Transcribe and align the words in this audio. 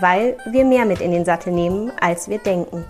weil 0.00 0.36
wir 0.46 0.64
mehr 0.64 0.84
mit 0.84 1.00
in 1.00 1.10
den 1.10 1.24
Sattel 1.24 1.52
nehmen, 1.52 1.92
als 2.00 2.28
wir 2.28 2.38
denken. 2.38 2.84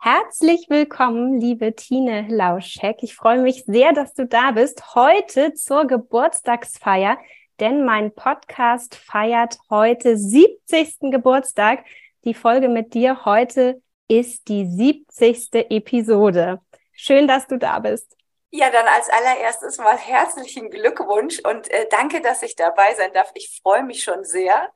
Herzlich 0.00 0.66
willkommen, 0.68 1.40
liebe 1.40 1.74
Tine 1.76 2.26
Lauschek. 2.28 3.02
Ich 3.02 3.14
freue 3.14 3.38
mich 3.38 3.64
sehr, 3.66 3.92
dass 3.92 4.14
du 4.14 4.26
da 4.26 4.50
bist. 4.50 4.94
Heute 4.96 5.54
zur 5.54 5.86
Geburtstagsfeier, 5.86 7.18
denn 7.60 7.84
mein 7.84 8.12
Podcast 8.12 8.96
feiert 8.96 9.58
heute 9.70 10.16
70. 10.16 11.12
Geburtstag. 11.12 11.84
Die 12.24 12.34
Folge 12.34 12.68
mit 12.68 12.94
dir 12.94 13.24
heute 13.24 13.80
ist 14.08 14.48
die 14.48 14.66
70. 14.66 15.70
Episode. 15.70 16.60
Schön, 16.92 17.28
dass 17.28 17.46
du 17.46 17.58
da 17.58 17.78
bist. 17.78 18.16
Ja, 18.50 18.70
dann 18.70 18.86
als 18.86 19.08
allererstes 19.08 19.78
mal 19.78 19.96
herzlichen 19.96 20.68
Glückwunsch 20.68 21.38
und 21.38 21.70
äh, 21.70 21.86
danke, 21.90 22.20
dass 22.20 22.42
ich 22.42 22.56
dabei 22.56 22.94
sein 22.94 23.12
darf. 23.14 23.30
Ich 23.34 23.60
freue 23.62 23.82
mich 23.82 24.02
schon 24.02 24.24
sehr. 24.24 24.70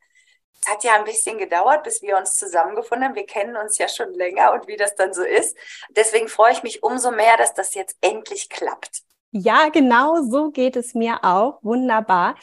Es 0.65 0.73
hat 0.73 0.85
ja 0.85 0.95
ein 0.95 1.05
bisschen 1.05 1.39
gedauert, 1.39 1.85
bis 1.85 2.03
wir 2.03 2.17
uns 2.17 2.35
zusammengefunden 2.35 3.09
haben. 3.09 3.15
Wir 3.15 3.27
kennen 3.27 3.57
uns 3.57 3.79
ja 3.79 3.89
schon 3.89 4.13
länger 4.15 4.53
und 4.53 4.67
wie 4.67 4.77
das 4.77 4.95
dann 4.95 5.13
so 5.13 5.23
ist. 5.23 5.57
Deswegen 5.91 6.29
freue 6.29 6.53
ich 6.53 6.63
mich 6.63 6.83
umso 6.83 7.11
mehr, 7.11 7.37
dass 7.37 7.55
das 7.55 7.75
jetzt 7.75 7.97
endlich 8.01 8.49
klappt. 8.49 9.03
Ja, 9.33 9.69
genau 9.69 10.23
so 10.23 10.51
geht 10.51 10.77
es 10.77 10.95
mir 10.95 11.23
auch. 11.23 11.59
Wunderbar. 11.63 12.37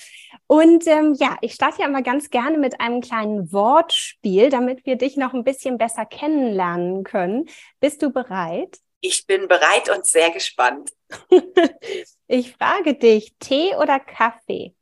Und 0.45 0.86
ähm, 0.86 1.16
ja, 1.17 1.38
ich 1.42 1.53
starte 1.53 1.81
ja 1.81 1.88
immer 1.88 2.03
ganz 2.03 2.30
gerne 2.30 2.58
mit 2.58 2.80
einem 2.80 3.02
kleinen 3.02 3.52
Wortspiel, 3.52 4.50
damit 4.50 4.86
wir 4.86 4.95
dich 4.95 5.17
noch 5.17 5.33
ein 5.33 5.44
bisschen 5.44 5.77
besser 5.80 6.05
kennenlernen 6.05 7.03
können. 7.03 7.50
Bist 7.80 8.03
du 8.03 8.11
bereit? 8.11 8.77
Ich 9.02 9.25
bin 9.25 9.48
bereit 9.48 9.89
und 9.89 10.05
sehr 10.05 10.30
gespannt. 10.31 10.92
ich 12.27 12.53
frage 12.53 12.94
dich, 12.94 13.33
Tee 13.39 13.75
oder 13.75 14.00
Kaffee? 14.00 14.75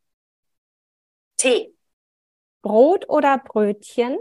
Tee. 1.37 1.73
Brot 2.61 3.09
oder 3.09 3.39
Brötchen? 3.39 4.17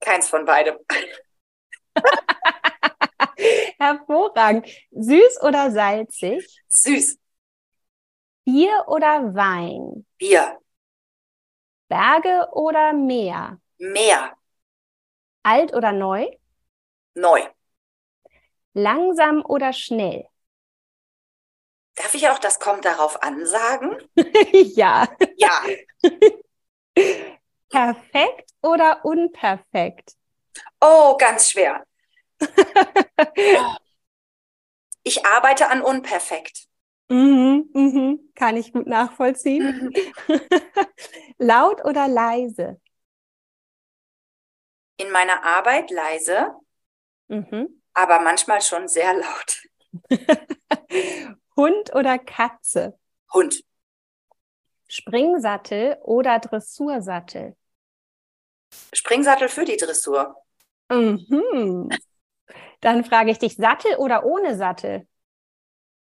Keins 0.00 0.28
von 0.28 0.44
beidem. 0.44 0.76
Hervorragend. 3.78 4.66
Süß 4.90 5.42
oder 5.42 5.70
salzig? 5.70 6.62
Süß. 6.68 7.18
Bier 8.44 8.84
oder 8.86 9.34
Wein? 9.34 10.06
Bier. 10.18 10.58
Berge 11.88 12.48
oder 12.52 12.92
Meer? 12.92 13.60
Meer. 13.78 14.36
Alt 15.42 15.74
oder 15.74 15.92
neu? 15.92 16.26
Neu. 17.14 17.40
Langsam 18.74 19.44
oder 19.44 19.72
schnell? 19.72 20.28
Darf 21.98 22.14
ich 22.14 22.28
auch 22.28 22.38
das 22.38 22.60
kommt 22.60 22.84
darauf 22.84 23.22
ansagen? 23.24 23.96
ja. 24.52 25.08
Ja. 25.36 25.62
Perfekt 27.70 28.50
oder 28.62 29.04
unperfekt? 29.04 30.12
Oh, 30.80 31.16
ganz 31.18 31.50
schwer. 31.50 31.84
ich 35.02 35.26
arbeite 35.26 35.68
an 35.68 35.82
unperfekt. 35.82 36.68
Mhm, 37.08 37.68
mhm, 37.72 38.30
kann 38.36 38.56
ich 38.56 38.72
gut 38.72 38.86
nachvollziehen. 38.86 39.92
Mhm. 40.28 40.40
Laut 41.38 41.84
oder 41.84 42.06
leise? 42.06 42.80
In 44.98 45.10
meiner 45.10 45.42
Arbeit 45.44 45.90
leise, 45.90 46.54
mhm. 47.26 47.82
aber 47.92 48.20
manchmal 48.20 48.60
schon 48.60 48.86
sehr 48.86 49.14
laut. 49.14 49.62
Hund 51.58 51.92
oder 51.92 52.20
Katze? 52.20 52.96
Hund. 53.34 53.64
Springsattel 54.86 55.98
oder 56.02 56.38
Dressursattel? 56.38 57.56
Springsattel 58.92 59.48
für 59.48 59.64
die 59.64 59.76
Dressur. 59.76 60.36
Mhm. 60.88 61.90
Dann 62.80 63.04
frage 63.04 63.32
ich 63.32 63.38
dich, 63.38 63.56
Sattel 63.56 63.96
oder 63.96 64.24
ohne 64.24 64.56
Sattel? 64.56 65.08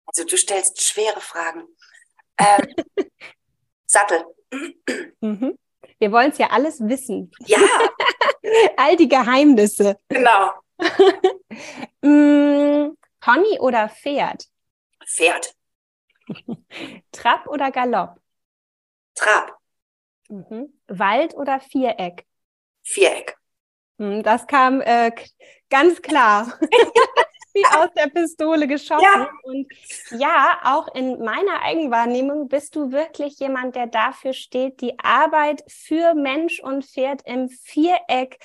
Also 0.05 0.23
du 0.23 0.37
stellst 0.37 0.81
schwere 0.81 1.19
Fragen. 1.19 1.67
Ähm, 2.37 2.75
Sattel. 3.85 4.23
Mhm. 5.19 5.57
Wir 5.99 6.11
wollen 6.13 6.31
es 6.31 6.37
ja 6.37 6.51
alles 6.51 6.79
wissen. 6.79 7.31
Ja. 7.45 7.59
All 8.77 8.95
die 8.95 9.09
Geheimnisse. 9.09 9.99
Genau. 10.07 10.53
mm, 12.01 12.95
Pony 13.19 13.59
oder 13.59 13.89
Pferd? 13.89 14.47
Pferd. 15.07 15.55
Trab 17.11 17.47
oder 17.47 17.71
Galopp? 17.71 18.19
Trab. 19.15 19.57
Mhm. 20.29 20.73
Wald 20.87 21.35
oder 21.35 21.59
Viereck? 21.59 22.25
Viereck. 22.83 23.37
Hm, 23.99 24.23
das 24.23 24.47
kam 24.47 24.81
äh, 24.81 25.11
ganz 25.69 26.01
klar. 26.01 26.59
Wie 27.53 27.65
aus 27.65 27.89
der 27.95 28.07
Pistole 28.07 28.67
geschossen. 28.67 29.03
Ja. 29.03 29.29
Und 29.43 29.67
ja, 30.09 30.59
auch 30.63 30.87
in 30.95 31.23
meiner 31.23 31.61
Eigenwahrnehmung 31.61 32.47
bist 32.47 32.75
du 32.75 32.91
wirklich 32.91 33.37
jemand, 33.37 33.75
der 33.75 33.85
dafür 33.85 34.33
steht, 34.33 34.81
die 34.81 34.97
Arbeit 34.97 35.63
für 35.67 36.15
Mensch 36.15 36.59
und 36.61 36.83
Pferd 36.83 37.21
im 37.27 37.49
Viereck 37.49 38.39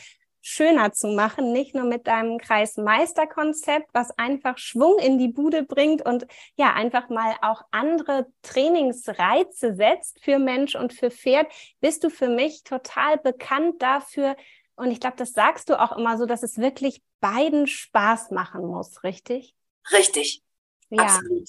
schöner 0.48 0.92
zu 0.92 1.09
machen, 1.09 1.53
nicht 1.53 1.75
nur 1.75 1.84
mit 1.84 2.06
deinem 2.06 2.38
Kreismeisterkonzept, 2.38 3.88
was 3.92 4.10
einfach 4.19 4.59
Schwung 4.59 4.98
in 4.98 5.19
die 5.19 5.28
Bude 5.28 5.62
bringt 5.62 6.04
und 6.04 6.26
ja, 6.56 6.72
einfach 6.72 7.09
mal 7.09 7.34
auch 7.42 7.62
andere 7.70 8.26
Trainingsreize 8.42 9.75
setzt 9.75 10.22
für 10.22 10.38
Mensch 10.38 10.75
und 10.75 10.92
für 10.92 11.10
Pferd, 11.10 11.47
bist 11.81 12.04
du 12.04 12.10
für 12.10 12.28
mich 12.28 12.62
total 12.64 13.19
bekannt 13.19 13.82
dafür. 13.82 14.37
Und 14.76 14.91
ich 14.91 15.00
glaube, 15.00 15.16
das 15.16 15.32
sagst 15.32 15.69
du 15.69 15.81
auch 15.81 15.97
immer 15.97 16.16
so, 16.16 16.25
dass 16.25 16.42
es 16.42 16.58
wirklich 16.58 17.03
beiden 17.20 17.66
Spaß 17.66 18.31
machen 18.31 18.64
muss, 18.64 19.03
richtig? 19.04 19.54
Richtig. 19.92 20.42
Ja. 20.91 21.03
Absolut. 21.04 21.48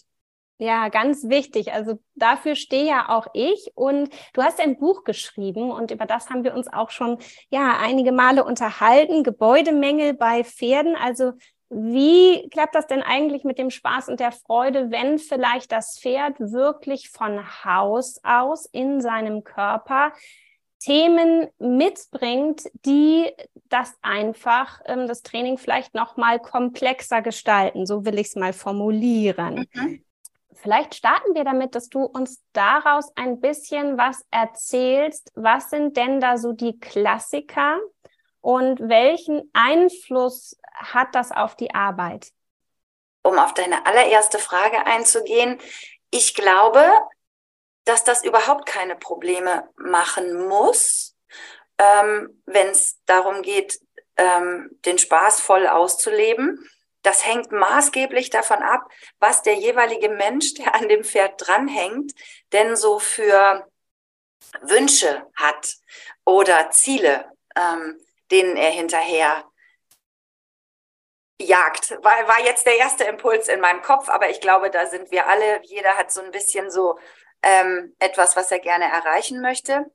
Ja, 0.61 0.89
ganz 0.89 1.29
wichtig. 1.29 1.71
Also 1.71 1.99
dafür 2.15 2.55
stehe 2.55 2.85
ja 2.85 3.07
auch 3.07 3.27
ich. 3.33 3.71
Und 3.75 4.09
du 4.33 4.43
hast 4.43 4.59
ein 4.59 4.77
Buch 4.77 5.05
geschrieben 5.05 5.71
und 5.71 5.89
über 5.89 6.05
das 6.05 6.29
haben 6.29 6.43
wir 6.43 6.53
uns 6.53 6.67
auch 6.67 6.89
schon 6.89 7.17
ja 7.49 7.77
einige 7.81 8.11
Male 8.11 8.43
unterhalten. 8.43 9.23
Gebäudemängel 9.23 10.13
bei 10.13 10.43
Pferden. 10.43 10.97
Also 10.97 11.31
wie 11.69 12.49
klappt 12.49 12.75
das 12.75 12.87
denn 12.87 13.01
eigentlich 13.01 13.45
mit 13.45 13.57
dem 13.57 13.69
Spaß 13.69 14.09
und 14.09 14.19
der 14.19 14.33
Freude, 14.33 14.91
wenn 14.91 15.17
vielleicht 15.17 15.71
das 15.71 15.97
Pferd 15.97 16.39
wirklich 16.41 17.09
von 17.09 17.41
Haus 17.63 18.19
aus 18.23 18.65
in 18.65 18.99
seinem 18.99 19.45
Körper 19.45 20.11
Themen 20.79 21.47
mitbringt, 21.57 22.63
die 22.85 23.31
das 23.69 23.93
einfach 24.01 24.81
ähm, 24.85 25.07
das 25.07 25.21
Training 25.21 25.57
vielleicht 25.57 25.93
noch 25.93 26.17
mal 26.17 26.39
komplexer 26.39 27.21
gestalten. 27.21 27.85
So 27.85 28.03
will 28.03 28.19
ich 28.19 28.27
es 28.27 28.35
mal 28.35 28.53
formulieren. 28.53 29.65
Mhm. 29.73 30.03
Vielleicht 30.61 30.95
starten 30.95 31.35
wir 31.35 31.45
damit, 31.45 31.73
dass 31.73 31.87
du 31.87 32.03
uns 32.03 32.43
daraus 32.51 33.11
ein 33.15 33.39
bisschen 33.39 33.97
was 33.97 34.25
erzählst. 34.29 35.31
Was 35.35 35.69
sind 35.69 35.95
denn 35.95 36.19
da 36.19 36.37
so 36.37 36.51
die 36.51 36.77
Klassiker 36.79 37.79
und 38.41 38.79
welchen 38.81 39.49
Einfluss 39.53 40.57
hat 40.73 41.15
das 41.15 41.31
auf 41.31 41.55
die 41.55 41.73
Arbeit? 41.73 42.31
Um 43.21 43.37
auf 43.39 43.53
deine 43.53 43.85
allererste 43.85 44.37
Frage 44.37 44.85
einzugehen, 44.85 45.59
ich 46.11 46.35
glaube, 46.35 46.85
dass 47.85 48.03
das 48.03 48.25
überhaupt 48.25 48.65
keine 48.65 48.97
Probleme 48.97 49.69
machen 49.77 50.47
muss, 50.47 51.15
ähm, 51.77 52.41
wenn 52.45 52.67
es 52.67 52.99
darum 53.05 53.43
geht, 53.43 53.79
ähm, 54.17 54.69
den 54.85 54.97
Spaß 54.97 55.39
voll 55.39 55.67
auszuleben 55.67 56.69
das 57.01 57.25
hängt 57.25 57.51
maßgeblich 57.51 58.29
davon 58.29 58.61
ab, 58.61 58.89
was 59.19 59.41
der 59.41 59.55
jeweilige 59.55 60.09
Mensch, 60.09 60.53
der 60.55 60.75
an 60.75 60.89
dem 60.89 61.03
Pferd 61.03 61.35
dranhängt, 61.37 62.13
denn 62.51 62.75
so 62.75 62.99
für 62.99 63.67
Wünsche 64.61 65.25
hat 65.35 65.75
oder 66.25 66.71
Ziele, 66.71 67.31
ähm, 67.55 67.99
denen 68.31 68.57
er 68.57 68.71
hinterher 68.71 69.45
jagt. 71.41 71.91
War, 72.03 72.27
war 72.27 72.41
jetzt 72.41 72.65
der 72.65 72.77
erste 72.77 73.05
Impuls 73.05 73.47
in 73.47 73.59
meinem 73.61 73.81
Kopf, 73.81 74.09
aber 74.09 74.29
ich 74.29 74.41
glaube, 74.41 74.69
da 74.69 74.85
sind 74.87 75.11
wir 75.11 75.27
alle, 75.27 75.61
jeder 75.63 75.97
hat 75.97 76.11
so 76.11 76.21
ein 76.21 76.31
bisschen 76.31 76.69
so 76.69 76.99
ähm, 77.41 77.95
etwas, 77.99 78.35
was 78.35 78.51
er 78.51 78.59
gerne 78.59 78.85
erreichen 78.85 79.41
möchte. 79.41 79.85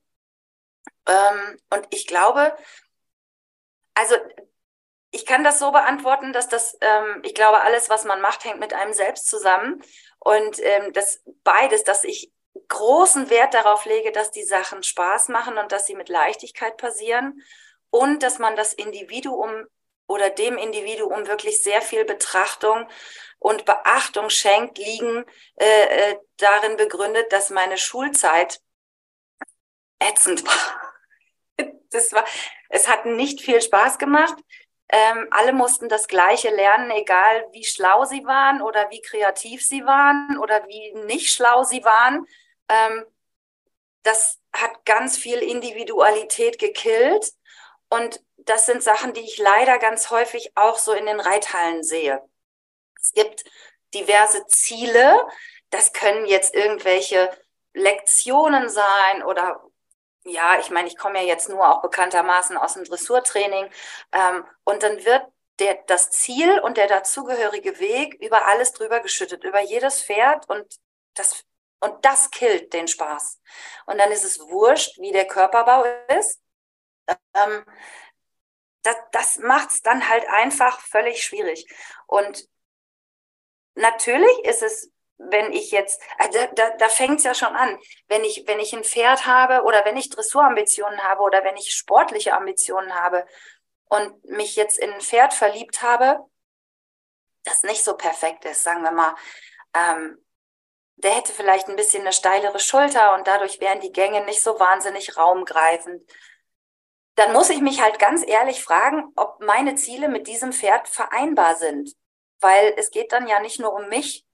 Ähm, 1.06 1.58
und 1.70 1.86
ich 1.90 2.06
glaube, 2.06 2.56
also 3.94 4.16
ich 5.14 5.26
kann 5.26 5.44
das 5.44 5.61
so 5.61 5.70
beantworten, 5.70 6.32
dass 6.32 6.49
das, 6.49 6.76
ähm, 6.81 7.20
ich 7.22 7.34
glaube, 7.34 7.61
alles, 7.61 7.88
was 7.88 8.05
man 8.05 8.20
macht, 8.20 8.44
hängt 8.44 8.58
mit 8.58 8.75
einem 8.75 8.93
selbst 8.93 9.28
zusammen. 9.28 9.81
Und 10.19 10.58
ähm, 10.61 10.93
das 10.93 11.22
beides, 11.44 11.84
dass 11.84 12.02
ich 12.02 12.32
großen 12.69 13.31
Wert 13.31 13.55
darauf 13.55 13.84
lege, 13.84 14.11
dass 14.11 14.32
die 14.32 14.43
Sachen 14.43 14.82
Spaß 14.82 15.28
machen 15.28 15.56
und 15.56 15.70
dass 15.70 15.87
sie 15.87 15.94
mit 15.94 16.08
Leichtigkeit 16.08 16.76
passieren 16.78 17.40
und 17.90 18.25
dass 18.25 18.40
man 18.40 18.56
das 18.56 18.75
Individuum 18.75 19.66
oder 20.08 20.31
dem 20.31 20.58
Individuum 20.58 21.28
wirklich 21.28 21.62
sehr 21.62 21.81
viel 21.81 22.05
Betrachtung 22.05 22.88
und 23.38 23.64
Beachtung 23.66 24.31
schenkt, 24.31 24.78
liegen 24.78 25.25
äh, 25.56 26.11
äh, 26.11 26.19
darin 26.38 26.76
begründet, 26.76 27.32
dass 27.32 27.50
meine 27.50 27.78
Schulzeit 27.78 28.61
ätzend 30.00 30.44
war. 30.44 30.93
Das 31.90 32.12
war, 32.12 32.25
es 32.70 32.88
hat 32.88 33.06
nicht 33.06 33.40
viel 33.40 33.62
Spaß 33.62 33.99
gemacht. 33.99 34.34
Ähm, 34.88 35.28
alle 35.31 35.52
mussten 35.52 35.88
das 35.88 36.08
Gleiche 36.08 36.50
lernen, 36.50 36.90
egal 36.90 37.46
wie 37.52 37.64
schlau 37.64 38.04
sie 38.04 38.25
waren 38.25 38.62
oder 38.62 38.90
wie 38.90 39.00
kreativ 39.00 39.66
sie 39.66 39.84
waren 39.84 40.38
oder 40.38 40.66
wie 40.69 40.92
nicht 41.06 41.32
schlau 41.32 41.64
sie 41.64 41.84
waren. 41.84 42.26
Ähm, 42.69 43.04
das 44.02 44.40
hat 44.52 44.84
ganz 44.84 45.16
viel 45.16 45.38
Individualität 45.38 46.58
gekillt. 46.58 47.32
Und 47.88 48.22
das 48.36 48.66
sind 48.66 48.82
Sachen, 48.82 49.14
die 49.14 49.20
ich 49.20 49.38
leider 49.38 49.78
ganz 49.78 50.10
häufig 50.10 50.52
auch 50.56 50.78
so 50.78 50.92
in 50.92 51.06
den 51.06 51.20
Reithallen 51.20 51.82
sehe. 51.82 52.22
Es 53.00 53.12
gibt 53.12 53.44
diverse 53.94 54.46
Ziele. 54.46 55.26
Das 55.70 55.92
können 55.92 56.26
jetzt 56.26 56.54
irgendwelche 56.54 57.30
Lektionen 57.72 58.69
sein 58.69 59.22
oder 59.25 59.62
ja, 60.25 60.59
ich 60.59 60.71
meine, 60.71 60.88
ich 60.88 60.97
komme 60.97 61.21
ja 61.21 61.26
jetzt 61.26 61.49
nur 61.49 61.69
auch 61.69 61.82
bekanntermaßen 61.82 62.56
aus 62.56 62.75
dem 62.75 62.85
Dressurtraining. 62.85 63.71
Ähm, 64.12 64.44
und 64.65 64.82
dann 64.82 65.05
wird 65.05 65.23
der, 65.59 65.75
das 65.87 66.11
Ziel 66.11 66.61
und 66.61 66.76
der 66.76 66.88
dazugehörige 66.88 67.79
Weg 67.79 68.15
über 68.21 68.47
alles 68.47 68.73
drüber 68.73 69.00
geschüttet, 69.00 69.44
über 69.44 69.61
jedes 69.61 70.03
Pferd 70.03 70.49
und 70.49 70.67
das, 71.15 71.44
und 71.81 72.05
das 72.05 72.31
killt 72.31 72.73
den 72.73 72.88
Spaß. 72.88 73.41
Und 73.87 73.99
dann 73.99 74.11
ist 74.11 74.25
es 74.25 74.41
wurscht, 74.41 74.99
wie 74.99 75.12
der 75.12 75.26
Körperbau 75.26 75.85
ist. 76.19 76.41
Ähm, 77.35 77.65
das, 78.82 78.97
das 79.12 79.38
macht 79.38 79.71
es 79.71 79.82
dann 79.82 80.09
halt 80.09 80.26
einfach 80.29 80.81
völlig 80.81 81.23
schwierig. 81.23 81.67
Und 82.06 82.49
natürlich 83.75 84.44
ist 84.44 84.62
es 84.62 84.91
wenn 85.19 85.52
ich 85.52 85.70
jetzt, 85.70 86.00
äh, 86.19 86.28
da, 86.31 86.46
da, 86.46 86.70
da 86.76 86.88
fängt 86.88 87.19
es 87.19 87.25
ja 87.25 87.34
schon 87.34 87.55
an, 87.55 87.78
wenn 88.08 88.25
ich, 88.25 88.44
wenn 88.46 88.61
ich 88.61 88.72
ein 88.75 88.84
Pferd 88.84 89.26
habe 89.26 89.62
oder 89.62 89.84
wenn 89.84 89.96
ich 89.96 90.11
Dressurambitionen 90.11 91.02
habe 91.05 91.22
oder 91.22 91.44
wenn 91.44 91.56
ich 91.56 91.75
sportliche 91.75 92.34
Ambitionen 92.34 92.94
habe 92.94 93.26
und 93.88 94.25
mich 94.25 94.56
jetzt 94.56 94.78
in 94.78 94.93
ein 94.93 95.00
Pferd 95.00 95.34
verliebt 95.34 95.82
habe, 95.82 96.19
das 97.44 97.62
nicht 97.62 97.84
so 97.84 97.96
perfekt 97.96 98.44
ist, 98.44 98.62
sagen 98.62 98.82
wir 98.82 98.90
mal, 98.90 99.14
ähm, 99.75 100.25
der 100.96 101.12
hätte 101.12 101.32
vielleicht 101.32 101.69
ein 101.69 101.76
bisschen 101.76 102.02
eine 102.02 102.12
steilere 102.12 102.58
Schulter 102.58 103.14
und 103.14 103.26
dadurch 103.26 103.61
wären 103.61 103.81
die 103.81 103.93
Gänge 103.93 104.25
nicht 104.25 104.43
so 104.43 104.58
wahnsinnig 104.58 105.16
raumgreifend. 105.16 106.05
Dann 107.16 107.32
muss 107.32 107.50
ich 107.50 107.61
mich 107.61 107.81
halt 107.81 107.99
ganz 107.99 108.25
ehrlich 108.26 108.62
fragen, 108.62 109.12
ob 109.16 109.40
meine 109.40 109.75
Ziele 109.76 110.08
mit 110.08 110.26
diesem 110.26 110.52
Pferd 110.52 110.88
vereinbar 110.88 111.56
sind. 111.56 111.94
Weil 112.40 112.75
es 112.76 112.90
geht 112.90 113.12
dann 113.12 113.26
ja 113.26 113.40
nicht 113.40 113.61
nur 113.61 113.72
um 113.72 113.88
mich, 113.88 114.25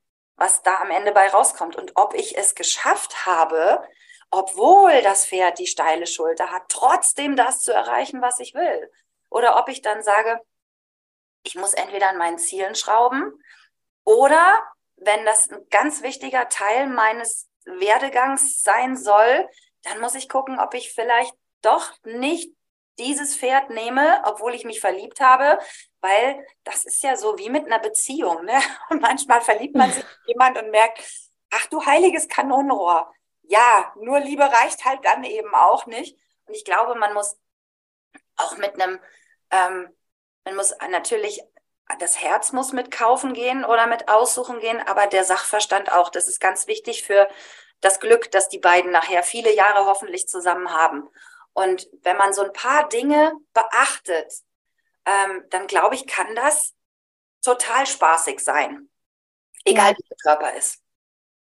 was 0.40 0.62
da 0.62 0.80
am 0.80 0.90
Ende 0.90 1.12
bei 1.12 1.28
rauskommt 1.28 1.76
und 1.76 1.92
ob 1.96 2.14
ich 2.14 2.36
es 2.36 2.54
geschafft 2.54 3.26
habe, 3.26 3.86
obwohl 4.30 5.02
das 5.02 5.26
Pferd 5.26 5.58
die 5.58 5.66
steile 5.66 6.06
Schulter 6.06 6.50
hat, 6.50 6.62
trotzdem 6.68 7.36
das 7.36 7.60
zu 7.60 7.72
erreichen, 7.72 8.22
was 8.22 8.40
ich 8.40 8.54
will. 8.54 8.90
Oder 9.28 9.58
ob 9.58 9.68
ich 9.68 9.82
dann 9.82 10.02
sage, 10.02 10.40
ich 11.42 11.56
muss 11.56 11.74
entweder 11.74 12.08
an 12.08 12.16
meinen 12.16 12.38
Zielen 12.38 12.74
schrauben 12.74 13.32
oder 14.04 14.62
wenn 14.96 15.26
das 15.26 15.50
ein 15.50 15.66
ganz 15.68 16.02
wichtiger 16.02 16.48
Teil 16.48 16.86
meines 16.86 17.50
Werdegangs 17.66 18.62
sein 18.62 18.96
soll, 18.96 19.46
dann 19.82 20.00
muss 20.00 20.14
ich 20.14 20.28
gucken, 20.28 20.58
ob 20.58 20.72
ich 20.72 20.94
vielleicht 20.94 21.34
doch 21.60 21.92
nicht 22.04 22.54
dieses 23.00 23.36
Pferd 23.36 23.70
nehme, 23.70 24.22
obwohl 24.24 24.54
ich 24.54 24.64
mich 24.64 24.80
verliebt 24.80 25.20
habe, 25.20 25.58
weil 26.00 26.46
das 26.64 26.84
ist 26.84 27.02
ja 27.02 27.16
so 27.16 27.38
wie 27.38 27.50
mit 27.50 27.66
einer 27.66 27.78
Beziehung. 27.78 28.44
Ne? 28.44 28.60
Und 28.90 29.00
manchmal 29.00 29.40
verliebt 29.40 29.74
man 29.74 29.90
sich 29.90 30.04
in 30.04 30.28
jemand 30.28 30.58
und 30.58 30.70
merkt, 30.70 31.02
ach 31.50 31.66
du 31.66 31.84
heiliges 31.84 32.28
Kanonenrohr. 32.28 33.12
Ja, 33.42 33.92
nur 33.96 34.20
Liebe 34.20 34.44
reicht 34.44 34.84
halt 34.84 35.04
dann 35.04 35.24
eben 35.24 35.54
auch 35.54 35.86
nicht. 35.86 36.16
Und 36.46 36.54
ich 36.54 36.64
glaube, 36.64 36.94
man 36.94 37.14
muss 37.14 37.36
auch 38.36 38.56
mit 38.56 38.80
einem, 38.80 39.00
ähm, 39.50 39.88
man 40.44 40.56
muss 40.56 40.74
natürlich, 40.90 41.42
das 41.98 42.20
Herz 42.20 42.52
muss 42.52 42.72
mit 42.72 42.90
kaufen 42.90 43.34
gehen 43.34 43.64
oder 43.64 43.86
mit 43.86 44.08
aussuchen 44.08 44.60
gehen, 44.60 44.80
aber 44.86 45.08
der 45.08 45.24
Sachverstand 45.24 45.90
auch. 45.90 46.10
Das 46.10 46.28
ist 46.28 46.40
ganz 46.40 46.68
wichtig 46.68 47.02
für 47.02 47.28
das 47.80 47.98
Glück, 47.98 48.30
dass 48.30 48.48
die 48.48 48.58
beiden 48.58 48.92
nachher 48.92 49.22
viele 49.22 49.52
Jahre 49.52 49.86
hoffentlich 49.86 50.28
zusammen 50.28 50.72
haben. 50.72 51.08
Und 51.52 51.88
wenn 52.02 52.16
man 52.16 52.32
so 52.32 52.42
ein 52.42 52.52
paar 52.52 52.88
Dinge 52.88 53.32
beachtet, 53.52 54.32
ähm, 55.04 55.44
dann 55.50 55.66
glaube 55.66 55.94
ich, 55.94 56.06
kann 56.06 56.34
das 56.34 56.74
total 57.42 57.86
spaßig 57.86 58.40
sein. 58.40 58.88
Egal 59.64 59.92
ja. 59.92 59.98
wie 59.98 60.08
der 60.08 60.16
Körper 60.22 60.56
ist. 60.56 60.82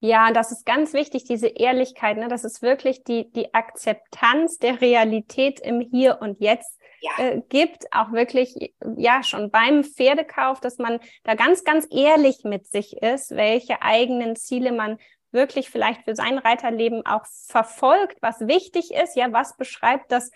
Ja, 0.00 0.32
das 0.32 0.52
ist 0.52 0.66
ganz 0.66 0.92
wichtig, 0.92 1.24
diese 1.24 1.48
Ehrlichkeit. 1.48 2.18
Ne? 2.18 2.28
Das 2.28 2.44
ist 2.44 2.60
wirklich 2.60 3.04
die, 3.04 3.30
die 3.32 3.54
Akzeptanz 3.54 4.58
der 4.58 4.82
Realität 4.82 5.60
im 5.60 5.80
Hier 5.80 6.18
und 6.20 6.40
Jetzt 6.40 6.78
ja. 7.00 7.24
äh, 7.24 7.42
gibt. 7.48 7.86
Auch 7.90 8.12
wirklich, 8.12 8.74
ja, 8.96 9.22
schon 9.22 9.50
beim 9.50 9.82
Pferdekauf, 9.82 10.60
dass 10.60 10.76
man 10.76 11.00
da 11.22 11.34
ganz, 11.34 11.64
ganz 11.64 11.86
ehrlich 11.90 12.44
mit 12.44 12.66
sich 12.66 12.98
ist, 12.98 13.30
welche 13.30 13.80
eigenen 13.80 14.36
Ziele 14.36 14.72
man 14.72 14.98
wirklich 15.34 15.70
vielleicht 15.70 16.02
für 16.04 16.14
sein 16.14 16.38
Reiterleben 16.38 17.04
auch 17.04 17.26
verfolgt, 17.48 18.16
was 18.22 18.40
wichtig 18.40 18.92
ist. 18.92 19.16
Ja, 19.16 19.32
was 19.32 19.56
beschreibt 19.56 20.10
das, 20.10 20.30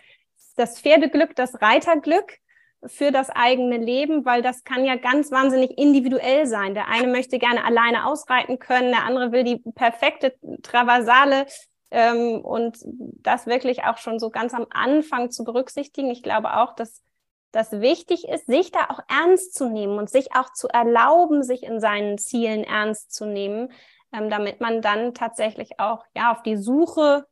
das 0.56 0.80
Pferdeglück, 0.80 1.34
das 1.36 1.62
Reiterglück? 1.62 2.38
für 2.86 3.10
das 3.10 3.28
eigene 3.30 3.76
Leben, 3.76 4.24
weil 4.24 4.42
das 4.42 4.62
kann 4.64 4.84
ja 4.84 4.96
ganz 4.96 5.32
wahnsinnig 5.32 5.76
individuell 5.76 6.46
sein. 6.46 6.74
Der 6.74 6.88
eine 6.88 7.08
möchte 7.08 7.38
gerne 7.38 7.64
alleine 7.64 8.06
ausreiten 8.06 8.58
können, 8.58 8.92
der 8.92 9.04
andere 9.04 9.32
will 9.32 9.42
die 9.42 9.56
perfekte 9.74 10.34
Traversale 10.62 11.46
ähm, 11.90 12.40
und 12.40 12.78
das 12.84 13.46
wirklich 13.46 13.84
auch 13.84 13.98
schon 13.98 14.18
so 14.18 14.30
ganz 14.30 14.54
am 14.54 14.66
Anfang 14.70 15.30
zu 15.30 15.44
berücksichtigen. 15.44 16.10
Ich 16.10 16.22
glaube 16.22 16.56
auch, 16.56 16.74
dass 16.74 17.02
das 17.50 17.72
wichtig 17.80 18.28
ist, 18.28 18.46
sich 18.46 18.70
da 18.70 18.86
auch 18.90 19.00
ernst 19.08 19.54
zu 19.54 19.68
nehmen 19.68 19.98
und 19.98 20.10
sich 20.10 20.34
auch 20.34 20.52
zu 20.52 20.68
erlauben, 20.68 21.42
sich 21.42 21.62
in 21.62 21.80
seinen 21.80 22.18
Zielen 22.18 22.62
ernst 22.62 23.12
zu 23.12 23.24
nehmen, 23.24 23.72
ähm, 24.12 24.30
damit 24.30 24.60
man 24.60 24.82
dann 24.82 25.14
tatsächlich 25.14 25.78
auch 25.78 26.04
ja 26.14 26.32
auf 26.32 26.42
die 26.42 26.56
Suche 26.56 27.26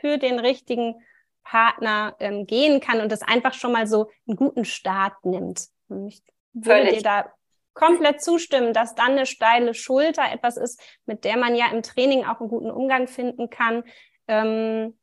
für 0.00 0.18
den 0.18 0.38
richtigen 0.38 1.02
Partner 1.44 2.16
ähm, 2.20 2.46
gehen 2.46 2.80
kann 2.80 3.00
und 3.00 3.12
das 3.12 3.22
einfach 3.22 3.54
schon 3.54 3.72
mal 3.72 3.86
so 3.86 4.10
einen 4.26 4.36
guten 4.36 4.64
Start 4.64 5.24
nimmt. 5.24 5.68
Ich 6.08 6.22
würde 6.52 6.86
Völlig. 6.86 6.96
dir 6.98 7.02
da 7.02 7.32
komplett 7.74 8.22
zustimmen, 8.22 8.72
dass 8.72 8.94
dann 8.94 9.12
eine 9.12 9.26
steile 9.26 9.74
Schulter 9.74 10.22
etwas 10.32 10.56
ist, 10.56 10.80
mit 11.06 11.24
der 11.24 11.36
man 11.36 11.54
ja 11.54 11.66
im 11.70 11.82
Training 11.82 12.24
auch 12.24 12.40
einen 12.40 12.48
guten 12.48 12.70
Umgang 12.70 13.08
finden 13.08 13.50
kann. 13.50 13.84
Ähm, 14.26 14.98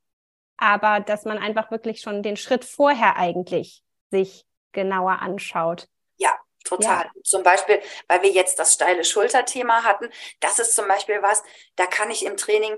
aber 0.58 1.00
dass 1.00 1.26
man 1.26 1.38
einfach 1.38 1.72
wirklich 1.72 2.02
schon 2.02 2.24
den 2.24 2.38
Schritt 2.38 2.66
vorher 2.66 3.18
eigentlich 3.18 3.84
sich 4.10 4.46
genauer 4.72 5.20
anschaut. 5.20 5.88
Ja, 6.18 6.36
total. 6.64 7.06
Ja. 7.06 7.22
Zum 7.24 7.44
Beispiel, 7.44 7.82
weil 8.08 8.22
wir 8.22 8.32
jetzt 8.32 8.60
das 8.60 8.74
steile 8.74 9.04
Schulterthema 9.04 9.84
hatten, 9.84 10.10
das 10.40 10.60
ist 10.60 10.76
zum 10.76 10.88
Beispiel 10.88 11.22
was, 11.22 11.44
da 11.76 11.86
kann 11.86 12.12
ich 12.12 12.26
im 12.26 12.38
Training 12.38 12.78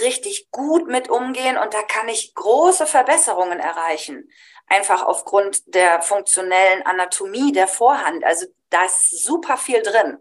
richtig 0.00 0.50
gut 0.50 0.86
mit 0.86 1.10
umgehen 1.10 1.58
und 1.58 1.74
da 1.74 1.82
kann 1.82 2.08
ich 2.08 2.34
große 2.34 2.86
Verbesserungen 2.86 3.58
erreichen. 3.58 4.30
Einfach 4.66 5.02
aufgrund 5.02 5.74
der 5.74 6.02
funktionellen 6.02 6.82
Anatomie 6.86 7.52
der 7.52 7.68
Vorhand. 7.68 8.24
Also 8.24 8.46
da 8.70 8.84
ist 8.84 9.24
super 9.24 9.56
viel 9.56 9.82
drin. 9.82 10.18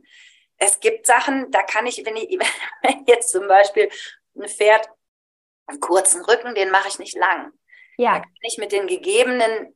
Es 0.58 0.80
gibt 0.80 1.06
Sachen, 1.06 1.50
da 1.52 1.64
kann 1.64 1.86
ich, 1.86 2.06
wenn 2.06 2.16
ich 2.16 2.30
wenn 2.82 3.06
jetzt 3.06 3.32
zum 3.32 3.48
Beispiel 3.48 3.90
ein 4.36 4.48
Pferd 4.48 4.90
einen 5.68 5.80
kurzen 5.80 6.24
Rücken, 6.26 6.56
den 6.56 6.72
mache 6.72 6.90
ich 6.90 7.00
nicht 7.00 7.16
lang. 7.16 7.52
Ja. 7.98 8.16
Da 8.16 8.20
kann 8.20 8.32
ich 8.42 8.58
mit 8.58 8.72
den 8.72 8.88
gegebenen 8.88 9.76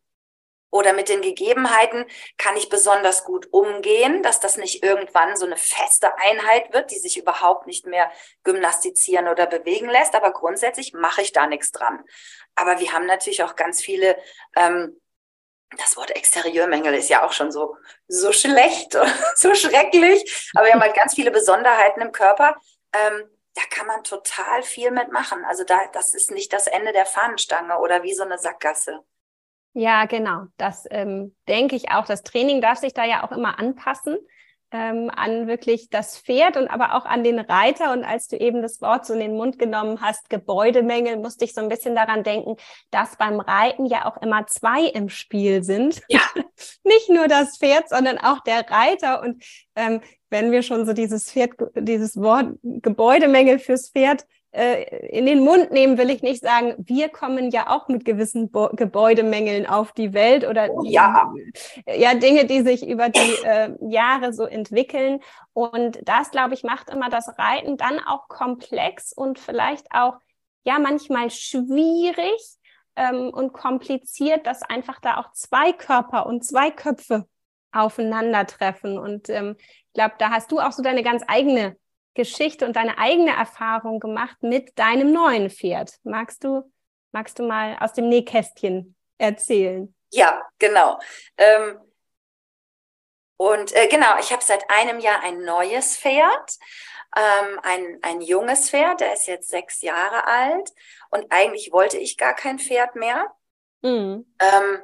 oder 0.75 0.91
mit 0.91 1.07
den 1.07 1.21
Gegebenheiten 1.21 2.05
kann 2.37 2.57
ich 2.57 2.67
besonders 2.67 3.23
gut 3.23 3.47
umgehen, 3.53 4.21
dass 4.23 4.41
das 4.41 4.57
nicht 4.57 4.83
irgendwann 4.83 5.37
so 5.37 5.45
eine 5.45 5.55
feste 5.55 6.17
Einheit 6.17 6.73
wird, 6.73 6.91
die 6.91 6.99
sich 6.99 7.17
überhaupt 7.17 7.65
nicht 7.65 7.85
mehr 7.85 8.11
gymnastizieren 8.43 9.29
oder 9.29 9.45
bewegen 9.45 9.89
lässt. 9.89 10.15
Aber 10.15 10.33
grundsätzlich 10.33 10.93
mache 10.93 11.21
ich 11.21 11.31
da 11.31 11.47
nichts 11.47 11.71
dran. 11.71 12.03
Aber 12.55 12.81
wir 12.81 12.91
haben 12.91 13.05
natürlich 13.05 13.41
auch 13.43 13.55
ganz 13.55 13.81
viele, 13.81 14.17
ähm, 14.57 14.99
das 15.77 15.95
Wort 15.95 16.11
Exterieurmängel 16.11 16.93
ist 16.93 17.09
ja 17.09 17.25
auch 17.25 17.31
schon 17.31 17.53
so, 17.53 17.77
so 18.09 18.33
schlecht, 18.33 18.97
so 19.35 19.55
schrecklich. 19.55 20.51
Aber 20.55 20.65
wir 20.65 20.73
haben 20.73 20.81
halt 20.81 20.95
ganz 20.95 21.15
viele 21.15 21.31
Besonderheiten 21.31 22.01
im 22.01 22.11
Körper, 22.11 22.57
ähm, 22.91 23.29
da 23.53 23.61
kann 23.69 23.87
man 23.87 24.03
total 24.03 24.61
viel 24.61 24.91
mitmachen. 24.91 25.45
Also 25.45 25.63
da, 25.63 25.79
das 25.93 26.13
ist 26.13 26.31
nicht 26.31 26.51
das 26.51 26.67
Ende 26.67 26.91
der 26.91 27.05
Fahnenstange 27.05 27.79
oder 27.79 28.03
wie 28.03 28.13
so 28.13 28.23
eine 28.23 28.37
Sackgasse. 28.37 29.05
Ja, 29.77 30.05
genau. 30.05 30.45
Das 30.57 30.85
ähm, 30.89 31.35
denke 31.47 31.75
ich 31.75 31.91
auch. 31.91 32.05
Das 32.05 32.23
Training 32.23 32.61
darf 32.61 32.79
sich 32.79 32.93
da 32.93 33.03
ja 33.03 33.23
auch 33.23 33.31
immer 33.31 33.59
anpassen 33.59 34.17
ähm, 34.71 35.09
an 35.15 35.47
wirklich 35.47 35.89
das 35.89 36.17
Pferd 36.17 36.57
und 36.57 36.67
aber 36.67 36.95
auch 36.95 37.05
an 37.05 37.23
den 37.23 37.39
Reiter. 37.39 37.93
Und 37.93 38.03
als 38.03 38.27
du 38.27 38.37
eben 38.37 38.61
das 38.61 38.81
Wort 38.81 39.05
so 39.05 39.13
in 39.13 39.19
den 39.19 39.37
Mund 39.37 39.59
genommen 39.59 40.01
hast, 40.01 40.29
Gebäudemängel, 40.29 41.17
musste 41.17 41.45
ich 41.45 41.53
so 41.53 41.61
ein 41.61 41.69
bisschen 41.69 41.95
daran 41.95 42.23
denken, 42.23 42.57
dass 42.91 43.15
beim 43.15 43.39
Reiten 43.39 43.85
ja 43.85 44.05
auch 44.05 44.21
immer 44.21 44.47
zwei 44.47 44.83
im 44.83 45.09
Spiel 45.09 45.63
sind. 45.63 46.01
Ja. 46.09 46.21
Nicht 46.83 47.09
nur 47.09 47.27
das 47.27 47.57
Pferd, 47.57 47.89
sondern 47.89 48.17
auch 48.17 48.41
der 48.41 48.69
Reiter. 48.69 49.21
Und 49.21 49.43
ähm, 49.75 50.01
wenn 50.29 50.51
wir 50.51 50.63
schon 50.63 50.85
so 50.85 50.93
dieses 50.93 51.31
Pferd, 51.31 51.51
dieses 51.75 52.17
Wort 52.17 52.55
Gebäudemängel 52.63 53.59
fürs 53.59 53.89
Pferd 53.91 54.25
äh, 54.55 55.07
in 55.09 55.25
den 55.25 55.43
Mund 55.43 55.71
nehmen, 55.71 55.97
will 55.97 56.09
ich 56.09 56.21
nicht 56.21 56.41
sagen, 56.41 56.75
wir 56.77 57.09
kommen 57.09 57.51
ja 57.51 57.69
auch 57.69 57.89
mit 57.89 58.05
gewissen 58.05 58.49
Bo 58.51 58.69
Gebäudemängeln 58.71 59.65
auf 59.65 59.91
die 59.91 60.13
Welt 60.13 60.47
oder 60.47 60.69
oh, 60.71 60.83
ja. 60.85 61.33
ja 61.85 62.13
Dinge, 62.13 62.45
die 62.45 62.61
sich 62.61 62.87
über 62.87 63.09
die 63.09 63.43
äh, 63.43 63.75
Jahre 63.81 64.33
so 64.33 64.45
entwickeln. 64.45 65.19
Und 65.53 65.99
das, 66.03 66.31
glaube 66.31 66.53
ich, 66.53 66.63
macht 66.63 66.89
immer 66.89 67.09
das 67.09 67.37
Reiten 67.37 67.75
dann 67.75 67.99
auch 67.99 68.27
komplex 68.29 69.11
und 69.11 69.39
vielleicht 69.39 69.87
auch 69.91 70.15
ja 70.63 70.79
manchmal 70.79 71.29
schwierig 71.31 72.57
ähm, 72.95 73.31
und 73.31 73.51
kompliziert, 73.51 74.47
dass 74.47 74.63
einfach 74.63 75.01
da 75.01 75.17
auch 75.17 75.31
zwei 75.33 75.73
Körper 75.73 76.25
und 76.25 76.45
zwei 76.45 76.71
Köpfe 76.71 77.27
aufeinandertreffen. 77.73 78.97
Und 78.97 79.29
ähm, 79.29 79.57
ich 79.59 79.93
glaube, 79.93 80.15
da 80.17 80.29
hast 80.29 80.51
du 80.51 80.59
auch 80.59 80.71
so 80.71 80.81
deine 80.81 81.03
ganz 81.03 81.23
eigene 81.27 81.75
Geschichte 82.15 82.65
und 82.65 82.75
deine 82.75 82.97
eigene 82.97 83.35
Erfahrung 83.35 83.99
gemacht 83.99 84.37
mit 84.41 84.77
deinem 84.79 85.11
neuen 85.11 85.49
Pferd. 85.49 85.93
Magst 86.03 86.43
du, 86.43 86.71
magst 87.11 87.37
du 87.39 87.43
mal 87.43 87.77
aus 87.79 87.93
dem 87.93 88.09
Nähkästchen 88.09 88.95
erzählen? 89.17 89.93
Ja, 90.11 90.41
genau. 90.57 90.99
Ähm, 91.37 91.79
und 93.37 93.75
äh, 93.75 93.87
genau, 93.87 94.17
ich 94.19 94.31
habe 94.31 94.43
seit 94.43 94.69
einem 94.69 94.99
Jahr 94.99 95.21
ein 95.21 95.43
neues 95.43 95.97
Pferd, 95.97 96.57
ähm, 97.15 97.59
ein, 97.63 97.99
ein 98.01 98.21
junges 98.21 98.69
Pferd, 98.69 99.01
der 99.01 99.13
ist 99.13 99.27
jetzt 99.27 99.49
sechs 99.49 99.81
Jahre 99.81 100.25
alt. 100.25 100.71
Und 101.09 101.25
eigentlich 101.29 101.71
wollte 101.71 101.97
ich 101.97 102.17
gar 102.17 102.33
kein 102.33 102.59
Pferd 102.59 102.95
mehr. 102.95 103.31
Mhm. 103.81 104.25
Ähm, 104.39 104.79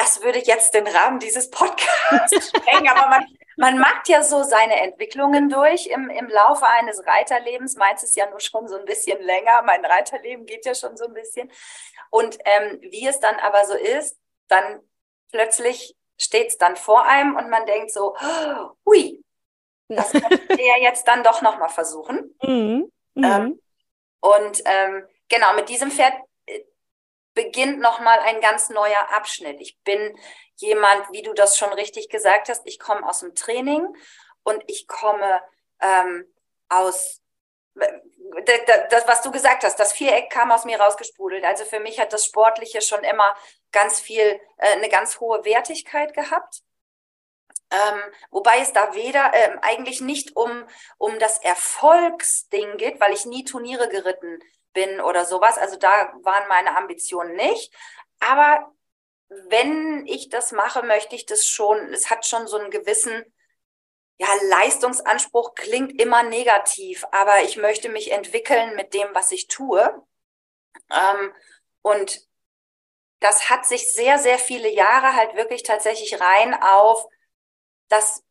das 0.00 0.22
würde 0.22 0.38
jetzt 0.38 0.72
den 0.72 0.86
Rahmen 0.86 1.18
dieses 1.18 1.50
Podcasts 1.50 2.48
sprengen, 2.56 2.88
aber 2.88 3.08
man, 3.08 3.26
man 3.58 3.78
macht 3.78 4.08
ja 4.08 4.22
so 4.22 4.42
seine 4.42 4.80
Entwicklungen 4.80 5.50
durch 5.50 5.88
im, 5.88 6.08
im 6.08 6.28
Laufe 6.28 6.66
eines 6.66 7.06
Reiterlebens. 7.06 7.76
Meins 7.76 8.02
ist 8.02 8.16
ja 8.16 8.28
nur 8.30 8.40
schon 8.40 8.66
so 8.66 8.78
ein 8.78 8.86
bisschen 8.86 9.20
länger. 9.22 9.60
Mein 9.62 9.84
Reiterleben 9.84 10.46
geht 10.46 10.64
ja 10.64 10.74
schon 10.74 10.96
so 10.96 11.04
ein 11.04 11.12
bisschen. 11.12 11.50
Und 12.08 12.38
ähm, 12.46 12.80
wie 12.80 13.06
es 13.06 13.20
dann 13.20 13.36
aber 13.40 13.66
so 13.66 13.74
ist, 13.74 14.18
dann 14.48 14.80
plötzlich 15.32 15.94
steht 16.16 16.48
es 16.48 16.58
dann 16.58 16.76
vor 16.76 17.04
einem 17.04 17.36
und 17.36 17.50
man 17.50 17.66
denkt 17.66 17.92
so, 17.92 18.16
hui, 18.86 19.22
das 19.88 20.12
könnte 20.12 20.40
ich 20.48 20.66
ja 20.66 20.78
jetzt 20.80 21.06
dann 21.06 21.22
doch 21.22 21.42
nochmal 21.42 21.68
versuchen. 21.68 22.34
Mhm. 22.42 22.90
Mhm. 23.14 23.24
Ähm, 23.24 23.60
und 24.20 24.62
ähm, 24.64 25.06
genau, 25.28 25.52
mit 25.54 25.68
diesem 25.68 25.90
Pferd 25.90 26.14
beginnt 27.42 27.80
nochmal 27.80 28.18
ein 28.20 28.40
ganz 28.40 28.68
neuer 28.68 29.08
Abschnitt. 29.12 29.60
Ich 29.60 29.80
bin 29.82 30.14
jemand, 30.56 31.10
wie 31.10 31.22
du 31.22 31.32
das 31.32 31.56
schon 31.56 31.72
richtig 31.72 32.10
gesagt 32.10 32.50
hast, 32.50 32.66
ich 32.66 32.78
komme 32.78 33.08
aus 33.08 33.20
dem 33.20 33.34
Training 33.34 33.86
und 34.42 34.62
ich 34.66 34.86
komme 34.86 35.40
ähm, 35.80 36.30
aus, 36.68 37.22
das, 37.74 39.06
was 39.06 39.22
du 39.22 39.30
gesagt 39.30 39.64
hast, 39.64 39.76
das 39.76 39.94
Viereck 39.94 40.28
kam 40.28 40.52
aus 40.52 40.66
mir 40.66 40.78
rausgesprudelt. 40.78 41.44
Also 41.44 41.64
für 41.64 41.80
mich 41.80 41.98
hat 41.98 42.12
das 42.12 42.26
Sportliche 42.26 42.82
schon 42.82 43.04
immer 43.04 43.34
ganz 43.72 44.00
viel, 44.00 44.38
äh, 44.58 44.72
eine 44.72 44.90
ganz 44.90 45.18
hohe 45.18 45.42
Wertigkeit 45.46 46.12
gehabt. 46.12 46.62
Ähm, 47.70 48.02
wobei 48.30 48.58
es 48.58 48.72
da 48.74 48.94
weder 48.94 49.32
ähm, 49.32 49.58
eigentlich 49.62 50.02
nicht 50.02 50.36
um, 50.36 50.66
um 50.98 51.18
das 51.18 51.38
Erfolgsding 51.38 52.76
geht, 52.76 53.00
weil 53.00 53.14
ich 53.14 53.24
nie 53.24 53.44
Turniere 53.44 53.88
geritten 53.88 54.40
bin 54.72 55.00
oder 55.00 55.24
sowas. 55.24 55.58
Also 55.58 55.76
da 55.76 56.12
waren 56.22 56.48
meine 56.48 56.76
Ambitionen 56.76 57.34
nicht. 57.36 57.72
Aber 58.20 58.72
wenn 59.28 60.06
ich 60.06 60.28
das 60.28 60.52
mache, 60.52 60.82
möchte 60.82 61.14
ich 61.14 61.26
das 61.26 61.46
schon, 61.46 61.92
es 61.92 62.10
hat 62.10 62.26
schon 62.26 62.46
so 62.46 62.58
einen 62.58 62.70
gewissen, 62.70 63.24
ja, 64.18 64.28
Leistungsanspruch 64.48 65.54
klingt 65.54 66.00
immer 66.00 66.22
negativ, 66.22 67.06
aber 67.10 67.42
ich 67.42 67.56
möchte 67.56 67.88
mich 67.88 68.12
entwickeln 68.12 68.74
mit 68.76 68.92
dem, 68.92 69.08
was 69.14 69.32
ich 69.32 69.48
tue. 69.48 70.04
Ähm, 70.90 71.32
und 71.82 72.20
das 73.20 73.48
hat 73.50 73.66
sich 73.66 73.92
sehr, 73.92 74.18
sehr 74.18 74.38
viele 74.38 74.68
Jahre 74.68 75.14
halt 75.14 75.36
wirklich 75.36 75.62
tatsächlich 75.62 76.20
rein 76.20 76.54
auf 76.60 77.06
das 77.88 78.24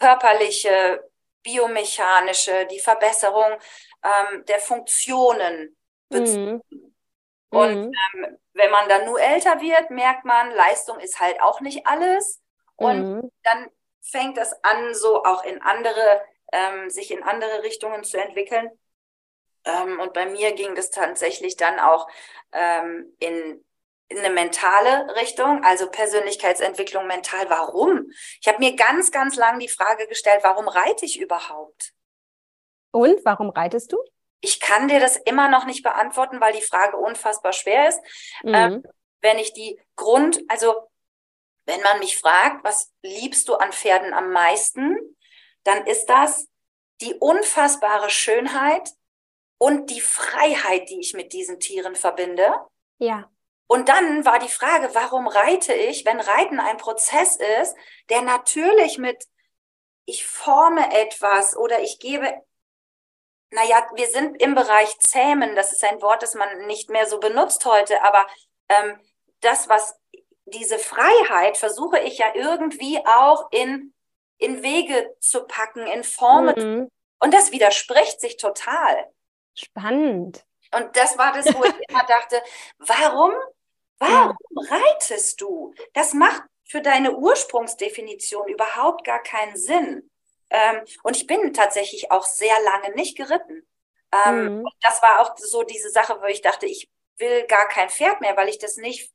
körperliche, 0.00 1.08
biomechanische, 1.42 2.66
die 2.66 2.80
Verbesserung 2.80 3.58
ähm, 4.04 4.44
der 4.46 4.58
Funktionen 4.60 5.76
bezogen. 6.08 6.62
Mhm. 6.70 6.94
Und 7.50 7.86
mhm. 7.86 7.92
ähm, 8.14 8.38
wenn 8.52 8.70
man 8.70 8.88
dann 8.88 9.06
nur 9.06 9.20
älter 9.20 9.60
wird, 9.60 9.90
merkt 9.90 10.24
man, 10.24 10.50
Leistung 10.52 11.00
ist 11.00 11.20
halt 11.20 11.40
auch 11.40 11.60
nicht 11.60 11.86
alles. 11.86 12.40
Und 12.76 13.16
mhm. 13.16 13.32
dann 13.42 13.70
fängt 14.02 14.36
das 14.36 14.52
an, 14.64 14.94
so 14.94 15.24
auch 15.24 15.44
in 15.44 15.62
andere, 15.62 16.22
ähm, 16.52 16.90
sich 16.90 17.10
in 17.10 17.22
andere 17.22 17.62
Richtungen 17.62 18.04
zu 18.04 18.18
entwickeln. 18.18 18.70
Ähm, 19.64 20.00
und 20.00 20.12
bei 20.12 20.26
mir 20.26 20.52
ging 20.52 20.74
das 20.74 20.90
tatsächlich 20.90 21.56
dann 21.56 21.80
auch 21.80 22.08
ähm, 22.52 23.14
in, 23.18 23.64
in 24.08 24.18
eine 24.18 24.30
mentale 24.30 25.14
Richtung, 25.16 25.64
also 25.64 25.88
Persönlichkeitsentwicklung 25.88 27.06
mental. 27.06 27.48
Warum? 27.48 28.10
Ich 28.40 28.48
habe 28.48 28.58
mir 28.58 28.76
ganz, 28.76 29.10
ganz 29.10 29.36
lang 29.36 29.58
die 29.58 29.68
Frage 29.68 30.06
gestellt, 30.06 30.40
warum 30.42 30.68
reite 30.68 31.06
ich 31.06 31.20
überhaupt? 31.20 31.94
Und 32.94 33.24
warum 33.24 33.50
reitest 33.50 33.92
du? 33.92 33.98
Ich 34.40 34.60
kann 34.60 34.86
dir 34.86 35.00
das 35.00 35.16
immer 35.16 35.48
noch 35.48 35.64
nicht 35.64 35.82
beantworten, 35.82 36.40
weil 36.40 36.52
die 36.52 36.62
Frage 36.62 36.96
unfassbar 36.96 37.52
schwer 37.52 37.88
ist. 37.88 38.00
Mhm. 38.44 38.54
Ähm, 38.54 38.82
wenn 39.20 39.38
ich 39.38 39.52
die 39.52 39.80
Grund, 39.96 40.40
also 40.46 40.88
wenn 41.66 41.80
man 41.80 41.98
mich 41.98 42.18
fragt, 42.18 42.62
was 42.62 42.92
liebst 43.02 43.48
du 43.48 43.54
an 43.54 43.72
Pferden 43.72 44.14
am 44.14 44.30
meisten, 44.30 44.96
dann 45.64 45.86
ist 45.88 46.06
das 46.06 46.46
die 47.00 47.14
unfassbare 47.14 48.10
Schönheit 48.10 48.90
und 49.58 49.90
die 49.90 50.00
Freiheit, 50.00 50.88
die 50.88 51.00
ich 51.00 51.14
mit 51.14 51.32
diesen 51.32 51.58
Tieren 51.58 51.96
verbinde. 51.96 52.54
Ja. 52.98 53.28
Und 53.66 53.88
dann 53.88 54.24
war 54.24 54.38
die 54.38 54.48
Frage, 54.48 54.90
warum 54.92 55.26
reite 55.26 55.74
ich, 55.74 56.04
wenn 56.04 56.20
Reiten 56.20 56.60
ein 56.60 56.76
Prozess 56.76 57.38
ist, 57.60 57.74
der 58.08 58.22
natürlich 58.22 58.98
mit 58.98 59.24
ich 60.04 60.26
forme 60.26 60.92
etwas 60.94 61.56
oder 61.56 61.82
ich 61.82 61.98
gebe 61.98 62.32
naja, 63.54 63.86
wir 63.94 64.08
sind 64.08 64.42
im 64.42 64.54
Bereich 64.54 64.98
Zähmen, 64.98 65.54
das 65.54 65.72
ist 65.72 65.84
ein 65.84 66.02
Wort, 66.02 66.22
das 66.22 66.34
man 66.34 66.66
nicht 66.66 66.90
mehr 66.90 67.06
so 67.06 67.20
benutzt 67.20 67.64
heute, 67.64 68.02
aber 68.02 68.26
ähm, 68.68 68.98
das, 69.40 69.68
was 69.68 69.96
diese 70.46 70.78
Freiheit 70.78 71.56
versuche 71.56 72.00
ich 72.00 72.18
ja 72.18 72.34
irgendwie 72.34 72.98
auch 73.06 73.50
in, 73.52 73.94
in 74.38 74.62
Wege 74.62 75.14
zu 75.20 75.44
packen, 75.44 75.86
in 75.86 76.02
Formen. 76.02 76.54
Mhm. 76.56 76.90
Und 77.20 77.32
das 77.32 77.52
widerspricht 77.52 78.20
sich 78.20 78.36
total. 78.36 79.10
Spannend. 79.54 80.44
Und 80.74 80.96
das 80.96 81.16
war 81.16 81.32
das, 81.32 81.46
wo 81.54 81.64
ich 81.64 81.74
immer 81.88 82.04
dachte, 82.04 82.42
warum, 82.78 83.32
warum 83.98 84.36
reitest 84.68 85.40
du? 85.40 85.72
Das 85.92 86.12
macht 86.12 86.42
für 86.64 86.80
deine 86.80 87.16
Ursprungsdefinition 87.16 88.48
überhaupt 88.48 89.04
gar 89.04 89.22
keinen 89.22 89.56
Sinn. 89.56 90.10
Ähm, 90.54 90.84
und 91.02 91.16
ich 91.16 91.26
bin 91.26 91.52
tatsächlich 91.52 92.12
auch 92.12 92.24
sehr 92.24 92.54
lange 92.62 92.94
nicht 92.94 93.16
geritten. 93.16 93.66
Ähm, 94.12 94.58
mhm. 94.58 94.68
Das 94.80 95.02
war 95.02 95.20
auch 95.20 95.36
so 95.36 95.64
diese 95.64 95.90
Sache, 95.90 96.16
wo 96.20 96.26
ich 96.26 96.42
dachte, 96.42 96.66
ich 96.66 96.88
will 97.18 97.44
gar 97.48 97.66
kein 97.66 97.90
Pferd 97.90 98.20
mehr, 98.20 98.36
weil 98.36 98.48
ich 98.48 98.58
das 98.58 98.76
nicht, 98.76 99.10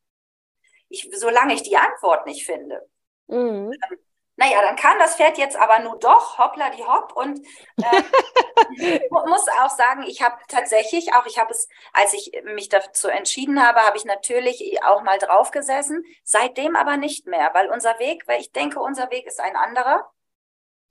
ich, 0.90 1.10
solange 1.14 1.54
ich 1.54 1.64
die 1.64 1.78
Antwort 1.78 2.26
nicht 2.26 2.46
finde. 2.46 2.90
Mhm. 3.28 3.72
Ähm, 3.72 3.98
naja, 4.36 4.62
dann 4.62 4.76
kam 4.76 5.00
das 5.00 5.16
Pferd 5.16 5.38
jetzt 5.38 5.56
aber 5.56 5.80
nur 5.80 5.98
doch, 6.00 6.38
hoppla 6.38 6.72
die 6.72 6.84
hopp. 6.84 7.14
Und 7.16 7.40
äh, 7.78 9.00
muss 9.10 9.48
auch 9.62 9.70
sagen, 9.70 10.04
ich 10.04 10.22
habe 10.22 10.38
tatsächlich 10.50 11.14
auch, 11.14 11.26
ich 11.26 11.40
habe 11.40 11.52
es, 11.52 11.70
als 11.94 12.14
ich 12.14 12.32
mich 12.44 12.68
dazu 12.68 13.08
entschieden 13.08 13.66
habe, 13.66 13.82
habe 13.82 13.96
ich 13.96 14.04
natürlich 14.04 14.84
auch 14.84 15.04
mal 15.04 15.20
drauf 15.20 15.52
gesessen, 15.52 16.04
seitdem 16.24 16.76
aber 16.76 16.98
nicht 16.98 17.28
mehr, 17.28 17.52
weil 17.54 17.70
unser 17.70 17.98
Weg, 18.00 18.28
weil 18.28 18.42
ich 18.42 18.52
denke, 18.52 18.82
unser 18.82 19.10
Weg 19.10 19.26
ist 19.26 19.40
ein 19.40 19.56
anderer. 19.56 20.10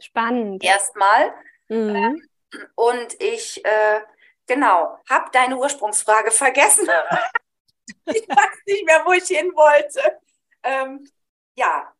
Spannend. 0.00 0.62
Erstmal. 0.64 1.34
Mhm. 1.68 1.96
Ähm, 1.96 2.28
und 2.74 3.20
ich, 3.20 3.64
äh, 3.64 4.00
genau, 4.46 4.98
habe 5.08 5.30
deine 5.32 5.56
Ursprungsfrage 5.56 6.30
vergessen. 6.30 6.88
ich 8.06 8.28
weiß 8.28 8.58
nicht 8.66 8.84
mehr, 8.84 9.02
wo 9.04 9.12
ich 9.12 9.26
hin 9.26 9.52
wollte. 9.54 10.18
Ähm, 10.62 11.06
ja. 11.56 11.92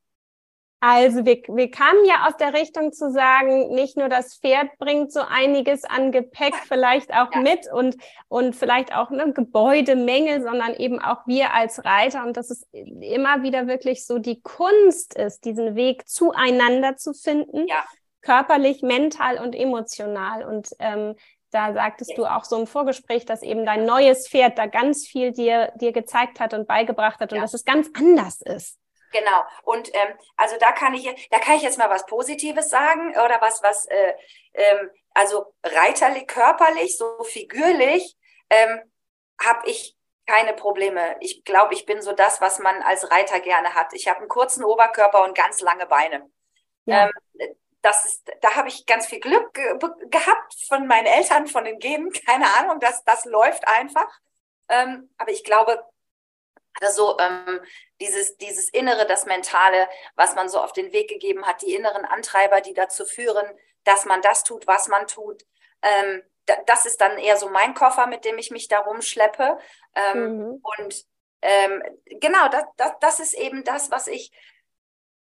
Also 0.81 1.25
wir, 1.25 1.43
wir 1.49 1.71
kamen 1.73 2.05
ja 2.05 2.29
aus 2.29 2.37
der 2.37 2.55
Richtung 2.55 2.93
zu 2.93 3.11
sagen, 3.11 3.75
nicht 3.75 3.97
nur 3.97 4.09
das 4.09 4.37
Pferd 4.37 4.69
bringt 4.79 5.13
so 5.13 5.21
einiges 5.21 5.83
an 5.85 6.13
Gepäck 6.13 6.55
vielleicht 6.69 7.13
auch 7.13 7.33
ja. 7.33 7.41
mit 7.41 7.67
und, 7.73 7.97
und 8.29 8.55
vielleicht 8.55 8.95
auch 8.95 9.11
eine 9.11 9.33
Gebäudemenge, 9.33 10.41
sondern 10.41 10.75
eben 10.75 11.01
auch 11.01 11.27
wir 11.27 11.53
als 11.53 11.85
Reiter 11.85 12.25
und 12.25 12.37
dass 12.37 12.51
es 12.51 12.65
immer 12.73 13.43
wieder 13.43 13.67
wirklich 13.67 14.07
so 14.07 14.19
die 14.19 14.41
Kunst 14.41 15.15
ist, 15.15 15.45
diesen 15.45 15.75
Weg 15.75 16.09
zueinander 16.09 16.97
zu 16.97 17.13
finden, 17.13 17.67
ja. 17.67 17.85
körperlich, 18.23 18.81
mental 18.83 19.39
und 19.39 19.57
emotional. 19.57 20.45
Und 20.45 20.69
ähm, 20.79 21.17
da 21.51 21.73
sagtest 21.73 22.17
du 22.17 22.25
auch 22.25 22.45
so 22.45 22.57
im 22.57 22.69
Vorgespräch, 22.69 23.25
dass 23.25 23.43
eben 23.43 23.67
dein 23.67 23.85
neues 23.85 24.29
Pferd 24.29 24.59
da 24.59 24.67
ganz 24.67 25.09
viel 25.09 25.33
dir, 25.33 25.73
dir 25.81 25.91
gezeigt 25.91 26.39
hat 26.39 26.55
und 26.55 26.69
beigebracht 26.69 27.19
hat 27.19 27.33
und 27.33 27.39
ja. 27.39 27.43
dass 27.43 27.55
es 27.55 27.65
ganz 27.65 27.91
anders 27.95 28.41
ist. 28.43 28.79
Genau. 29.13 29.43
Und 29.63 29.95
ähm, 29.95 30.19
also 30.37 30.57
da 30.59 30.73
kann 30.73 30.95
ich, 30.95 31.29
da 31.31 31.39
kann 31.39 31.57
ich 31.57 31.63
jetzt 31.63 31.79
mal 31.79 31.91
was 31.91 32.07
Positives 32.07 32.69
sagen 32.69 33.11
oder 33.11 33.41
was, 33.41 33.63
was, 33.63 33.87
äh, 33.87 34.15
ähm, 34.55 34.91
also 35.15 35.55
reiterlich, 35.65 36.27
körperlich, 36.27 36.97
so 36.97 37.23
figürlich 37.25 38.17
ähm, 38.51 38.81
habe 39.43 39.69
ich 39.69 39.97
keine 40.27 40.53
Probleme. 40.53 41.17
Ich 41.21 41.45
glaube, 41.45 41.75
ich 41.75 41.87
bin 41.87 42.03
so 42.03 42.13
das, 42.13 42.41
was 42.41 42.59
man 42.59 42.83
als 42.83 43.11
Reiter 43.11 43.41
gerne 43.41 43.75
hat. 43.75 43.95
Ich 43.95 44.09
habe 44.09 44.21
einen 44.21 44.29
kurzen 44.29 44.63
Oberkörper 44.63 45.25
und 45.25 45.35
ganz 45.37 45.61
lange 45.61 45.87
Beine. 45.87 46.31
Ja. 46.85 47.07
Ähm, 47.07 47.57
das 47.81 48.05
ist, 48.05 48.31
da 48.43 48.57
habe 48.57 48.69
ich 48.69 48.87
ganz 48.87 49.07
viel 49.07 49.21
Glück 49.21 49.55
ge 49.55 49.79
gehabt 50.11 50.55
von 50.67 50.87
meinen 50.87 51.07
Eltern, 51.07 51.47
von 51.47 51.65
den 51.65 51.79
Genen, 51.79 52.13
keine 52.27 52.47
Ahnung, 52.59 52.81
das, 52.81 53.05
das 53.05 53.25
läuft 53.25 53.67
einfach. 53.67 54.09
Ähm, 54.69 55.11
aber 55.17 55.31
ich 55.31 55.45
glaube, 55.45 55.83
also 56.81 57.17
ähm, 57.19 57.61
dieses, 58.01 58.37
dieses 58.37 58.69
Innere, 58.69 59.07
das 59.07 59.27
Mentale, 59.27 59.89
was 60.15 60.35
man 60.35 60.49
so 60.49 60.61
auf 60.61 60.73
den 60.73 60.93
Weg 60.93 61.09
gegeben 61.09 61.47
hat, 61.47 61.63
die 61.63 61.75
inneren 61.75 62.05
Antreiber, 62.05 62.61
die 62.61 62.75
dazu 62.75 63.05
führen, 63.05 63.47
dass 63.85 64.05
man 64.05 64.23
das 64.23 64.45
tut, 64.45 64.67
was 64.67 64.89
man 64.89 65.07
tut. 65.07 65.45
Ähm, 65.83 66.23
das 66.67 66.87
ist 66.87 67.01
dann 67.01 67.19
eher 67.19 67.37
so 67.37 67.51
mein 67.51 67.75
Koffer, 67.75 68.07
mit 68.07 68.25
dem 68.25 68.39
ich 68.39 68.51
mich 68.51 68.69
da 68.69 68.79
rumschleppe. 68.79 69.59
Ähm, 69.95 70.39
mhm. 70.39 70.63
Und 70.63 71.05
ähm, 71.43 71.83
genau, 72.21 72.49
das, 72.49 72.65
das, 72.77 72.93
das 73.01 73.21
ist 73.21 73.35
eben 73.35 73.65
das, 73.65 73.91
was 73.91 74.07
ich. 74.07 74.33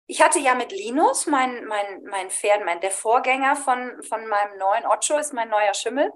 Ich 0.07 0.21
hatte 0.21 0.39
ja 0.39 0.55
mit 0.55 0.73
Linus, 0.73 1.25
mein, 1.25 1.63
mein, 1.65 2.03
mein 2.03 2.29
Pferd, 2.29 2.65
mein, 2.65 2.81
der 2.81 2.91
Vorgänger 2.91 3.55
von, 3.55 4.03
von 4.03 4.27
meinem 4.27 4.57
neuen 4.57 4.85
Ocho 4.85 5.17
ist 5.17 5.31
mein 5.31 5.47
neuer 5.47 5.73
Schimmel 5.73 6.11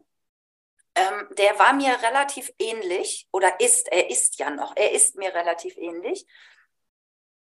ähm, 0.95 1.27
der 1.37 1.59
war 1.59 1.73
mir 1.73 2.01
relativ 2.01 2.51
ähnlich 2.57 3.27
oder 3.31 3.59
ist, 3.59 3.91
er 3.91 4.09
ist 4.09 4.39
ja 4.39 4.49
noch, 4.49 4.73
er 4.75 4.91
ist 4.91 5.15
mir 5.15 5.33
relativ 5.33 5.77
ähnlich. 5.77 6.25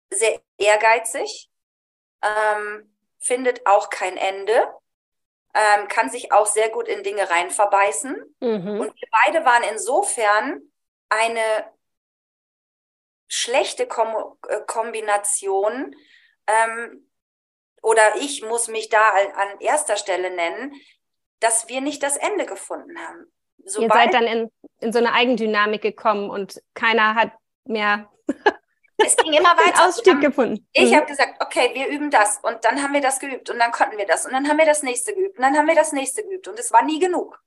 Sehr 0.09 0.41
ehrgeizig, 0.57 1.49
ähm, 2.21 2.95
findet 3.19 3.65
auch 3.67 3.89
kein 3.89 4.17
Ende, 4.17 4.67
ähm, 5.53 5.87
kann 5.87 6.09
sich 6.09 6.31
auch 6.31 6.47
sehr 6.47 6.69
gut 6.69 6.87
in 6.87 7.03
Dinge 7.03 7.29
rein 7.29 7.51
verbeißen. 7.51 8.35
Mhm. 8.39 8.79
Und 8.79 8.95
wir 8.95 9.07
beide 9.23 9.45
waren 9.45 9.63
insofern 9.63 10.61
eine 11.09 11.71
schlechte 13.27 13.87
Kom 13.87 14.37
äh, 14.47 14.61
Kombination. 14.65 15.95
Ähm, 16.47 17.09
oder 17.81 18.15
ich 18.17 18.43
muss 18.43 18.67
mich 18.67 18.89
da 18.89 19.11
an 19.11 19.59
erster 19.59 19.95
Stelle 19.95 20.31
nennen, 20.31 20.73
dass 21.39 21.67
wir 21.69 21.81
nicht 21.81 22.03
das 22.03 22.17
Ende 22.17 22.45
gefunden 22.45 22.97
haben. 22.97 23.31
Sobald 23.65 23.91
Ihr 23.91 23.93
seid 23.93 24.13
dann 24.13 24.23
in, 24.23 24.51
in 24.79 24.93
so 24.93 24.99
eine 24.99 25.13
Eigendynamik 25.13 25.81
gekommen 25.81 26.29
und 26.29 26.61
keiner 26.73 27.15
hat 27.15 27.31
mehr 27.65 28.09
es 28.97 29.15
ging 29.15 29.33
immer 29.33 29.55
weiter. 29.57 29.85
Ausstieg 29.87 30.13
haben, 30.13 30.21
gefunden. 30.21 30.67
Ich 30.73 30.91
mhm. 30.91 30.95
habe 30.95 31.05
gesagt, 31.05 31.41
okay, 31.41 31.71
wir 31.73 31.87
üben 31.87 32.09
das 32.09 32.39
und 32.41 32.63
dann 32.65 32.81
haben 32.81 32.93
wir 32.93 33.01
das 33.01 33.19
geübt 33.19 33.49
und 33.49 33.59
dann 33.59 33.71
konnten 33.71 33.97
wir 33.97 34.05
das 34.05 34.25
und 34.25 34.33
dann 34.33 34.47
haben 34.47 34.57
wir 34.57 34.65
das 34.65 34.83
nächste 34.83 35.13
geübt 35.13 35.37
und 35.37 35.43
dann 35.43 35.55
haben 35.57 35.67
wir 35.67 35.75
das 35.75 35.91
nächste 35.91 36.23
geübt 36.23 36.47
und 36.47 36.59
es 36.59 36.71
war 36.71 36.83
nie 36.83 36.99
genug. 36.99 37.41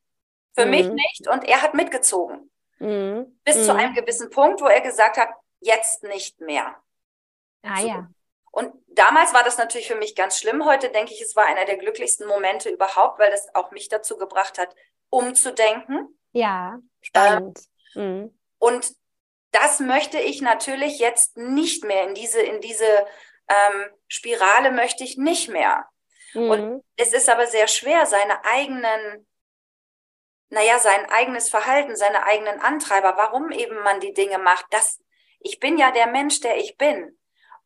Für 0.54 0.64
mhm. 0.64 0.70
mich 0.70 0.88
nicht 0.88 1.28
und 1.28 1.44
er 1.44 1.62
hat 1.62 1.74
mitgezogen. 1.74 2.50
Mhm. 2.78 3.38
Bis 3.44 3.66
zu 3.66 3.72
mhm. 3.72 3.80
einem 3.80 3.94
gewissen 3.94 4.30
Punkt, 4.30 4.60
wo 4.60 4.66
er 4.66 4.80
gesagt 4.80 5.16
hat, 5.16 5.30
jetzt 5.60 6.02
nicht 6.04 6.40
mehr. 6.40 6.76
Ah 7.62 7.80
so. 7.80 7.88
ja. 7.88 8.08
Und 8.50 8.72
damals 8.88 9.32
war 9.32 9.44
das 9.44 9.58
natürlich 9.58 9.86
für 9.86 9.94
mich 9.94 10.16
ganz 10.16 10.38
schlimm. 10.38 10.64
Heute 10.64 10.90
denke 10.90 11.12
ich, 11.12 11.20
es 11.20 11.36
war 11.36 11.46
einer 11.46 11.64
der 11.64 11.76
glücklichsten 11.76 12.26
Momente 12.26 12.68
überhaupt, 12.68 13.18
weil 13.18 13.32
es 13.32 13.54
auch 13.54 13.70
mich 13.70 13.88
dazu 13.88 14.16
gebracht 14.16 14.58
hat, 14.58 14.74
umzudenken. 15.08 16.18
Ja, 16.32 16.78
spannend. 17.00 17.58
Ähm, 17.94 18.22
mhm. 18.22 18.38
Und 18.58 18.92
das 19.52 19.80
möchte 19.80 20.18
ich 20.18 20.42
natürlich 20.42 20.98
jetzt 20.98 21.36
nicht 21.36 21.84
mehr 21.84 22.04
in 22.04 22.14
diese, 22.14 22.40
in 22.40 22.60
diese 22.60 23.06
ähm, 23.48 23.90
Spirale 24.08 24.70
möchte 24.70 25.04
ich 25.04 25.16
nicht 25.16 25.48
mehr. 25.48 25.86
Mhm. 26.34 26.50
Und 26.50 26.84
es 26.96 27.12
ist 27.12 27.28
aber 27.28 27.46
sehr 27.46 27.68
schwer, 27.68 28.06
seine 28.06 28.44
eigenen, 28.44 29.26
naja, 30.50 30.78
sein 30.78 31.08
eigenes 31.10 31.48
Verhalten, 31.48 31.96
seine 31.96 32.24
eigenen 32.24 32.60
Antreiber, 32.60 33.16
warum 33.16 33.50
eben 33.50 33.80
man 33.82 34.00
die 34.00 34.12
Dinge 34.12 34.38
macht. 34.38 34.66
Das, 34.70 35.00
ich 35.40 35.58
bin 35.58 35.78
ja 35.78 35.90
der 35.90 36.06
Mensch, 36.06 36.40
der 36.40 36.58
ich 36.58 36.76
bin. 36.76 37.19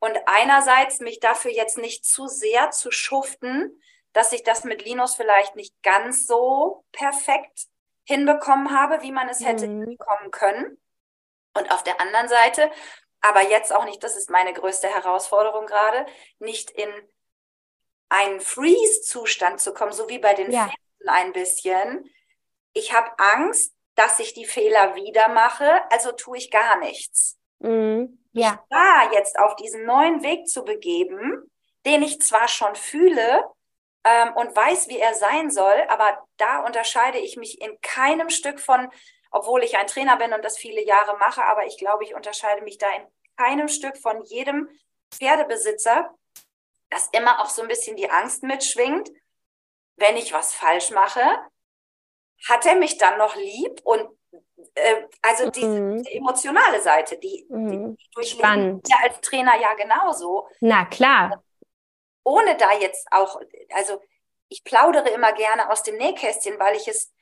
Und 0.04 0.18
einerseits 0.26 1.00
mich 1.00 1.18
dafür 1.18 1.50
jetzt 1.50 1.78
nicht 1.78 2.04
zu 2.04 2.26
sehr 2.26 2.70
zu 2.70 2.90
schuften, 2.90 3.80
dass 4.12 4.34
ich 4.34 4.42
das 4.42 4.62
mit 4.64 4.84
Linus 4.84 5.14
vielleicht 5.14 5.56
nicht 5.56 5.82
ganz 5.82 6.26
so 6.26 6.84
perfekt 6.92 7.68
hinbekommen 8.04 8.78
habe, 8.78 9.00
wie 9.00 9.12
man 9.12 9.30
es 9.30 9.42
hätte 9.42 9.66
mhm. 9.66 9.80
hinbekommen 9.80 10.30
können. 10.30 10.78
Und 11.54 11.72
auf 11.72 11.82
der 11.84 12.02
anderen 12.02 12.28
Seite, 12.28 12.70
aber 13.22 13.48
jetzt 13.48 13.72
auch 13.72 13.86
nicht, 13.86 14.04
das 14.04 14.14
ist 14.14 14.28
meine 14.28 14.52
größte 14.52 14.88
Herausforderung 14.88 15.64
gerade, 15.64 16.04
nicht 16.38 16.70
in 16.70 16.90
einen 18.10 18.40
Freeze-Zustand 18.40 19.58
zu 19.58 19.72
kommen, 19.72 19.92
so 19.92 20.10
wie 20.10 20.18
bei 20.18 20.34
den 20.34 20.52
ja. 20.52 20.66
Pferden 20.66 21.08
ein 21.08 21.32
bisschen. 21.32 22.10
Ich 22.74 22.92
habe 22.92 23.10
Angst, 23.18 23.72
dass 23.94 24.18
ich 24.18 24.34
die 24.34 24.44
Fehler 24.44 24.96
wieder 24.96 25.28
mache, 25.30 25.80
also 25.90 26.12
tue 26.12 26.36
ich 26.36 26.50
gar 26.50 26.78
nichts. 26.78 27.38
Mhm 27.58 28.18
ja. 28.34 28.64
da 28.68 29.12
jetzt 29.12 29.38
auf 29.38 29.56
diesen 29.56 29.84
neuen 29.86 30.22
Weg 30.22 30.48
zu 30.48 30.64
begeben, 30.64 31.50
den 31.86 32.02
ich 32.02 32.20
zwar 32.20 32.48
schon 32.48 32.74
fühle 32.74 33.44
ähm, 34.02 34.34
und 34.34 34.54
weiß, 34.54 34.88
wie 34.88 34.98
er 34.98 35.14
sein 35.14 35.50
soll, 35.50 35.84
aber 35.88 36.26
da 36.36 36.64
unterscheide 36.64 37.18
ich 37.18 37.36
mich 37.36 37.60
in 37.60 37.80
keinem 37.80 38.30
Stück 38.30 38.60
von, 38.60 38.90
obwohl 39.30 39.62
ich 39.62 39.76
ein 39.76 39.86
Trainer 39.86 40.16
bin 40.16 40.32
und 40.32 40.44
das 40.44 40.58
viele 40.58 40.84
Jahre 40.84 41.16
mache, 41.18 41.44
aber 41.44 41.64
ich 41.66 41.78
glaube, 41.78 42.04
ich 42.04 42.14
unterscheide 42.14 42.62
mich 42.62 42.78
da 42.78 42.90
in 42.92 43.06
keinem 43.36 43.68
Stück 43.68 43.96
von 43.96 44.22
jedem 44.24 44.68
Pferdebesitzer, 45.12 46.12
dass 46.90 47.08
immer 47.12 47.40
auch 47.40 47.48
so 47.48 47.62
ein 47.62 47.68
bisschen 47.68 47.96
die 47.96 48.10
Angst 48.10 48.42
mitschwingt, 48.42 49.10
wenn 49.96 50.16
ich 50.16 50.32
was 50.32 50.54
falsch 50.54 50.90
mache, 50.90 51.22
hat 52.48 52.66
er 52.66 52.74
mich 52.74 52.98
dann 52.98 53.16
noch 53.16 53.36
lieb 53.36 53.80
und 53.84 54.08
also 55.22 55.50
die, 55.50 55.64
mhm. 55.64 56.02
die, 56.02 56.16
emotionale 56.16 56.80
Seite, 56.80 57.18
die, 57.18 57.46
mhm. 57.48 57.96
die 57.96 58.10
durchleben 58.14 58.82
wir 58.84 58.96
als 59.02 59.20
Trainer 59.20 59.60
ja 59.60 59.74
genauso. 59.74 60.48
Na 60.60 60.84
klar. 60.84 61.42
Ohne 62.24 62.56
da 62.56 62.72
jetzt 62.72 63.06
auch, 63.10 63.40
also 63.74 64.00
ich 64.48 64.64
plaudere 64.64 65.10
immer 65.10 65.32
gerne 65.32 65.70
aus 65.70 65.82
dem 65.82 65.96
Nähkästchen, 65.96 66.58
weil 66.58 66.76
ich 66.76 66.88
es, 66.88 67.12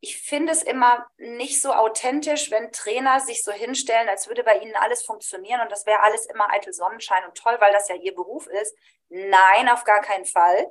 ich 0.00 0.20
finde 0.20 0.52
es 0.52 0.62
immer 0.62 1.06
nicht 1.18 1.60
so 1.60 1.72
authentisch, 1.72 2.50
wenn 2.50 2.72
Trainer 2.72 3.20
sich 3.20 3.42
so 3.42 3.52
hinstellen, 3.52 4.08
als 4.08 4.28
würde 4.28 4.44
bei 4.44 4.58
ihnen 4.58 4.76
alles 4.76 5.02
funktionieren 5.02 5.60
und 5.60 5.72
das 5.72 5.86
wäre 5.86 6.02
alles 6.02 6.26
immer 6.26 6.50
eitel 6.50 6.72
Sonnenschein 6.72 7.24
und 7.26 7.36
toll, 7.36 7.56
weil 7.60 7.72
das 7.72 7.88
ja 7.88 7.96
ihr 7.96 8.14
Beruf 8.14 8.46
ist. 8.46 8.74
Nein, 9.08 9.68
auf 9.68 9.84
gar 9.84 10.00
keinen 10.00 10.24
Fall. 10.24 10.66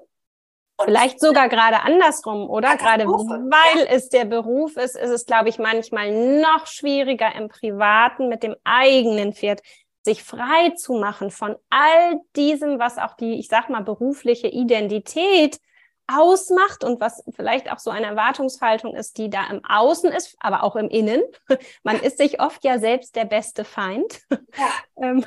Und 0.79 0.85
Vielleicht 0.85 1.19
sogar 1.19 1.49
gerade 1.49 1.81
andersrum, 1.81 2.49
oder? 2.49 2.77
Gerade 2.77 3.05
weil 3.05 3.79
ja. 3.79 3.85
es 3.89 4.07
der 4.07 4.23
Beruf 4.23 4.77
ist, 4.77 4.95
ist 4.95 5.09
es, 5.09 5.25
glaube 5.25 5.49
ich, 5.49 5.59
manchmal 5.59 6.39
noch 6.39 6.67
schwieriger 6.67 7.35
im 7.35 7.49
Privaten 7.49 8.29
mit 8.29 8.43
dem 8.43 8.55
eigenen 8.63 9.33
Pferd 9.33 9.61
sich 10.03 10.23
frei 10.23 10.69
zu 10.77 10.93
machen 10.93 11.31
von 11.31 11.57
all 11.69 12.21
diesem, 12.37 12.79
was 12.79 12.97
auch 12.97 13.17
die, 13.17 13.39
ich 13.39 13.49
sag 13.49 13.69
mal, 13.69 13.83
berufliche 13.83 14.47
Identität 14.47 15.59
ausmacht 16.07 16.85
und 16.85 17.01
was 17.01 17.25
vielleicht 17.35 17.69
auch 17.69 17.79
so 17.79 17.91
eine 17.91 18.07
Erwartungshaltung 18.07 18.95
ist, 18.95 19.17
die 19.17 19.29
da 19.29 19.49
im 19.49 19.63
Außen 19.65 20.09
ist, 20.13 20.37
aber 20.39 20.63
auch 20.63 20.77
im 20.77 20.87
Innen. 20.87 21.21
Man 21.83 21.99
ist 21.99 22.19
sich 22.19 22.39
oft 22.39 22.63
ja 22.63 22.79
selbst 22.79 23.17
der 23.17 23.25
beste 23.25 23.65
Feind. 23.65 24.21
Ja. 24.29 24.37
Ähm, 25.01 25.23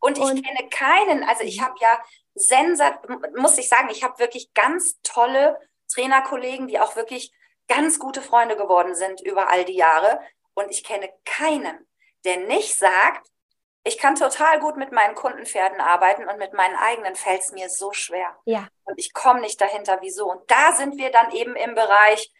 und 0.00 0.18
ich 0.18 0.24
und, 0.24 0.44
kenne 0.44 0.68
keinen, 0.70 1.24
also 1.24 1.42
ich 1.42 1.62
habe 1.62 1.72
ja 1.80 1.98
sensat, 2.38 3.06
muss 3.36 3.58
ich 3.58 3.68
sagen, 3.68 3.88
ich 3.90 4.02
habe 4.02 4.18
wirklich 4.18 4.52
ganz 4.54 5.00
tolle 5.02 5.58
Trainerkollegen, 5.92 6.68
die 6.68 6.80
auch 6.80 6.96
wirklich 6.96 7.32
ganz 7.68 7.98
gute 7.98 8.22
Freunde 8.22 8.56
geworden 8.56 8.94
sind 8.94 9.20
über 9.20 9.48
all 9.48 9.64
die 9.64 9.76
Jahre. 9.76 10.20
Und 10.54 10.70
ich 10.70 10.84
kenne 10.84 11.10
keinen, 11.24 11.86
der 12.24 12.38
nicht 12.38 12.76
sagt, 12.76 13.28
ich 13.84 13.96
kann 13.96 14.16
total 14.16 14.60
gut 14.60 14.76
mit 14.76 14.92
meinen 14.92 15.14
Kundenpferden 15.14 15.80
arbeiten 15.80 16.28
und 16.28 16.38
mit 16.38 16.52
meinen 16.52 16.76
eigenen 16.76 17.14
fällt 17.14 17.40
es 17.40 17.52
mir 17.52 17.70
so 17.70 17.92
schwer. 17.92 18.36
Ja. 18.44 18.68
Und 18.84 18.98
ich 18.98 19.14
komme 19.14 19.40
nicht 19.40 19.60
dahinter, 19.60 19.98
wieso. 20.02 20.30
Und 20.30 20.50
da 20.50 20.72
sind 20.72 20.98
wir 20.98 21.10
dann 21.10 21.30
eben 21.32 21.56
im 21.56 21.74
Bereich 21.74 22.32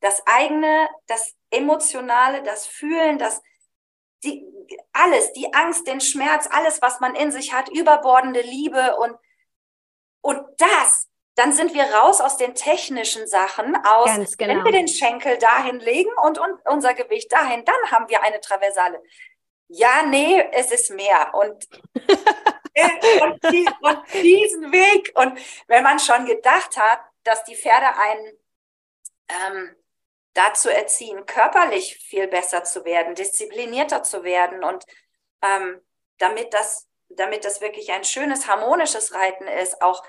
das 0.00 0.26
eigene, 0.26 0.88
das 1.06 1.34
Emotionale, 1.50 2.42
das 2.42 2.66
Fühlen, 2.66 3.18
das 3.18 3.42
die, 4.22 4.46
alles, 4.92 5.32
die 5.32 5.52
Angst, 5.52 5.86
den 5.86 6.00
Schmerz, 6.00 6.48
alles, 6.50 6.80
was 6.80 7.00
man 7.00 7.14
in 7.14 7.30
sich 7.30 7.52
hat, 7.52 7.68
überbordende 7.68 8.40
Liebe 8.40 8.96
und, 8.96 9.16
und 10.24 10.42
das, 10.56 11.10
dann 11.34 11.52
sind 11.52 11.74
wir 11.74 11.84
raus 11.84 12.22
aus 12.22 12.38
den 12.38 12.54
technischen 12.54 13.26
Sachen, 13.26 13.76
aus, 13.84 14.38
genau. 14.38 14.54
wenn 14.54 14.64
wir 14.64 14.72
den 14.72 14.88
Schenkel 14.88 15.36
dahin 15.36 15.80
legen 15.80 16.10
und, 16.22 16.38
und 16.38 16.64
unser 16.64 16.94
Gewicht 16.94 17.30
dahin, 17.30 17.62
dann 17.66 17.90
haben 17.90 18.08
wir 18.08 18.22
eine 18.22 18.40
Traversale. 18.40 19.02
Ja, 19.68 20.02
nee, 20.02 20.42
es 20.52 20.70
ist 20.70 20.90
mehr. 20.90 21.34
Und, 21.34 21.68
und, 21.94 23.52
die, 23.52 23.68
und 23.82 24.00
diesen 24.14 24.72
Weg. 24.72 25.12
Und 25.14 25.38
wenn 25.66 25.82
man 25.82 25.98
schon 25.98 26.24
gedacht 26.24 26.78
hat, 26.78 27.00
dass 27.24 27.44
die 27.44 27.56
Pferde 27.56 27.94
einen 27.98 28.38
ähm, 29.28 29.76
dazu 30.32 30.70
erziehen, 30.70 31.26
körperlich 31.26 31.98
viel 31.98 32.28
besser 32.28 32.64
zu 32.64 32.86
werden, 32.86 33.14
disziplinierter 33.14 34.02
zu 34.02 34.24
werden 34.24 34.64
und 34.64 34.86
ähm, 35.42 35.82
damit 36.16 36.54
das, 36.54 36.88
damit 37.16 37.44
das 37.44 37.60
wirklich 37.60 37.92
ein 37.92 38.04
schönes, 38.04 38.46
harmonisches 38.46 39.14
Reiten 39.14 39.46
ist, 39.46 39.80
auch 39.82 40.02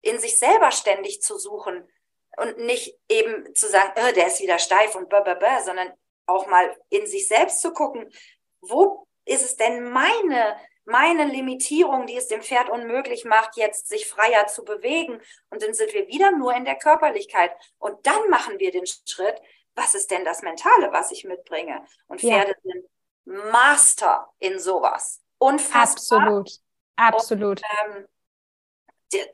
in 0.00 0.18
sich 0.18 0.38
selber 0.38 0.70
ständig 0.70 1.20
zu 1.22 1.38
suchen 1.38 1.88
und 2.36 2.58
nicht 2.58 2.96
eben 3.08 3.54
zu 3.54 3.68
sagen, 3.68 3.92
oh, 3.96 4.12
der 4.14 4.28
ist 4.28 4.40
wieder 4.40 4.58
steif 4.58 4.94
und 4.94 5.08
blah, 5.08 5.62
sondern 5.62 5.92
auch 6.26 6.46
mal 6.46 6.76
in 6.90 7.06
sich 7.06 7.26
selbst 7.26 7.60
zu 7.60 7.72
gucken, 7.72 8.12
wo 8.60 9.06
ist 9.24 9.44
es 9.44 9.56
denn 9.56 9.90
meine, 9.90 10.56
meine 10.84 11.24
Limitierung, 11.24 12.06
die 12.06 12.16
es 12.16 12.28
dem 12.28 12.42
Pferd 12.42 12.70
unmöglich 12.70 13.24
macht, 13.24 13.56
jetzt 13.56 13.88
sich 13.88 14.06
freier 14.06 14.46
zu 14.46 14.64
bewegen? 14.64 15.20
Und 15.50 15.62
dann 15.62 15.74
sind 15.74 15.92
wir 15.92 16.06
wieder 16.08 16.30
nur 16.32 16.54
in 16.54 16.64
der 16.64 16.76
Körperlichkeit. 16.76 17.52
Und 17.78 18.06
dann 18.06 18.28
machen 18.30 18.58
wir 18.58 18.70
den 18.70 18.86
Schritt, 18.86 19.40
was 19.74 19.94
ist 19.94 20.10
denn 20.10 20.24
das 20.24 20.42
Mentale, 20.42 20.92
was 20.92 21.10
ich 21.10 21.24
mitbringe? 21.24 21.84
Und 22.06 22.20
Pferde 22.20 22.54
ja. 22.62 22.72
sind 22.72 22.88
Master 23.24 24.30
in 24.38 24.58
sowas. 24.58 25.20
Unfassbar. 25.38 26.20
Absolut. 26.20 26.50
Absolut. 26.96 27.62
Und, 27.62 27.96
ähm, 27.96 28.08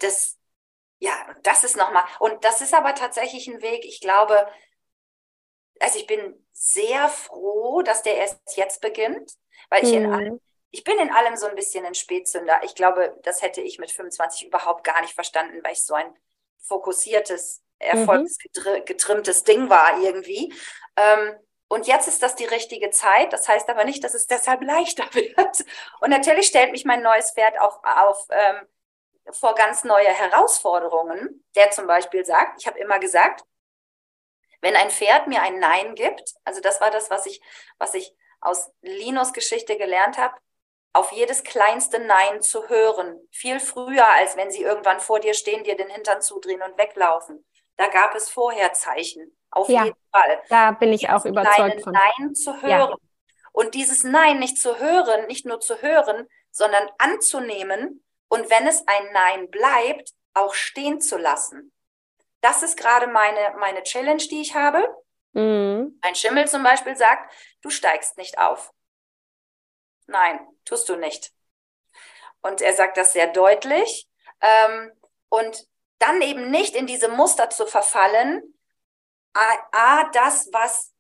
das, 0.01 0.39
ja, 0.99 1.13
das 1.43 1.65
ist 1.65 1.77
nochmal. 1.77 2.05
Und 2.21 2.45
das 2.45 2.61
ist 2.61 2.75
aber 2.75 2.95
tatsächlich 2.95 3.49
ein 3.49 3.63
Weg, 3.63 3.85
ich 3.85 4.01
glaube, 4.01 4.47
also 5.81 5.99
ich 5.99 6.07
bin 6.07 6.47
sehr 6.53 7.09
froh, 7.09 7.83
dass 7.83 8.03
der 8.03 8.17
erst 8.17 8.57
jetzt 8.57 8.81
beginnt, 8.81 9.33
weil 9.71 9.85
ich 9.85 9.91
mhm. 9.91 10.05
in 10.05 10.13
allem, 10.13 10.41
ich 10.71 10.85
bin 10.85 10.99
in 10.99 11.11
allem 11.11 11.37
so 11.37 11.47
ein 11.47 11.57
bisschen 11.57 11.85
ein 11.85 11.95
Spätzünder. 11.95 12.61
Ich 12.65 12.75
glaube, 12.75 13.19
das 13.23 13.43
hätte 13.43 13.61
ich 13.61 13.79
mit 13.79 13.91
25 13.91 14.47
überhaupt 14.47 14.85
gar 14.85 15.01
nicht 15.01 15.15
verstanden, 15.15 15.63
weil 15.63 15.73
ich 15.73 15.85
so 15.85 15.95
ein 15.95 16.15
fokussiertes 16.59 17.63
erfolgsgetrimmtes 17.79 19.43
mhm. 19.43 19.45
Ding 19.45 19.71
war 19.71 20.01
irgendwie. 20.01 20.53
Ähm, 20.97 21.37
und 21.69 21.87
jetzt 21.87 22.09
ist 22.09 22.23
das 22.23 22.37
die 22.37 22.45
richtige 22.45 22.91
Zeit. 22.91 23.33
Das 23.33 23.49
heißt 23.49 23.69
aber 23.69 23.85
nicht, 23.85 24.05
dass 24.05 24.15
es 24.15 24.27
deshalb 24.27 24.63
leichter 24.63 25.05
wird. 25.15 25.65
Und 26.01 26.11
natürlich 26.11 26.47
stellt 26.47 26.73
mich 26.73 26.85
mein 26.85 27.03
neues 27.03 27.33
Pferd 27.33 27.59
auch 27.61 27.83
auf 27.85 28.27
ähm, 28.31 28.67
vor 29.31 29.55
ganz 29.55 29.85
neue 29.85 30.09
Herausforderungen. 30.09 31.45
Der 31.57 31.71
zum 31.71 31.87
Beispiel 31.87 32.25
sagt, 32.25 32.61
ich 32.61 32.67
habe 32.67 32.79
immer 32.79 32.99
gesagt, 32.99 33.45
wenn 34.61 34.77
ein 34.77 34.91
Pferd 34.91 35.27
mir 35.27 35.43
ein 35.43 35.59
Nein 35.59 35.95
gibt, 35.95 36.35
also 36.45 36.61
das 36.61 36.81
war 36.81 36.91
das, 36.91 37.11
was 37.11 37.27
ich, 37.27 37.41
was 37.79 37.95
ich 37.95 38.15
aus 38.41 38.71
Linos 38.83 39.33
Geschichte 39.33 39.77
gelernt 39.77 40.19
habe, 40.19 40.35
auf 40.93 41.11
jedes 41.13 41.43
kleinste 41.43 41.99
Nein 41.99 42.41
zu 42.41 42.69
hören, 42.69 43.19
viel 43.33 43.59
früher, 43.59 44.07
als 44.07 44.37
wenn 44.37 44.51
sie 44.51 44.63
irgendwann 44.63 45.01
vor 45.01 45.19
dir 45.19 45.35
stehen, 45.35 45.65
dir 45.65 45.77
den 45.77 45.91
Hintern 45.91 46.23
zudrehen 46.23 46.63
und 46.63 46.79
weglaufen. 46.79 47.45
Da 47.77 47.89
gab 47.89 48.15
es 48.15 48.31
vorher 48.31 48.73
Zeichen. 48.73 49.37
Auf 49.55 49.69
ja, 49.69 49.85
jeden 49.85 49.97
Fall. 50.11 50.43
Da 50.49 50.73
bin 50.73 50.93
ich 50.93 51.09
auch 51.09 51.25
überzeugt 51.25 51.83
von. 51.83 51.93
Nein 51.93 52.35
zu 52.35 52.61
hören. 52.61 52.71
Ja. 52.71 52.95
Und 53.53 53.75
dieses 53.75 54.03
Nein 54.03 54.41
nicht 54.41 54.59
zu 54.59 54.79
hören, 54.81 55.27
nicht 55.27 55.47
nur 55.47 55.61
zu 55.61 55.81
hören, 55.81 56.29
sondern 56.51 56.89
anzunehmen 56.99 58.05
und 58.29 58.51
wenn 58.51 58.67
es 58.67 58.87
ein 58.89 59.13
Nein 59.13 59.51
bleibt, 59.51 60.11
auch 60.35 60.55
stehen 60.55 61.01
zu 61.01 61.17
lassen. 61.17 61.73
Das 62.41 62.63
ist 62.63 62.77
gerade 62.77 63.07
meine, 63.07 63.55
meine 63.59 63.83
Challenge, 63.85 64.23
die 64.23 64.41
ich 64.41 64.55
habe. 64.55 64.85
Mhm. 65.33 65.99
Ein 66.03 66.15
Schimmel 66.15 66.49
zum 66.49 66.63
Beispiel 66.65 66.97
sagt, 66.97 67.33
du 67.63 67.71
steigst 67.71 68.19
nicht 68.19 68.39
auf. 68.39 68.73
Nein, 70.07 70.41
tust 70.65 70.89
du 70.89 70.97
nicht. 70.97 71.33
Und 72.43 72.61
er 72.61 72.75
sagt 72.75 72.97
das 72.97 73.13
sehr 73.13 73.29
deutlich. 73.29 74.09
Ähm, 74.41 74.93
und 75.29 75.67
dann 75.99 76.21
eben 76.21 76.51
nicht 76.51 76.75
in 76.75 76.87
diese 76.87 77.09
Muster 77.09 77.51
zu 77.51 77.67
verfallen, 77.67 78.43
a, 79.35 79.55
a, 79.73 80.11
das, 80.13 80.49
was 80.53 80.93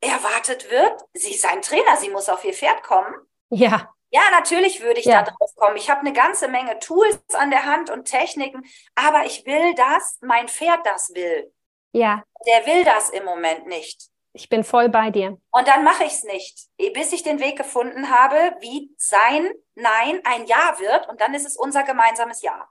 erwartet 0.00 0.70
wird, 0.70 1.04
sie 1.14 1.34
ist 1.34 1.44
ein 1.46 1.62
Trainer, 1.62 1.96
sie 1.96 2.10
muss 2.10 2.28
auf 2.28 2.44
ihr 2.44 2.54
Pferd 2.54 2.82
kommen. 2.82 3.14
Ja. 3.50 3.92
Ja, 4.12 4.22
natürlich 4.32 4.80
würde 4.80 5.00
ich 5.00 5.06
ja. 5.06 5.22
da 5.22 5.30
drauf 5.30 5.54
kommen. 5.54 5.76
Ich 5.76 5.88
habe 5.88 6.00
eine 6.00 6.12
ganze 6.12 6.48
Menge 6.48 6.78
Tools 6.80 7.20
an 7.34 7.50
der 7.50 7.64
Hand 7.64 7.90
und 7.90 8.06
Techniken, 8.06 8.64
aber 8.96 9.24
ich 9.24 9.46
will 9.46 9.74
das, 9.74 10.18
mein 10.20 10.48
Pferd 10.48 10.84
das 10.84 11.14
will. 11.14 11.52
Ja. 11.92 12.24
Der 12.46 12.66
will 12.66 12.84
das 12.84 13.10
im 13.10 13.24
Moment 13.24 13.66
nicht. 13.66 14.10
Ich 14.32 14.48
bin 14.48 14.64
voll 14.64 14.88
bei 14.88 15.10
dir. 15.10 15.38
Und 15.50 15.68
dann 15.68 15.84
mache 15.84 16.04
ich 16.04 16.12
es 16.12 16.24
nicht, 16.24 16.68
bis 16.94 17.12
ich 17.12 17.22
den 17.22 17.40
Weg 17.40 17.56
gefunden 17.56 18.10
habe, 18.10 18.56
wie 18.60 18.92
sein 18.96 19.52
Nein 19.74 20.20
ein 20.24 20.46
Ja 20.46 20.76
wird 20.78 21.08
und 21.08 21.20
dann 21.20 21.34
ist 21.34 21.46
es 21.46 21.56
unser 21.56 21.82
gemeinsames 21.82 22.42
Ja. 22.42 22.68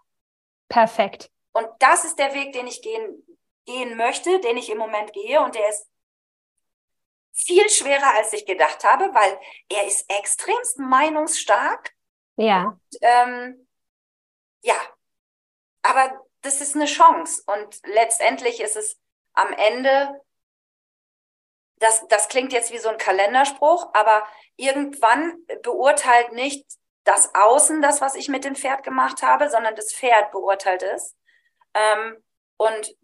Perfekt. 0.70 1.32
Und 1.52 1.68
das 1.80 2.06
ist 2.06 2.20
der 2.20 2.34
Weg, 2.34 2.54
den 2.54 2.68
ich 2.68 2.82
gehen, 2.82 3.24
gehen 3.70 3.96
möchte, 3.98 4.40
den 4.40 4.58
ich 4.58 4.70
im 4.70 4.78
Moment 4.78 5.14
gehe. 5.14 5.42
Und 5.42 5.56
der 5.56 5.70
ist 5.70 5.88
viel 7.34 7.70
schwerer, 7.70 8.16
als 8.16 8.34
ich 8.34 8.46
gedacht 8.46 8.84
habe, 8.84 9.14
weil 9.14 9.40
er 9.70 9.86
ist 9.86 10.10
extremst 10.10 10.80
meinungsstark. 10.80 11.94
Ja. 12.36 12.66
Und, 12.66 12.98
ähm, 13.02 13.68
ja, 14.62 14.80
aber 15.84 16.26
das 16.42 16.62
ist 16.62 16.76
eine 16.76 16.86
Chance. 16.86 17.44
Und 17.46 17.80
letztendlich 17.86 18.60
ist 18.60 18.76
es 18.76 19.00
am 19.34 19.54
Ende, 19.54 20.22
das, 21.78 22.08
das 22.08 22.28
klingt 22.28 22.52
jetzt 22.52 22.72
wie 22.72 22.80
so 22.80 22.90
ein 22.90 22.98
Kalenderspruch, 22.98 23.90
aber 23.94 24.28
irgendwann 24.58 25.46
beurteilt 25.64 26.34
nicht 26.34 26.66
das 27.06 27.34
Außen 27.34 27.82
das, 27.82 28.02
was 28.02 28.16
ich 28.16 28.28
mit 28.28 28.44
dem 28.44 28.56
Pferd 28.56 28.84
gemacht 28.84 29.22
habe, 29.24 29.50
sondern 29.50 29.76
das 29.76 29.94
Pferd 29.94 30.32
beurteilt 30.32 30.84
es. 30.84 31.16
Ähm, 31.74 32.24
und 32.58 32.96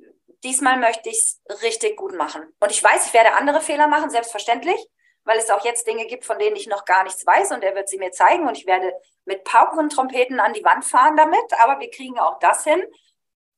diesmal 0.46 0.78
möchte 0.78 1.10
ich 1.10 1.18
es 1.18 1.62
richtig 1.64 1.98
gut 1.98 2.16
machen. 2.16 2.44
Und 2.60 2.72
ich 2.72 2.82
weiß, 2.82 3.08
ich 3.08 3.14
werde 3.14 3.34
andere 3.34 3.60
Fehler 3.60 3.88
machen, 3.88 4.10
selbstverständlich, 4.10 4.78
weil 5.24 5.38
es 5.40 5.50
auch 5.50 5.66
jetzt 5.66 5.88
Dinge 5.88 6.06
gibt, 6.06 6.24
von 6.24 6.40
denen 6.40 6.56
ich 6.56 6.68
noch 6.68 6.86
gar 6.86 7.04
nichts 7.04 7.26
weiß 7.26 7.52
und 7.52 7.64
er 7.64 7.76
wird 7.76 7.90
sie 7.90 7.98
mir 7.98 8.12
zeigen 8.12 8.48
und 8.48 8.58
ich 8.58 8.68
werde 8.68 8.94
mit 9.26 9.44
Pauken 9.44 9.80
und 9.80 9.92
Trompeten 9.92 10.40
an 10.40 10.54
die 10.54 10.64
Wand 10.64 10.86
fahren 10.86 11.18
damit, 11.18 11.60
aber 11.60 11.80
wir 11.80 11.90
kriegen 11.90 12.20
auch 12.20 12.40
das 12.40 12.64
hin. 12.64 12.82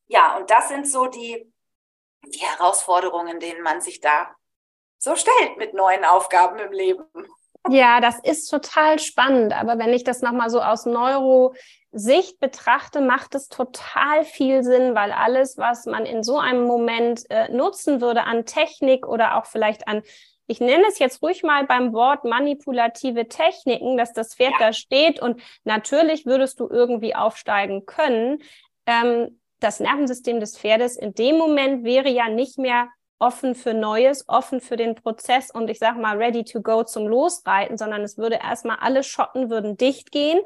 Ja, 0.08 0.38
und 0.38 0.50
das 0.50 0.69
sind 0.69 0.89
so 0.89 1.08
die, 1.08 1.52
die 2.26 2.39
Herausforderungen, 2.39 3.39
denen 3.39 3.62
man 3.62 3.82
sich 3.82 4.00
da 4.00 4.34
so 4.97 5.15
stellt 5.15 5.58
mit 5.58 5.73
neuen 5.73 6.06
Aufgaben 6.06 6.58
im 6.60 6.71
Leben. 6.71 7.04
Ja, 7.69 8.00
das 8.00 8.19
ist 8.23 8.47
total 8.47 8.97
spannend. 8.97 9.54
Aber 9.54 9.78
wenn 9.78 9.93
ich 9.93 10.06
das 10.06 10.21
nochmal 10.21 10.50
so 10.50 10.62
aus 10.62 10.86
Neurosicht 11.97 12.39
betrachte, 12.39 13.01
macht 13.01 13.36
es 13.36 13.49
total 13.49 14.23
viel 14.23 14.63
Sinn, 14.63 14.95
weil 14.95 15.12
alles, 15.12 15.57
was 15.57 15.86
man 15.86 16.05
in 16.05 16.23
so 16.23 16.38
einem 16.38 16.63
Moment 16.63 17.29
äh, 17.29 17.51
nutzen 17.51 18.01
würde 18.01 18.23
an 18.23 18.45
Technik 18.45 19.07
oder 19.07 19.38
auch 19.38 19.45
vielleicht 19.45 19.88
an 19.88 20.03
ich 20.49 20.62
nenne 20.62 20.86
es 20.88 20.97
jetzt 20.97 21.21
ruhig 21.21 21.43
mal 21.43 21.65
beim 21.65 21.91
Wort 21.91 22.23
manipulative 22.23 23.27
Techniken, 23.27 23.97
dass 23.97 24.13
das 24.13 24.33
Pferd 24.33 24.53
ja. 24.62 24.67
da 24.67 24.73
steht 24.73 25.21
und 25.21 25.41
natürlich 25.65 26.25
würdest 26.25 26.62
du 26.62 26.69
irgendwie 26.69 27.15
aufsteigen 27.15 27.86
können. 27.86 28.41
Ähm, 28.86 29.41
das 29.60 29.81
Nervensystem 29.81 30.39
des 30.39 30.57
Pferdes 30.57 30.95
in 30.95 31.13
dem 31.13 31.38
Moment 31.38 31.83
wäre 31.83 32.07
ja 32.07 32.29
nicht 32.29 32.57
mehr 32.57 32.88
offen 33.19 33.55
für 33.55 33.73
Neues, 33.73 34.23
offen 34.29 34.62
für 34.62 34.77
den 34.77 34.95
Prozess 34.95 35.51
und 35.51 35.69
ich 35.69 35.79
sage 35.79 35.99
mal 35.99 36.15
ready 36.15 36.45
to 36.45 36.62
go 36.62 36.83
zum 36.83 37.10
Losreiten, 37.10 37.77
sondern 37.77 38.03
es 38.03 38.17
würde 38.17 38.39
erstmal 38.41 38.77
alle 38.79 39.03
Schotten 39.03 39.49
würden 39.49 39.75
dicht 39.75 40.13
gehen. 40.13 40.39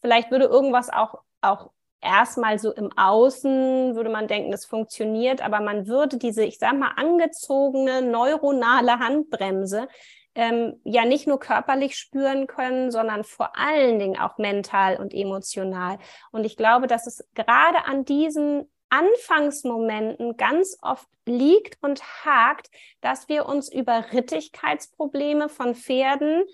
Vielleicht 0.00 0.30
würde 0.30 0.46
irgendwas 0.46 0.90
auch, 0.90 1.22
auch 1.40 1.70
erstmal 2.00 2.58
so 2.58 2.72
im 2.72 2.90
Außen, 2.96 3.94
würde 3.94 4.10
man 4.10 4.28
denken, 4.28 4.50
das 4.50 4.64
funktioniert, 4.64 5.42
aber 5.42 5.60
man 5.60 5.86
würde 5.86 6.16
diese, 6.16 6.44
ich 6.44 6.58
sage 6.58 6.76
mal, 6.76 6.92
angezogene 6.96 8.02
neuronale 8.02 8.98
Handbremse 8.98 9.88
ähm, 10.34 10.80
ja 10.84 11.04
nicht 11.04 11.26
nur 11.26 11.40
körperlich 11.40 11.96
spüren 11.96 12.46
können, 12.46 12.92
sondern 12.92 13.24
vor 13.24 13.58
allen 13.58 13.98
Dingen 13.98 14.18
auch 14.18 14.38
mental 14.38 14.96
und 14.96 15.12
emotional. 15.12 15.98
Und 16.30 16.44
ich 16.44 16.56
glaube, 16.56 16.86
dass 16.86 17.08
es 17.08 17.28
gerade 17.34 17.84
an 17.86 18.04
diesen 18.04 18.70
Anfangsmomenten 18.88 20.36
ganz 20.36 20.78
oft 20.80 21.08
liegt 21.26 21.82
und 21.82 22.02
hakt, 22.24 22.70
dass 23.00 23.28
wir 23.28 23.46
uns 23.46 23.70
über 23.70 24.12
Rittigkeitsprobleme 24.12 25.48
von 25.48 25.74
Pferden 25.74 26.44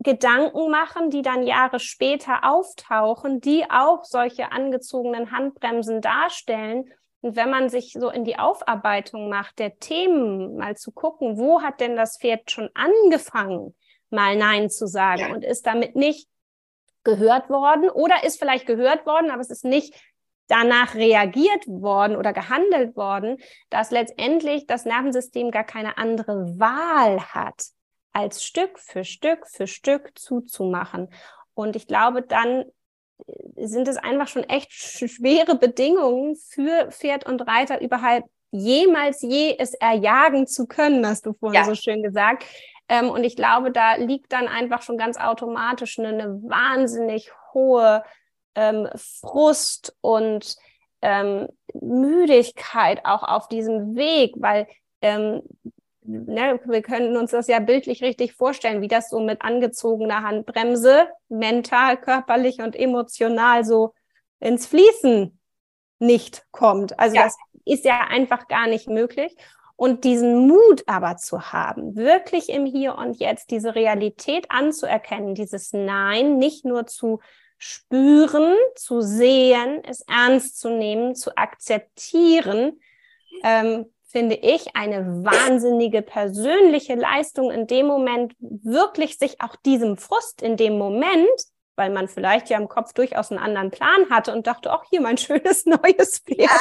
Gedanken 0.00 0.70
machen, 0.70 1.10
die 1.10 1.22
dann 1.22 1.46
Jahre 1.46 1.80
später 1.80 2.44
auftauchen, 2.44 3.40
die 3.40 3.68
auch 3.68 4.04
solche 4.04 4.52
angezogenen 4.52 5.32
Handbremsen 5.32 6.00
darstellen. 6.00 6.92
Und 7.20 7.34
wenn 7.34 7.50
man 7.50 7.68
sich 7.68 7.94
so 7.98 8.10
in 8.10 8.24
die 8.24 8.38
Aufarbeitung 8.38 9.28
macht 9.28 9.58
der 9.58 9.78
Themen, 9.78 10.56
mal 10.56 10.76
zu 10.76 10.92
gucken, 10.92 11.36
wo 11.36 11.62
hat 11.62 11.80
denn 11.80 11.96
das 11.96 12.18
Pferd 12.18 12.50
schon 12.50 12.70
angefangen? 12.74 13.74
mal 14.10 14.36
Nein 14.36 14.70
zu 14.70 14.86
sagen 14.86 15.20
ja. 15.20 15.32
und 15.32 15.44
ist 15.44 15.66
damit 15.66 15.96
nicht 15.96 16.28
gehört 17.04 17.48
worden 17.48 17.90
oder 17.90 18.24
ist 18.24 18.38
vielleicht 18.38 18.66
gehört 18.66 19.06
worden, 19.06 19.30
aber 19.30 19.40
es 19.40 19.50
ist 19.50 19.64
nicht 19.64 19.94
danach 20.48 20.94
reagiert 20.94 21.66
worden 21.66 22.16
oder 22.16 22.32
gehandelt 22.32 22.96
worden, 22.96 23.38
dass 23.70 23.90
letztendlich 23.90 24.66
das 24.66 24.84
Nervensystem 24.84 25.50
gar 25.50 25.64
keine 25.64 25.98
andere 25.98 26.58
Wahl 26.58 27.20
hat, 27.20 27.66
als 28.12 28.44
Stück 28.44 28.78
für 28.78 29.04
Stück 29.04 29.46
für 29.46 29.66
Stück 29.66 30.18
zuzumachen. 30.18 31.08
Und 31.54 31.76
ich 31.76 31.86
glaube, 31.86 32.22
dann 32.22 32.64
äh, 33.26 33.66
sind 33.66 33.88
es 33.88 33.96
einfach 33.96 34.28
schon 34.28 34.44
echt 34.44 34.72
schwere 34.72 35.56
Bedingungen 35.56 36.36
für 36.36 36.90
Pferd 36.90 37.26
und 37.26 37.42
Reiter 37.42 37.80
überhaupt 37.80 38.28
jemals 38.50 39.22
je 39.22 39.56
es 39.58 39.74
erjagen 39.74 40.46
zu 40.46 40.66
können, 40.66 41.06
hast 41.06 41.26
du 41.26 41.34
vorhin 41.34 41.60
ja. 41.60 41.64
so 41.64 41.74
schön 41.74 42.02
gesagt. 42.02 42.44
Ähm, 42.88 43.10
und 43.10 43.24
ich 43.24 43.36
glaube, 43.36 43.70
da 43.70 43.96
liegt 43.96 44.32
dann 44.32 44.48
einfach 44.48 44.82
schon 44.82 44.96
ganz 44.96 45.18
automatisch 45.18 45.98
eine, 45.98 46.08
eine 46.08 46.42
wahnsinnig 46.42 47.30
hohe 47.52 48.02
ähm, 48.54 48.88
Frust 48.94 49.94
und 50.00 50.56
ähm, 51.02 51.48
Müdigkeit 51.74 53.04
auch 53.04 53.22
auf 53.22 53.48
diesem 53.48 53.94
Weg, 53.94 54.34
weil 54.36 54.66
ähm, 55.02 55.42
ne, 56.08 56.60
wir 56.64 56.82
können 56.82 57.16
uns 57.16 57.32
das 57.32 57.46
ja 57.48 57.60
bildlich 57.60 58.02
richtig 58.02 58.32
vorstellen, 58.34 58.82
wie 58.82 58.88
das 58.88 59.10
so 59.10 59.20
mit 59.20 59.42
angezogener 59.42 60.22
Handbremse 60.22 61.08
mental, 61.28 61.96
körperlich 61.96 62.60
und 62.60 62.74
emotional 62.74 63.64
so 63.64 63.94
ins 64.40 64.66
Fließen 64.66 65.38
nicht 65.98 66.46
kommt. 66.50 66.98
Also 66.98 67.16
ja. 67.16 67.24
das 67.24 67.36
ist 67.64 67.84
ja 67.84 68.06
einfach 68.08 68.48
gar 68.48 68.66
nicht 68.66 68.88
möglich. 68.88 69.36
Und 69.76 70.02
diesen 70.02 70.48
Mut 70.48 70.82
aber 70.86 71.18
zu 71.18 71.52
haben, 71.52 71.94
wirklich 71.94 72.48
im 72.48 72.66
Hier 72.66 72.96
und 72.96 73.20
Jetzt 73.20 73.52
diese 73.52 73.76
Realität 73.76 74.50
anzuerkennen, 74.50 75.36
dieses 75.36 75.72
Nein 75.72 76.36
nicht 76.38 76.64
nur 76.64 76.86
zu 76.86 77.20
spüren, 77.58 78.54
zu 78.74 79.00
sehen, 79.00 79.82
es 79.84 80.00
ernst 80.02 80.58
zu 80.58 80.70
nehmen, 80.70 81.14
zu 81.14 81.36
akzeptieren, 81.36 82.80
ähm, 83.44 83.86
finde 84.08 84.36
ich 84.36 84.74
eine 84.74 85.24
wahnsinnige 85.24 86.02
persönliche 86.02 86.94
Leistung 86.94 87.50
in 87.50 87.66
dem 87.66 87.86
Moment, 87.86 88.34
wirklich 88.40 89.18
sich 89.18 89.40
auch 89.40 89.54
diesem 89.56 89.96
Frust 89.96 90.42
in 90.42 90.56
dem 90.56 90.78
Moment, 90.78 91.28
weil 91.76 91.90
man 91.90 92.08
vielleicht 92.08 92.48
ja 92.48 92.58
im 92.58 92.68
Kopf 92.68 92.92
durchaus 92.94 93.30
einen 93.30 93.38
anderen 93.38 93.70
Plan 93.70 94.10
hatte 94.10 94.32
und 94.32 94.46
dachte, 94.46 94.72
ach, 94.72 94.84
hier 94.88 95.00
mein 95.00 95.18
schönes 95.18 95.66
neues 95.66 96.20
Pferd. 96.20 96.40
Ja. 96.40 96.60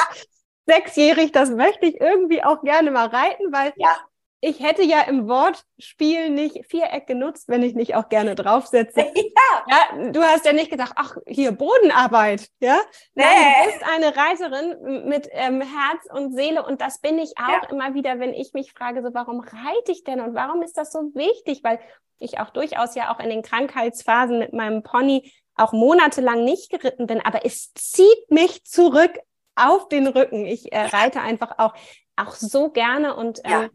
Sechsjährig, 0.66 1.32
das 1.32 1.50
möchte 1.50 1.86
ich 1.86 2.02
irgendwie 2.02 2.44
auch 2.44 2.62
gerne 2.62 2.92
mal 2.92 3.08
reiten, 3.08 3.54
weil 3.54 3.72
ja 3.78 3.98
ich 4.40 4.60
hätte 4.60 4.84
ja 4.84 5.02
im 5.02 5.28
Wortspiel 5.28 6.30
nicht 6.30 6.66
Viereck 6.70 7.08
genutzt, 7.08 7.50
wenn 7.50 7.64
ich 7.64 7.74
nicht 7.74 7.96
auch 7.96 8.10
gerne 8.10 8.36
draufsetze. 8.36 9.06
Ja. 9.38 9.66
ja 9.70 10.12
du 10.12 10.22
hast 10.22 10.46
ja 10.46 10.54
nicht 10.54 10.72
gedacht, 10.72 10.94
ach, 10.96 11.16
hier 11.28 11.52
Bodenarbeit, 11.52 12.50
ja? 12.60 12.80
Nee. 13.14 13.24
Nein, 13.24 13.54
du 13.66 13.72
bist 13.72 13.86
eine 13.94 14.18
Reiterin 14.18 15.08
mit 15.08 15.28
ähm, 15.32 15.62
Herz 15.62 16.06
und 16.12 16.34
Seele 16.36 16.66
und 16.66 16.82
das 16.82 17.00
bin 17.00 17.20
ich 17.20 17.34
auch 17.38 17.64
ja. 17.64 17.70
immer 17.70 17.94
wieder, 17.94 18.20
wenn 18.20 18.34
ich 18.34 18.54
mich 18.54 18.74
frage, 18.74 19.02
so, 19.02 19.14
warum 19.14 19.40
reite 19.40 19.92
ich 19.92 20.04
denn 20.04 20.22
und 20.22 20.34
warum 20.34 20.62
ist 20.64 20.78
das 20.78 20.92
so 20.92 21.00
wichtig? 21.14 21.64
Weil 21.64 21.80
ich 22.20 22.40
auch 22.40 22.50
durchaus 22.50 22.96
ja 22.96 23.14
auch 23.14 23.20
in 23.20 23.30
den 23.30 23.42
Krankheitsphasen 23.42 24.40
mit 24.40 24.54
meinem 24.54 24.84
Pony 24.84 25.32
auch 25.56 25.72
monatelang 25.72 26.44
nicht 26.44 26.70
geritten 26.70 27.08
bin, 27.08 27.22
aber 27.22 27.46
es 27.46 27.74
zieht 27.74 28.30
mich 28.30 28.64
zurück 28.64 29.18
auf 29.56 29.88
den 29.88 30.08
Rücken. 30.08 30.46
Ich 30.46 30.72
äh, 30.72 30.82
reite 30.82 31.22
einfach 31.22 31.58
auch, 31.58 31.74
auch 32.16 32.34
so 32.34 32.70
gerne 32.70 33.16
und 33.16 33.40
ähm, 33.44 33.52
ja 33.52 33.70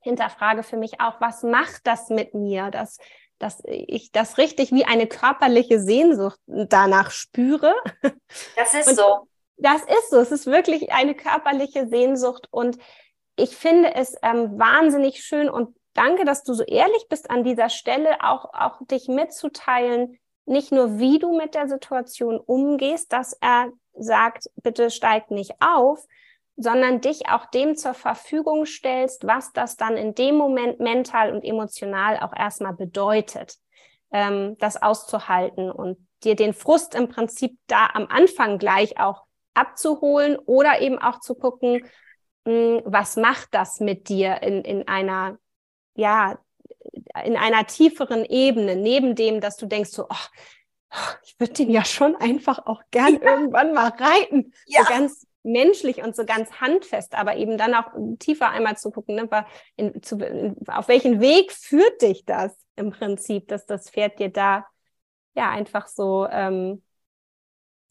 hinterfrage 0.00 0.62
für 0.62 0.76
mich 0.76 1.00
auch, 1.00 1.20
was 1.20 1.42
macht 1.42 1.86
das 1.86 2.08
mit 2.10 2.34
mir, 2.34 2.70
dass, 2.70 2.98
dass 3.38 3.62
ich 3.64 4.12
das 4.12 4.38
richtig 4.38 4.72
wie 4.72 4.84
eine 4.84 5.06
körperliche 5.06 5.80
Sehnsucht 5.80 6.40
danach 6.46 7.10
spüre. 7.10 7.74
Das 8.56 8.74
ist 8.74 8.88
und 8.88 8.96
so. 8.96 9.28
Das 9.56 9.82
ist 9.82 10.10
so. 10.10 10.18
Es 10.18 10.32
ist 10.32 10.46
wirklich 10.46 10.92
eine 10.92 11.14
körperliche 11.14 11.86
Sehnsucht 11.88 12.48
und 12.50 12.78
ich 13.36 13.56
finde 13.56 13.94
es 13.94 14.16
ähm, 14.22 14.58
wahnsinnig 14.58 15.22
schön 15.22 15.48
und 15.48 15.76
danke, 15.94 16.24
dass 16.24 16.42
du 16.44 16.54
so 16.54 16.62
ehrlich 16.62 17.06
bist 17.08 17.30
an 17.30 17.44
dieser 17.44 17.68
Stelle, 17.68 18.22
auch, 18.22 18.52
auch 18.52 18.78
dich 18.86 19.08
mitzuteilen, 19.08 20.18
nicht 20.46 20.72
nur 20.72 20.98
wie 20.98 21.18
du 21.18 21.36
mit 21.36 21.54
der 21.54 21.68
Situation 21.68 22.38
umgehst, 22.38 23.12
dass 23.12 23.36
er 23.40 23.70
sagt, 23.94 24.50
bitte 24.56 24.90
steig 24.90 25.30
nicht 25.30 25.52
auf, 25.60 26.04
sondern 26.62 27.00
dich 27.00 27.28
auch 27.28 27.46
dem 27.46 27.74
zur 27.74 27.94
Verfügung 27.94 28.66
stellst, 28.66 29.26
was 29.26 29.52
das 29.52 29.76
dann 29.76 29.96
in 29.96 30.14
dem 30.14 30.36
Moment 30.36 30.78
mental 30.78 31.32
und 31.32 31.42
emotional 31.42 32.20
auch 32.20 32.36
erstmal 32.36 32.74
bedeutet, 32.74 33.56
ähm, 34.12 34.56
das 34.58 34.80
auszuhalten 34.80 35.70
und 35.70 36.06
dir 36.22 36.36
den 36.36 36.52
Frust 36.52 36.94
im 36.94 37.08
Prinzip 37.08 37.58
da 37.66 37.88
am 37.94 38.06
Anfang 38.08 38.58
gleich 38.58 39.00
auch 39.00 39.24
abzuholen 39.54 40.36
oder 40.36 40.80
eben 40.82 40.98
auch 40.98 41.20
zu 41.20 41.34
gucken, 41.34 41.86
mh, 42.44 42.52
hm, 42.52 42.82
was 42.84 43.16
macht 43.16 43.48
das 43.52 43.80
mit 43.80 44.10
dir 44.10 44.42
in, 44.42 44.62
in 44.62 44.86
einer, 44.86 45.38
ja, 45.94 46.38
in 47.24 47.36
einer 47.36 47.66
tieferen 47.66 48.24
Ebene, 48.24 48.76
neben 48.76 49.14
dem, 49.14 49.40
dass 49.40 49.56
du 49.56 49.66
denkst 49.66 49.90
so, 49.90 50.06
oh, 50.10 50.94
ich 51.24 51.40
würde 51.40 51.54
den 51.54 51.70
ja 51.70 51.84
schon 51.84 52.16
einfach 52.16 52.66
auch 52.66 52.82
gern 52.90 53.14
ja. 53.14 53.30
irgendwann 53.30 53.72
mal 53.72 53.88
reiten. 53.88 54.52
Ja. 54.66 54.82
So 54.82 54.88
ganz 54.88 55.26
menschlich 55.42 56.02
und 56.02 56.14
so 56.14 56.24
ganz 56.24 56.50
handfest, 56.60 57.14
aber 57.14 57.36
eben 57.36 57.56
dann 57.56 57.74
auch 57.74 57.90
tiefer 58.18 58.50
einmal 58.50 58.76
zu 58.76 58.90
gucken, 58.90 59.14
ne, 59.16 59.46
in, 59.76 60.02
zu, 60.02 60.16
in, 60.18 60.56
auf 60.66 60.88
welchen 60.88 61.20
Weg 61.20 61.52
führt 61.52 62.02
dich 62.02 62.24
das 62.24 62.56
im 62.76 62.90
Prinzip, 62.90 63.48
dass 63.48 63.66
das 63.66 63.90
Pferd 63.90 64.18
dir 64.18 64.30
da 64.30 64.66
ja 65.34 65.50
einfach 65.50 65.86
so 65.86 66.26
ähm, 66.30 66.82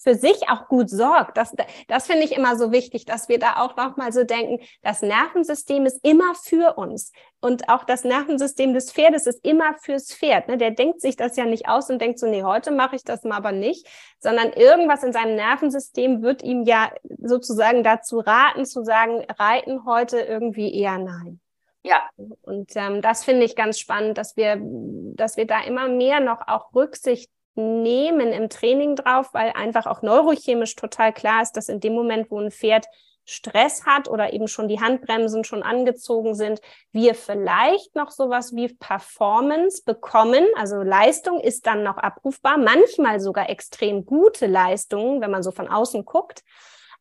für 0.01 0.15
sich 0.15 0.49
auch 0.49 0.67
gut 0.67 0.89
sorgt. 0.89 1.38
Das, 1.38 1.53
das 1.88 2.07
finde 2.07 2.23
ich 2.23 2.31
immer 2.31 2.57
so 2.57 2.71
wichtig, 2.71 3.05
dass 3.05 3.27
wir 3.27 3.38
da 3.38 3.57
auch 3.57 3.75
nochmal 3.75 4.13
so 4.13 4.23
denken, 4.23 4.63
das 4.81 5.01
Nervensystem 5.01 5.85
ist 5.85 5.99
immer 6.03 6.33
für 6.35 6.77
uns. 6.77 7.12
Und 7.41 7.69
auch 7.69 7.83
das 7.83 8.03
Nervensystem 8.03 8.73
des 8.73 8.91
Pferdes 8.91 9.27
ist 9.27 9.45
immer 9.45 9.75
fürs 9.81 10.13
Pferd. 10.13 10.47
Ne? 10.47 10.57
Der 10.57 10.71
denkt 10.71 11.01
sich 11.01 11.15
das 11.15 11.35
ja 11.35 11.45
nicht 11.45 11.67
aus 11.67 11.89
und 11.89 12.01
denkt 12.01 12.19
so, 12.19 12.27
nee, 12.27 12.43
heute 12.43 12.71
mache 12.71 12.95
ich 12.95 13.03
das 13.03 13.23
mal 13.23 13.38
aber 13.38 13.51
nicht, 13.51 13.88
sondern 14.19 14.53
irgendwas 14.53 15.03
in 15.03 15.13
seinem 15.13 15.35
Nervensystem 15.35 16.21
wird 16.21 16.43
ihm 16.43 16.63
ja 16.63 16.91
sozusagen 17.17 17.83
dazu 17.83 18.19
raten, 18.19 18.65
zu 18.65 18.83
sagen, 18.83 19.25
reiten 19.38 19.85
heute 19.85 20.19
irgendwie 20.19 20.73
eher 20.73 20.97
nein. 20.97 21.39
Ja. 21.83 22.09
Und 22.41 22.75
ähm, 22.75 23.01
das 23.01 23.23
finde 23.23 23.45
ich 23.45 23.55
ganz 23.55 23.79
spannend, 23.79 24.17
dass 24.17 24.35
wir, 24.38 24.57
dass 24.62 25.38
wir 25.38 25.47
da 25.47 25.62
immer 25.62 25.88
mehr 25.88 26.19
noch 26.19 26.47
auch 26.47 26.73
Rücksicht 26.73 27.29
nehmen 27.55 28.31
im 28.31 28.49
Training 28.49 28.95
drauf, 28.95 29.33
weil 29.33 29.51
einfach 29.51 29.85
auch 29.85 30.01
neurochemisch 30.01 30.75
total 30.75 31.13
klar 31.13 31.41
ist, 31.41 31.53
dass 31.53 31.69
in 31.69 31.79
dem 31.79 31.93
Moment, 31.93 32.31
wo 32.31 32.39
ein 32.39 32.51
Pferd 32.51 32.88
Stress 33.29 33.85
hat 33.85 34.07
oder 34.07 34.33
eben 34.33 34.47
schon 34.47 34.67
die 34.67 34.79
Handbremsen 34.79 35.43
schon 35.43 35.62
angezogen 35.62 36.33
sind, 36.33 36.62
wir 36.91 37.13
vielleicht 37.13 37.95
noch 37.95 38.09
sowas 38.09 38.55
wie 38.55 38.73
Performance 38.73 39.83
bekommen. 39.85 40.47
Also 40.57 40.77
Leistung 40.81 41.39
ist 41.39 41.67
dann 41.67 41.83
noch 41.83 41.97
abrufbar, 41.97 42.57
manchmal 42.57 43.19
sogar 43.19 43.49
extrem 43.49 44.05
gute 44.05 44.47
Leistungen, 44.47 45.21
wenn 45.21 45.29
man 45.29 45.43
so 45.43 45.51
von 45.51 45.67
außen 45.67 46.05
guckt. 46.05 46.43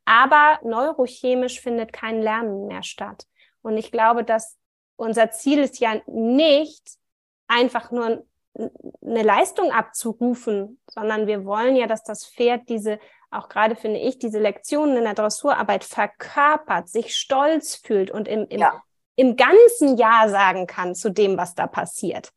Aber 0.05 0.59
neurochemisch 0.63 1.61
findet 1.63 1.95
kein 1.95 2.21
Lernen 2.21 2.67
mehr 2.67 2.83
statt. 2.83 3.25
Und 3.63 3.79
ich 3.79 3.91
glaube, 3.91 4.23
dass 4.23 4.59
unser 4.97 5.31
Ziel 5.31 5.61
ist 5.61 5.81
ja 5.81 6.01
nicht 6.07 6.99
einfach 7.47 7.91
nur 7.91 8.27
eine 8.55 9.23
Leistung 9.23 9.71
abzurufen, 9.71 10.81
sondern 10.91 11.27
wir 11.27 11.45
wollen 11.45 11.77
ja, 11.77 11.87
dass 11.87 12.03
das 12.03 12.27
Pferd 12.27 12.69
diese, 12.69 12.99
auch 13.31 13.49
gerade 13.49 13.77
finde 13.77 14.01
ich, 14.01 14.19
diese 14.19 14.41
Lektionen 14.41 14.97
in 14.97 15.05
der 15.05 15.15
Dressurarbeit 15.15 15.85
verkörpert, 15.85 16.89
sich 16.89 17.17
stolz 17.17 17.77
fühlt 17.77 18.11
und 18.11 18.27
im, 18.27 18.47
im, 18.49 18.61
ja. 18.61 18.83
im 19.17 19.37
ganzen 19.37 19.97
Ja 19.97 20.29
sagen 20.29 20.67
kann 20.67 20.95
zu 20.95 21.11
dem, 21.11 21.37
was 21.37 21.55
da 21.55 21.67
passiert. 21.67 22.33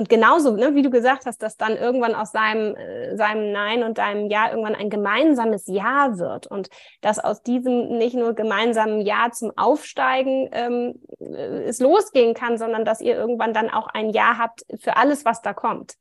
Und 0.00 0.08
genauso, 0.08 0.52
ne, 0.52 0.74
wie 0.74 0.80
du 0.80 0.88
gesagt 0.88 1.26
hast, 1.26 1.42
dass 1.42 1.58
dann 1.58 1.76
irgendwann 1.76 2.14
aus 2.14 2.32
seinem, 2.32 2.74
äh, 2.74 3.14
seinem 3.18 3.52
Nein 3.52 3.82
und 3.82 3.98
deinem 3.98 4.30
Ja 4.30 4.48
irgendwann 4.48 4.74
ein 4.74 4.88
gemeinsames 4.88 5.64
Ja 5.66 6.16
wird 6.16 6.46
und 6.46 6.70
dass 7.02 7.18
aus 7.18 7.42
diesem 7.42 7.98
nicht 7.98 8.14
nur 8.14 8.32
gemeinsamen 8.32 9.02
Ja 9.02 9.30
zum 9.30 9.52
Aufsteigen 9.58 10.48
ähm, 10.52 11.02
äh, 11.20 11.64
es 11.64 11.80
losgehen 11.80 12.32
kann, 12.32 12.56
sondern 12.56 12.86
dass 12.86 13.02
ihr 13.02 13.14
irgendwann 13.14 13.52
dann 13.52 13.68
auch 13.68 13.88
ein 13.88 14.08
Ja 14.08 14.38
habt 14.38 14.62
für 14.80 14.96
alles, 14.96 15.26
was 15.26 15.42
da 15.42 15.52
kommt. 15.52 15.96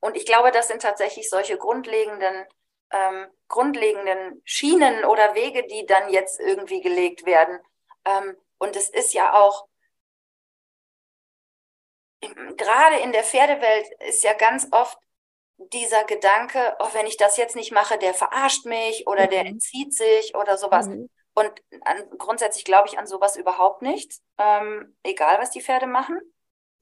Und 0.00 0.14
ich 0.14 0.26
glaube, 0.26 0.50
das 0.50 0.68
sind 0.68 0.82
tatsächlich 0.82 1.30
solche 1.30 1.56
grundlegenden, 1.56 2.44
ähm, 2.90 3.28
grundlegenden 3.48 4.42
Schienen 4.44 5.06
oder 5.06 5.34
Wege, 5.34 5.66
die 5.68 5.86
dann 5.86 6.10
jetzt 6.10 6.38
irgendwie 6.38 6.82
gelegt 6.82 7.24
werden. 7.24 7.58
Ähm, 8.04 8.36
und 8.58 8.76
es 8.76 8.90
ist 8.90 9.14
ja 9.14 9.32
auch 9.32 9.68
gerade 12.56 12.96
in 12.96 13.12
der 13.12 13.24
Pferdewelt 13.24 13.86
ist 14.00 14.22
ja 14.22 14.32
ganz 14.34 14.68
oft 14.70 14.98
dieser 15.56 16.04
Gedanke, 16.04 16.76
oh, 16.80 16.88
wenn 16.92 17.06
ich 17.06 17.16
das 17.16 17.36
jetzt 17.36 17.56
nicht 17.56 17.72
mache, 17.72 17.98
der 17.98 18.14
verarscht 18.14 18.66
mich 18.66 19.06
oder 19.06 19.26
mhm. 19.26 19.30
der 19.30 19.46
entzieht 19.46 19.94
sich 19.94 20.34
oder 20.34 20.56
sowas. 20.56 20.86
Mhm. 20.86 21.08
Und 21.34 21.52
an, 21.82 22.10
grundsätzlich 22.18 22.64
glaube 22.64 22.88
ich 22.88 22.98
an 22.98 23.06
sowas 23.06 23.36
überhaupt 23.36 23.82
nicht, 23.82 24.20
ähm, 24.38 24.96
egal 25.02 25.38
was 25.38 25.50
die 25.50 25.62
Pferde 25.62 25.86
machen. 25.86 26.20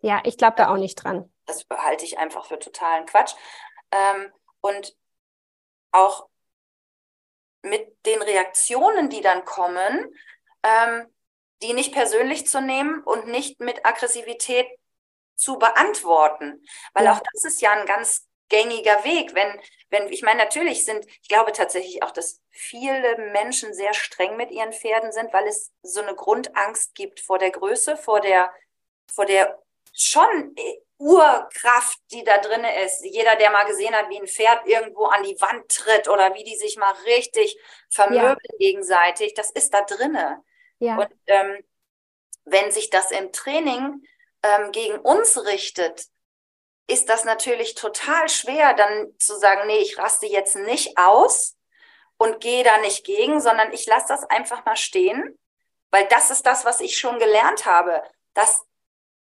Ja, 0.01 0.21
ich 0.25 0.39
glaube 0.39 0.57
da 0.57 0.73
auch 0.73 0.79
nicht 0.79 0.97
dran. 0.97 1.31
Das 1.47 1.67
halte 1.71 2.05
ich 2.05 2.19
einfach 2.19 2.47
für 2.47 2.59
totalen 2.59 3.07
Quatsch. 3.07 3.35
Ähm, 3.93 4.33
und 4.61 4.97
auch 5.93 6.29
mit 7.63 8.07
den 8.07 8.23
Reaktionen, 8.23 9.11
die 9.11 9.21
dann 9.21 9.45
kommen, 9.45 10.15
ähm, 10.63 11.07
die 11.63 11.75
nicht 11.75 11.93
persönlich 11.93 12.47
zu 12.47 12.61
nehmen 12.61 13.03
und 13.03 13.27
nicht 13.27 13.61
mit 13.61 13.85
Aggressivität 13.85 14.67
zu 15.40 15.59
beantworten. 15.59 16.62
Weil 16.92 17.07
ja. 17.07 17.12
auch 17.12 17.20
das 17.33 17.44
ist 17.44 17.61
ja 17.61 17.72
ein 17.72 17.87
ganz 17.87 18.26
gängiger 18.48 19.05
Weg. 19.05 19.35
Wenn, 19.35 19.61
wenn, 19.88 20.12
ich 20.12 20.22
meine, 20.22 20.38
natürlich 20.38 20.85
sind, 20.85 21.07
ich 21.07 21.29
glaube 21.29 21.53
tatsächlich 21.53 22.03
auch, 22.03 22.11
dass 22.11 22.42
viele 22.50 23.16
Menschen 23.33 23.72
sehr 23.72 23.94
streng 23.94 24.37
mit 24.37 24.50
ihren 24.50 24.72
Pferden 24.72 25.12
sind, 25.12 25.33
weil 25.33 25.46
es 25.46 25.72
so 25.83 26.03
eine 26.03 26.14
Grundangst 26.14 26.94
gibt 26.94 27.20
vor 27.20 27.38
der 27.38 27.50
Größe, 27.50 27.96
vor 27.96 28.20
der, 28.20 28.53
vor 29.12 29.24
der 29.24 29.59
schon 29.94 30.55
Urkraft, 30.98 31.98
die 32.12 32.24
da 32.24 32.38
drin 32.38 32.64
ist. 32.85 33.03
Jeder, 33.05 33.37
der 33.37 33.50
mal 33.50 33.64
gesehen 33.64 33.94
hat, 33.94 34.11
wie 34.11 34.20
ein 34.20 34.29
Pferd 34.29 34.66
irgendwo 34.66 35.07
an 35.07 35.22
die 35.22 35.40
Wand 35.40 35.68
tritt 35.68 36.09
oder 36.09 36.35
wie 36.35 36.44
die 36.44 36.57
sich 36.57 36.76
mal 36.76 36.92
richtig 37.07 37.59
vermöbeln 37.88 38.37
ja. 38.37 38.59
gegenseitig, 38.59 39.33
das 39.33 39.50
ist 39.50 39.72
da 39.72 39.81
drinne. 39.83 40.44
Ja. 40.79 40.98
Und 40.98 41.14
ähm, 41.26 41.64
wenn 42.44 42.70
sich 42.70 42.90
das 42.90 43.11
im 43.12 43.33
Training 43.33 44.03
ähm, 44.42 44.72
gegen 44.72 44.98
uns 44.98 45.44
richtet, 45.44 46.07
ist 46.87 47.09
das 47.09 47.24
natürlich 47.24 47.74
total 47.74 48.29
schwer, 48.29 48.74
dann 48.74 49.14
zu 49.18 49.37
sagen, 49.38 49.66
nee, 49.66 49.79
ich 49.79 49.98
raste 49.98 50.26
jetzt 50.26 50.57
nicht 50.57 50.98
aus 50.98 51.57
und 52.16 52.40
gehe 52.40 52.64
da 52.64 52.79
nicht 52.79 53.05
gegen, 53.05 53.40
sondern 53.40 53.72
ich 53.72 53.87
lasse 53.87 54.07
das 54.09 54.24
einfach 54.24 54.64
mal 54.64 54.76
stehen, 54.76 55.38
weil 55.90 56.07
das 56.09 56.31
ist 56.31 56.46
das, 56.46 56.64
was 56.64 56.81
ich 56.81 56.98
schon 56.98 57.18
gelernt 57.18 57.64
habe, 57.64 58.03
dass 58.35 58.62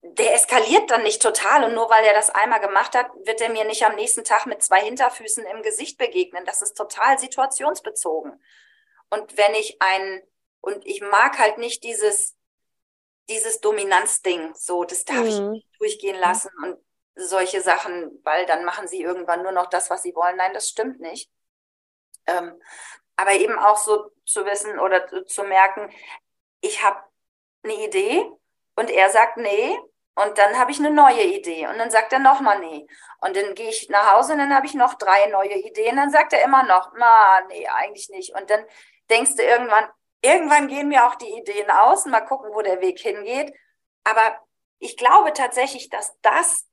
der 0.00 0.34
eskaliert 0.34 0.90
dann 0.90 1.02
nicht 1.02 1.20
total 1.20 1.64
und 1.64 1.74
nur 1.74 1.90
weil 1.90 2.04
er 2.04 2.14
das 2.14 2.30
einmal 2.30 2.60
gemacht 2.60 2.94
hat, 2.94 3.10
wird 3.24 3.40
er 3.40 3.50
mir 3.50 3.64
nicht 3.64 3.84
am 3.84 3.96
nächsten 3.96 4.24
Tag 4.24 4.46
mit 4.46 4.62
zwei 4.62 4.80
Hinterfüßen 4.80 5.44
im 5.44 5.62
Gesicht 5.62 5.98
begegnen. 5.98 6.44
Das 6.44 6.62
ist 6.62 6.74
total 6.74 7.18
situationsbezogen. 7.18 8.40
Und 9.10 9.36
wenn 9.36 9.54
ich 9.54 9.80
ein, 9.80 10.22
und 10.60 10.86
ich 10.86 11.00
mag 11.00 11.38
halt 11.38 11.58
nicht 11.58 11.82
dieses, 11.82 12.36
dieses 13.28 13.60
Dominanzding, 13.60 14.54
so, 14.54 14.84
das 14.84 15.04
darf 15.04 15.18
mhm. 15.18 15.26
ich 15.26 15.40
nicht 15.40 15.80
durchgehen 15.80 16.18
lassen 16.18 16.50
und 16.62 16.78
solche 17.14 17.60
Sachen, 17.60 18.20
weil 18.22 18.46
dann 18.46 18.64
machen 18.64 18.86
sie 18.86 19.02
irgendwann 19.02 19.42
nur 19.42 19.52
noch 19.52 19.66
das, 19.66 19.90
was 19.90 20.02
sie 20.02 20.14
wollen. 20.14 20.36
Nein, 20.36 20.54
das 20.54 20.68
stimmt 20.68 21.00
nicht. 21.00 21.30
Ähm, 22.26 22.60
aber 23.16 23.32
eben 23.32 23.58
auch 23.58 23.76
so 23.76 24.10
zu 24.24 24.44
wissen 24.44 24.78
oder 24.78 25.26
zu 25.26 25.42
merken, 25.42 25.90
ich 26.60 26.82
habe 26.82 27.02
eine 27.64 27.74
Idee 27.84 28.24
und 28.76 28.90
er 28.90 29.10
sagt 29.10 29.36
nee 29.38 29.76
und 30.14 30.38
dann 30.38 30.58
habe 30.58 30.70
ich 30.70 30.78
eine 30.78 30.90
neue 30.90 31.24
Idee 31.24 31.66
und 31.66 31.78
dann 31.78 31.90
sagt 31.90 32.12
er 32.12 32.20
nochmal 32.20 32.60
nee 32.60 32.86
und 33.20 33.36
dann 33.36 33.54
gehe 33.54 33.70
ich 33.70 33.88
nach 33.88 34.14
Hause 34.14 34.32
und 34.32 34.38
dann 34.38 34.54
habe 34.54 34.66
ich 34.66 34.74
noch 34.74 34.94
drei 34.94 35.26
neue 35.26 35.54
Ideen, 35.54 35.96
dann 35.96 36.10
sagt 36.10 36.32
er 36.32 36.44
immer 36.44 36.62
noch, 36.62 36.92
na 36.96 37.40
nee, 37.48 37.66
eigentlich 37.66 38.08
nicht 38.08 38.34
und 38.34 38.48
dann 38.50 38.64
denkst 39.10 39.34
du 39.36 39.42
irgendwann, 39.42 39.88
irgendwann 40.20 40.68
gehen 40.68 40.88
mir 40.88 41.06
auch 41.06 41.14
die 41.14 41.30
Ideen 41.30 41.70
aus 41.70 42.04
und 42.04 42.12
mal 42.12 42.20
gucken, 42.20 42.50
wo 42.52 42.62
der 42.62 42.80
Weg 42.80 42.98
hingeht, 42.98 43.54
aber 44.04 44.38
ich 44.78 44.96
glaube 44.96 45.32
tatsächlich, 45.32 45.88
dass 45.88 46.18
das 46.22 46.66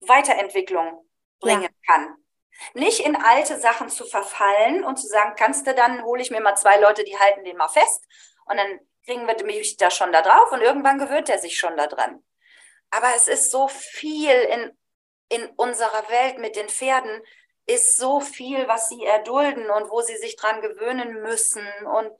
Weiterentwicklung 0.00 1.08
bringen 1.40 1.62
ja. 1.62 1.68
kann. 1.86 2.16
Nicht 2.74 3.00
in 3.00 3.16
alte 3.16 3.58
Sachen 3.58 3.88
zu 3.88 4.04
verfallen 4.04 4.84
und 4.84 4.96
zu 4.96 5.06
sagen, 5.06 5.34
kannst 5.36 5.66
du 5.66 5.74
dann, 5.74 6.04
hole 6.04 6.20
ich 6.20 6.30
mir 6.30 6.40
mal 6.40 6.56
zwei 6.56 6.78
Leute, 6.78 7.04
die 7.04 7.18
halten 7.18 7.44
den 7.44 7.56
mal 7.56 7.68
fest 7.68 8.04
und 8.44 8.56
dann 8.56 8.80
kriegen 9.06 9.26
wir 9.26 9.44
mich 9.44 9.76
da 9.76 9.90
schon 9.90 10.12
da 10.12 10.22
drauf 10.22 10.52
und 10.52 10.60
irgendwann 10.60 10.98
gewöhnt 10.98 11.28
er 11.28 11.38
sich 11.38 11.58
schon 11.58 11.76
da 11.76 11.86
dran. 11.86 12.22
Aber 12.90 13.08
es 13.14 13.28
ist 13.28 13.50
so 13.50 13.68
viel 13.68 14.30
in, 14.30 14.78
in 15.28 15.46
unserer 15.56 16.08
Welt 16.10 16.38
mit 16.38 16.56
den 16.56 16.68
Pferden, 16.68 17.22
ist 17.70 17.96
so 17.96 18.20
viel, 18.20 18.66
was 18.68 18.88
sie 18.88 19.04
erdulden 19.04 19.70
und 19.70 19.90
wo 19.90 20.00
sie 20.00 20.16
sich 20.16 20.36
dran 20.36 20.60
gewöhnen 20.60 21.22
müssen. 21.22 21.66
Und 21.86 22.10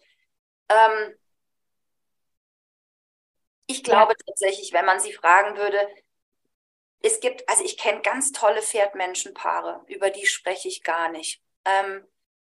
ähm, 0.69 1.19
ich 3.67 3.83
glaube 3.83 4.13
ja. 4.13 4.25
tatsächlich, 4.27 4.73
wenn 4.73 4.85
man 4.85 5.01
sie 5.01 5.13
fragen 5.13 5.57
würde, 5.57 5.89
es 7.03 7.21
gibt, 7.21 7.49
also 7.49 7.65
ich 7.65 7.79
kenne 7.79 8.03
ganz 8.03 8.31
tolle 8.33 8.63
Pferdmenschenpaare, 8.63 9.85
über 9.87 10.11
die 10.11 10.27
spreche 10.27 10.69
ich 10.69 10.83
gar 10.83 11.09
nicht. 11.09 11.43
Ähm, 11.65 12.07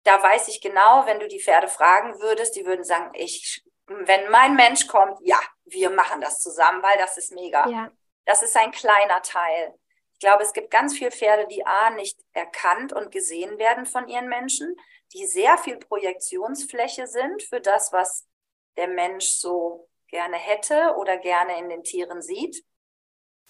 da 0.05 0.23
weiß 0.23 0.49
ich 0.49 0.61
genau, 0.61 1.07
wenn 1.07 1.21
du 1.21 1.29
die 1.29 1.41
Pferde 1.41 1.69
fragen 1.69 2.19
würdest, 2.21 2.57
die 2.57 2.65
würden 2.65 2.85
sagen, 2.85 3.13
ich, 3.15 3.63
wenn 3.87 4.31
mein 4.31 4.55
Mensch 4.55 4.87
kommt, 4.87 5.19
ja, 5.23 5.39
wir 5.67 5.91
machen 5.91 6.21
das 6.21 6.41
zusammen, 6.41 6.83
weil 6.83 6.97
das 6.99 7.19
ist 7.19 7.33
mega. 7.33 7.69
Ja. 7.69 7.91
Das 8.25 8.43
ist 8.43 8.57
ein 8.57 8.73
kleiner 8.73 9.23
Teil. 9.23 9.79
Ich 10.19 10.27
glaube, 10.27 10.43
es 10.43 10.53
gibt 10.53 10.73
ganz 10.73 10.99
viele 10.99 11.13
Pferde, 11.13 11.47
die 11.47 11.65
A 11.65 11.91
nicht 11.91 12.19
erkannt 12.33 12.93
und 12.93 13.13
gesehen 13.13 13.57
werden 13.61 13.87
von 13.87 14.09
ihren 14.09 14.29
Menschen, 14.29 14.75
die 15.13 15.25
sehr 15.29 15.57
viel 15.59 15.77
Projektionsfläche 15.77 17.07
sind 17.07 17.41
für 17.45 17.61
das, 17.61 17.93
was 17.93 18.27
der 18.77 18.89
Mensch 18.89 19.27
so 19.27 19.89
gerne 20.09 20.37
hätte 20.37 20.97
oder 20.97 21.19
gerne 21.19 21.57
in 21.61 21.69
den 21.69 21.85
Tieren 21.85 22.21
sieht. 22.21 22.65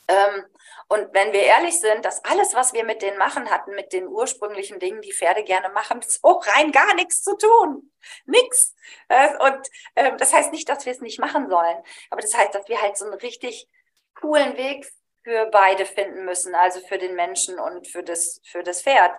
Ähm, 0.09 0.45
und 0.89 1.15
wenn 1.15 1.33
wir 1.33 1.43
ehrlich 1.43 1.81
sind, 1.81 2.05
dass 2.05 2.23
alles, 2.23 2.53
was 2.53 2.75
wir 2.75 2.85
mit 2.85 3.01
denen 3.01 3.17
machen, 3.17 3.49
hatten 3.49 3.75
mit 3.75 3.95
den 3.95 4.07
ursprünglichen 4.07 4.79
Dingen, 4.79 5.01
die 5.01 5.15
Pferde 5.15 5.45
gerne 5.45 5.71
machen, 5.71 6.03
so 6.07 6.29
rein 6.29 6.71
gar 6.71 6.93
nichts 6.97 7.23
zu 7.23 7.35
tun. 7.35 7.91
Nix. 8.27 8.75
Äh, 9.09 9.31
und 9.39 9.69
äh, 9.95 10.15
das 10.19 10.35
heißt 10.35 10.53
nicht, 10.53 10.69
dass 10.69 10.85
wir 10.85 10.93
es 10.93 11.01
nicht 11.01 11.19
machen 11.19 11.49
sollen, 11.49 11.83
aber 12.11 12.21
das 12.21 12.37
heißt, 12.37 12.55
dass 12.55 12.69
wir 12.69 12.83
halt 12.83 12.99
so 12.99 13.07
einen 13.07 13.15
richtig 13.15 13.69
coolen 14.15 14.59
Weg 14.59 14.87
für 15.29 15.47
beide 15.51 15.85
finden 15.85 16.25
müssen, 16.25 16.55
also 16.55 16.81
für 16.81 16.97
den 16.97 17.15
Menschen 17.15 17.59
und 17.59 17.87
für 17.87 18.03
das, 18.03 18.41
für 18.45 18.63
das 18.63 18.81
Pferd. 18.83 19.13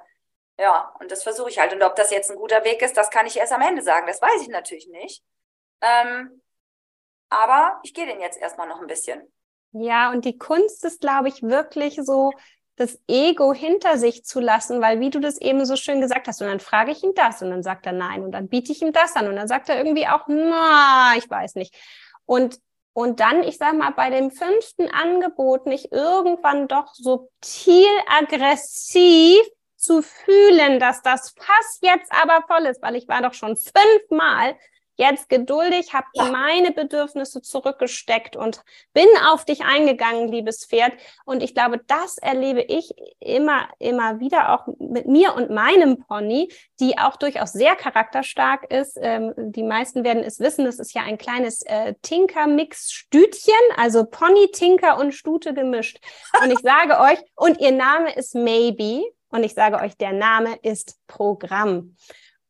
Ja, 0.58 0.92
und 1.00 1.12
das 1.12 1.22
versuche 1.22 1.50
ich 1.50 1.60
halt. 1.60 1.72
Und 1.72 1.84
ob 1.84 1.96
das 1.96 2.10
jetzt 2.10 2.32
ein 2.32 2.38
guter 2.38 2.66
Weg 2.66 2.82
ist, 2.82 2.98
das 2.98 3.12
kann 3.12 3.28
ich 3.28 3.38
erst 3.38 3.54
am 3.54 3.62
Ende 3.62 3.84
sagen. 3.84 4.08
Das 4.08 4.20
weiß 4.20 4.42
ich 4.42 4.48
natürlich 4.48 4.88
nicht. 4.88 5.24
Ähm, 5.82 6.42
aber 7.30 7.80
ich 7.84 7.94
gehe 7.94 8.08
den 8.08 8.20
jetzt 8.20 8.42
erstmal 8.42 8.68
noch 8.68 8.82
ein 8.82 8.88
bisschen. 8.88 9.22
Ja, 9.72 10.10
und 10.10 10.26
die 10.26 10.40
Kunst 10.40 10.84
ist, 10.84 11.00
glaube 11.00 11.28
ich, 11.28 11.44
wirklich 11.44 12.00
so, 12.02 12.32
das 12.76 12.98
Ego 13.08 13.54
hinter 13.54 13.98
sich 14.00 14.24
zu 14.24 14.40
lassen, 14.40 14.82
weil 14.82 15.00
wie 15.00 15.10
du 15.12 15.20
das 15.20 15.40
eben 15.40 15.64
so 15.66 15.76
schön 15.76 16.02
gesagt 16.02 16.28
hast, 16.28 16.42
und 16.42 16.48
dann 16.48 16.62
frage 16.62 16.92
ich 16.92 17.04
ihn 17.04 17.14
das 17.14 17.42
und 17.42 17.52
dann 17.52 17.62
sagt 17.62 17.86
er 17.86 17.92
nein 17.92 18.24
und 18.24 18.32
dann 18.32 18.48
biete 18.48 18.72
ich 18.72 18.82
ihm 18.82 18.94
das 18.94 19.18
an 19.18 19.28
und 19.28 19.36
dann 19.36 19.50
sagt 19.50 19.68
er 19.68 19.78
irgendwie 19.78 20.08
auch, 20.08 20.24
na, 20.28 21.14
ich 21.18 21.30
weiß 21.30 21.56
nicht. 21.56 21.76
Und, 22.26 22.58
und 22.94 23.20
dann, 23.20 23.44
ich 23.44 23.58
sag 23.58 23.78
mal, 23.78 23.92
bei 23.92 24.10
dem 24.10 24.32
fünften 24.32 24.90
Angebot 24.90 25.66
nicht 25.66 25.92
irgendwann 25.92 26.68
doch 26.68 26.94
subtil 26.94 27.88
aggressiv 28.08 29.42
zu 29.76 30.02
fühlen, 30.02 30.80
dass 30.80 31.02
das 31.02 31.34
Fass 31.38 31.80
jetzt 31.82 32.12
aber 32.12 32.44
voll 32.48 32.66
ist, 32.66 32.82
weil 32.82 32.96
ich 32.96 33.08
war 33.08 33.22
doch 33.22 33.34
schon 33.34 33.56
fünfmal 33.56 34.56
jetzt 35.00 35.30
geduldig, 35.30 35.94
habe 35.94 36.08
ja. 36.14 36.26
meine 36.26 36.72
Bedürfnisse 36.72 37.42
zurückgesteckt 37.42 38.36
und 38.36 38.64
bin 38.94 39.08
auf 39.32 39.46
dich 39.46 39.64
eingegangen, 39.64 40.28
liebes 40.28 40.66
Pferd. 40.66 40.92
Und 41.26 41.42
ich 41.42 41.54
glaube, 41.54 41.80
das 41.88 42.18
erlebe 42.18 42.62
ich 42.62 42.94
immer, 43.20 43.70
immer 43.80 44.20
wieder 44.20 44.54
auch 44.54 44.68
mit 44.78 45.08
mir 45.08 45.36
und 45.36 45.50
meinem 45.50 46.04
Pony, 46.06 46.52
die 46.82 46.98
auch 46.98 47.16
durchaus 47.16 47.54
sehr 47.54 47.76
charakterstark 47.76 48.72
ist. 48.72 48.98
Ähm, 49.02 49.34
die 49.38 49.64
meisten 49.64 50.04
werden 50.04 50.22
es 50.22 50.40
wissen, 50.40 50.66
das 50.66 50.80
ist 50.80 50.94
ja 50.94 51.04
ein 51.04 51.18
kleines 51.18 51.62
äh, 51.62 51.96
Tinker-Mix-Stütchen, 52.02 53.54
also 53.78 54.06
Pony, 54.06 54.52
Tinker 54.52 54.98
und 55.00 55.14
Stute 55.14 55.54
gemischt. 55.54 56.00
Und 56.44 56.52
ich 56.52 56.60
sage 56.60 57.00
euch, 57.00 57.20
und 57.36 57.60
ihr 57.62 57.72
Name 57.72 58.14
ist 58.16 58.36
Maybe. 58.36 59.04
Und 59.30 59.44
ich 59.44 59.54
sage 59.54 59.78
euch, 59.78 59.96
der 59.96 60.12
Name 60.12 60.58
ist 60.62 60.98
Programm. 61.08 61.96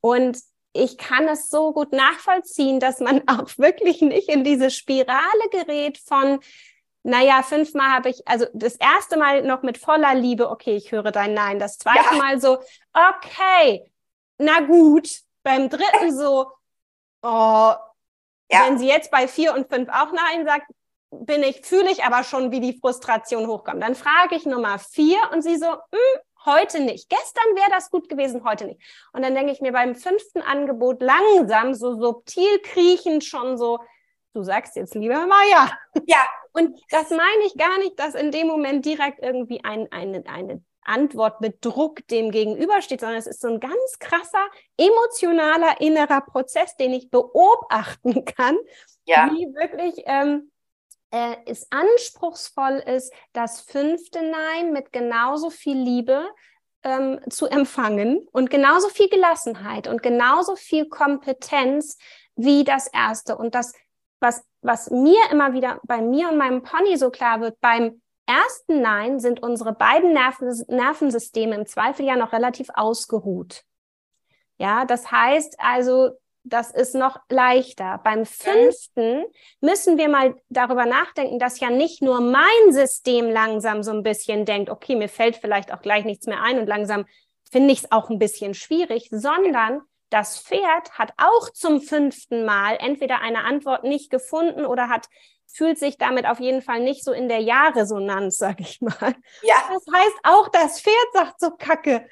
Und 0.02 0.38
ich 0.74 0.98
kann 0.98 1.28
es 1.28 1.50
so 1.50 1.74
gut 1.74 1.92
nachvollziehen, 1.92 2.80
dass 2.80 3.00
man 3.00 3.24
auch 3.28 3.58
wirklich 3.58 4.02
nicht 4.02 4.30
in 4.30 4.44
diese 4.44 4.70
Spirale 4.70 5.50
gerät 5.52 5.98
von, 5.98 6.40
naja, 7.04 7.44
fünfmal 7.44 7.92
habe 7.92 8.10
ich, 8.10 8.28
also 8.28 8.46
das 8.54 8.76
erste 8.76 9.18
Mal 9.18 9.44
noch 9.44 9.62
mit 9.62 9.78
voller 9.78 10.14
Liebe, 10.16 10.50
okay, 10.50 10.76
ich 10.76 10.92
höre 10.92 11.12
dein 11.12 11.34
Nein. 11.34 11.60
Das 11.60 11.78
zweite 11.78 12.16
ja. 12.16 12.18
Mal 12.18 12.42
so, 12.42 12.60
okay, 12.94 13.92
na 14.38 14.62
gut. 14.62 15.10
Beim 15.42 15.70
dritten 15.70 16.16
so, 16.16 16.52
oh, 17.22 17.74
ja. 18.52 18.66
wenn 18.66 18.78
sie 18.78 18.88
jetzt 18.88 19.10
bei 19.10 19.28
vier 19.28 19.54
und 19.54 19.70
fünf 19.70 19.90
auch 19.90 20.12
Nein 20.12 20.46
sagt, 20.46 20.70
bin 21.12 21.44
ich, 21.44 21.62
fühle 21.66 21.90
ich 21.90 22.04
aber 22.04 22.24
schon, 22.24 22.52
wie 22.52 22.60
die 22.60 22.78
Frustration 22.78 23.48
hochkommt. 23.48 23.82
Dann 23.82 23.96
frage 23.96 24.36
ich 24.36 24.46
Nummer 24.46 24.78
vier 24.78 25.18
und 25.32 25.42
sie 25.42 25.56
so, 25.56 25.72
hm, 25.72 26.22
heute 26.46 26.82
nicht. 26.82 27.10
Gestern 27.10 27.56
wäre 27.56 27.70
das 27.72 27.90
gut 27.90 28.10
gewesen, 28.10 28.44
heute 28.44 28.66
nicht. 28.66 28.82
Und 29.14 29.24
dann 29.24 29.36
denke 29.36 29.52
ich 29.52 29.62
mir 29.62 29.72
beim 29.72 29.96
fünften 29.96 30.42
Angebot 30.42 31.02
langsam, 31.02 31.74
so 31.74 31.96
subtil 32.00 32.60
kriechend 32.64 33.24
schon 33.24 33.58
so, 33.58 33.80
du 34.34 34.44
sagst 34.44 34.76
jetzt 34.76 34.96
lieber 34.96 35.26
mal 35.26 35.48
ja. 35.52 35.72
Ja. 36.06 36.26
Und 36.52 36.80
das 36.90 37.12
meine 37.12 37.44
ich 37.46 37.56
gar 37.58 37.78
nicht, 37.78 38.00
dass 38.00 38.16
in 38.16 38.32
dem 38.32 38.48
Moment 38.48 38.84
direkt 38.84 39.22
irgendwie 39.22 39.64
ein, 39.64 39.88
eine, 39.92 40.26
eine 40.26 40.64
Antwort 40.84 41.42
mit 41.42 41.64
Druck 41.64 42.06
dem 42.08 42.32
gegenübersteht, 42.32 43.02
sondern 43.02 43.20
es 43.20 43.28
ist 43.28 43.42
so 43.42 43.48
ein 43.48 43.60
ganz 43.60 44.00
krasser, 44.00 44.46
emotionaler 44.78 45.80
innerer 45.80 46.22
Prozess, 46.22 46.76
den 46.76 46.94
ich 46.94 47.12
beobachten 47.12 48.26
kann, 48.38 48.58
ja. 49.06 49.30
wie 49.32 49.54
wirklich 49.54 50.04
ähm, 50.06 50.52
äh, 51.12 51.36
es 51.46 51.68
anspruchsvoll 51.72 52.84
ist, 52.86 53.14
das 53.34 53.62
fünfte 53.62 54.22
Nein 54.22 54.74
mit 54.74 54.92
genauso 54.92 55.50
viel 55.50 55.78
Liebe 55.78 56.30
ähm, 56.84 57.20
zu 57.30 57.48
empfangen 57.48 58.28
und 58.32 58.50
genauso 58.50 58.90
viel 58.90 59.10
Gelassenheit 59.10 59.88
und 59.88 60.04
genauso 60.04 60.56
viel 60.56 60.88
Kompetenz 60.88 61.98
wie 62.36 62.64
das 62.64 62.88
erste. 62.88 63.38
Und 63.38 63.56
das, 63.56 63.74
was, 64.20 64.44
was 64.62 64.90
mir 64.90 65.20
immer 65.32 65.54
wieder 65.54 65.80
bei 65.84 66.02
mir 66.02 66.30
und 66.30 66.38
meinem 66.38 66.64
Pony 66.64 66.98
so 66.98 67.10
klar 67.10 67.42
wird, 67.42 67.60
beim 67.60 68.02
ersten 68.26 68.82
Nein 68.82 69.20
sind 69.20 69.42
unsere 69.42 69.74
beiden 69.74 70.14
Nerven, 70.14 70.64
Nervensysteme 70.68 71.56
im 71.56 71.66
Zweifel 71.66 72.06
ja 72.06 72.16
noch 72.16 72.32
relativ 72.32 72.70
ausgeruht. 72.74 73.64
Ja, 74.58 74.86
das 74.86 75.12
heißt 75.12 75.56
also, 75.58 76.12
das 76.44 76.72
ist 76.72 76.96
noch 76.96 77.20
leichter. 77.30 78.00
Beim 78.04 78.26
fünften 78.26 79.26
müssen 79.62 79.98
wir 79.98 80.10
mal 80.10 80.36
darüber 80.50 80.86
nachdenken, 80.86 81.40
dass 81.40 81.60
ja 81.60 81.70
nicht 81.70 82.02
nur 82.02 82.22
mein 82.22 82.72
System 82.72 83.30
langsam 83.30 83.84
so 83.84 83.92
ein 83.92 84.04
bisschen 84.04 84.46
denkt, 84.46 84.70
okay, 84.70 84.96
mir 84.96 85.10
fällt 85.10 85.38
vielleicht 85.38 85.74
auch 85.74 85.82
gleich 85.82 86.06
nichts 86.06 86.28
mehr 86.28 86.42
ein 86.42 86.60
und 86.60 86.68
langsam 86.68 87.06
finde 87.52 87.74
ich 87.74 87.80
es 87.80 87.92
auch 87.92 88.10
ein 88.10 88.20
bisschen 88.20 88.54
schwierig, 88.54 89.10
sondern 89.12 89.82
das 90.10 90.40
Pferd 90.40 90.92
hat 90.98 91.14
auch 91.18 91.50
zum 91.52 91.82
fünften 91.82 92.46
Mal 92.46 92.78
entweder 92.80 93.22
eine 93.22 93.44
Antwort 93.44 93.84
nicht 93.84 94.10
gefunden 94.10 94.66
oder 94.66 94.90
hat 94.90 95.08
fühlt 95.52 95.80
sich 95.80 95.98
damit 95.98 96.28
auf 96.28 96.40
jeden 96.40 96.62
Fall 96.62 96.80
nicht 96.80 97.04
so 97.04 97.12
in 97.12 97.28
der 97.28 97.40
Ja-Resonanz, 97.40 98.38
sag 98.38 98.60
ich 98.60 98.82
mal. 98.82 99.16
Ja. 99.42 99.56
Das 99.68 99.84
heißt, 99.94 100.16
auch 100.24 100.48
das 100.50 100.80
Pferd 100.82 101.08
sagt 101.14 101.40
so 101.40 101.52
Kacke 101.52 102.08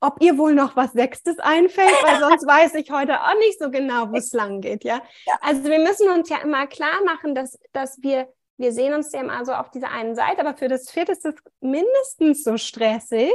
ob 0.00 0.20
ihr 0.20 0.38
wohl 0.38 0.54
noch 0.54 0.76
was 0.76 0.92
Sechstes 0.92 1.38
einfällt, 1.38 1.92
weil 2.02 2.18
sonst 2.20 2.46
weiß 2.46 2.74
ich 2.74 2.90
heute 2.90 3.20
auch 3.20 3.36
nicht 3.38 3.58
so 3.58 3.70
genau, 3.70 4.10
wo 4.10 4.16
es 4.16 4.32
lang 4.32 4.60
geht, 4.60 4.84
ja? 4.84 5.02
ja? 5.26 5.34
Also 5.42 5.64
wir 5.64 5.78
müssen 5.78 6.08
uns 6.08 6.28
ja 6.28 6.38
immer 6.38 6.66
klar 6.66 7.04
machen, 7.04 7.34
dass, 7.34 7.58
dass 7.72 8.02
wir, 8.02 8.28
wir 8.56 8.72
sehen 8.72 8.94
uns 8.94 9.12
ja 9.12 9.20
immer 9.20 9.44
so 9.44 9.52
auf 9.52 9.70
dieser 9.70 9.90
einen 9.90 10.14
Seite, 10.14 10.40
aber 10.40 10.56
für 10.56 10.68
das 10.68 10.90
Vierte 10.90 11.12
ist 11.12 11.26
es 11.26 11.34
mindestens 11.60 12.44
so 12.44 12.56
stressig, 12.56 13.32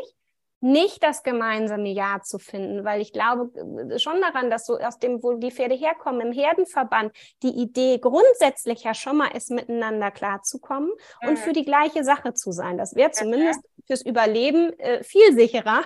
nicht 0.62 1.04
das 1.04 1.22
gemeinsame 1.22 1.90
Ja 1.90 2.22
zu 2.24 2.40
finden, 2.40 2.84
weil 2.86 3.00
ich 3.00 3.14
glaube 3.14 3.52
äh, 3.92 4.00
schon 4.00 4.20
daran, 4.22 4.50
dass 4.50 4.66
so 4.66 4.80
aus 4.80 4.98
dem, 4.98 5.22
wo 5.22 5.34
die 5.34 5.52
Pferde 5.52 5.76
herkommen, 5.76 6.22
im 6.22 6.34
Herdenverband, 6.34 7.16
die 7.44 7.50
Idee 7.50 8.00
grundsätzlich 8.00 8.84
ja 8.84 8.96
schon 8.96 9.18
mal 9.18 9.28
ist, 9.28 9.52
miteinander 9.52 10.10
klarzukommen 10.10 10.90
mhm. 11.22 11.30
und 11.30 11.40
für 11.40 11.54
die 11.54 11.66
gleiche 11.66 12.04
Sache 12.04 12.34
zu 12.34 12.52
sein. 12.52 12.80
Das 12.80 12.96
wäre 12.96 13.12
zumindest 13.12 13.62
fürs 13.86 14.02
Überleben 14.02 14.78
äh, 14.80 15.04
viel 15.04 15.34
sicherer, 15.34 15.84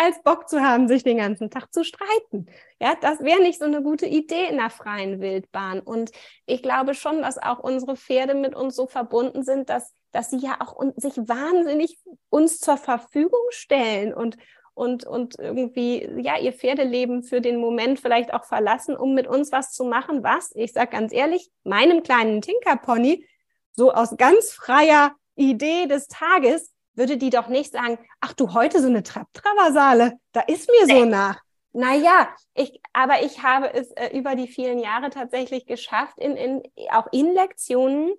als 0.00 0.22
Bock 0.22 0.48
zu 0.48 0.62
haben, 0.62 0.88
sich 0.88 1.02
den 1.02 1.18
ganzen 1.18 1.50
Tag 1.50 1.74
zu 1.74 1.84
streiten. 1.84 2.46
Ja, 2.80 2.94
das 2.98 3.20
wäre 3.20 3.40
nicht 3.42 3.58
so 3.58 3.66
eine 3.66 3.82
gute 3.82 4.06
Idee 4.06 4.46
in 4.48 4.56
der 4.56 4.70
freien 4.70 5.20
Wildbahn. 5.20 5.80
Und 5.80 6.10
ich 6.46 6.62
glaube 6.62 6.94
schon, 6.94 7.20
dass 7.20 7.36
auch 7.36 7.58
unsere 7.58 7.96
Pferde 7.96 8.34
mit 8.34 8.54
uns 8.54 8.76
so 8.76 8.86
verbunden 8.86 9.42
sind, 9.42 9.68
dass, 9.68 9.92
dass 10.10 10.30
sie 10.30 10.38
ja 10.38 10.56
auch 10.60 10.80
sich 10.96 11.16
wahnsinnig 11.18 11.98
uns 12.30 12.60
zur 12.60 12.78
Verfügung 12.78 13.42
stellen 13.50 14.14
und, 14.14 14.38
und, 14.72 15.04
und 15.04 15.38
irgendwie, 15.38 16.08
ja, 16.22 16.38
ihr 16.38 16.54
Pferdeleben 16.54 17.22
für 17.22 17.42
den 17.42 17.60
Moment 17.60 18.00
vielleicht 18.00 18.32
auch 18.32 18.46
verlassen, 18.46 18.96
um 18.96 19.12
mit 19.12 19.26
uns 19.26 19.52
was 19.52 19.72
zu 19.72 19.84
machen, 19.84 20.22
was, 20.22 20.50
ich 20.54 20.72
sag 20.72 20.92
ganz 20.92 21.12
ehrlich, 21.12 21.50
meinem 21.62 22.02
kleinen 22.02 22.40
Tinkerpony 22.40 23.26
so 23.72 23.92
aus 23.92 24.16
ganz 24.16 24.50
freier 24.50 25.14
Idee 25.36 25.86
des 25.86 26.08
Tages 26.08 26.72
würde 27.00 27.16
die 27.16 27.30
doch 27.30 27.48
nicht 27.48 27.72
sagen, 27.72 27.98
ach 28.20 28.34
du, 28.34 28.52
heute 28.52 28.80
so 28.80 28.88
eine 28.88 29.02
Trapp-Traversale, 29.02 30.18
da 30.32 30.40
ist 30.42 30.68
mir 30.68 30.86
so 30.86 31.04
nach. 31.06 31.40
Naja, 31.72 32.28
ich, 32.54 32.80
aber 32.92 33.22
ich 33.22 33.42
habe 33.42 33.72
es 33.72 33.90
äh, 33.92 34.16
über 34.16 34.34
die 34.34 34.48
vielen 34.48 34.78
Jahre 34.78 35.08
tatsächlich 35.08 35.66
geschafft, 35.66 36.18
in, 36.18 36.36
in, 36.36 36.62
auch 36.90 37.06
in 37.12 37.32
Lektionen 37.32 38.12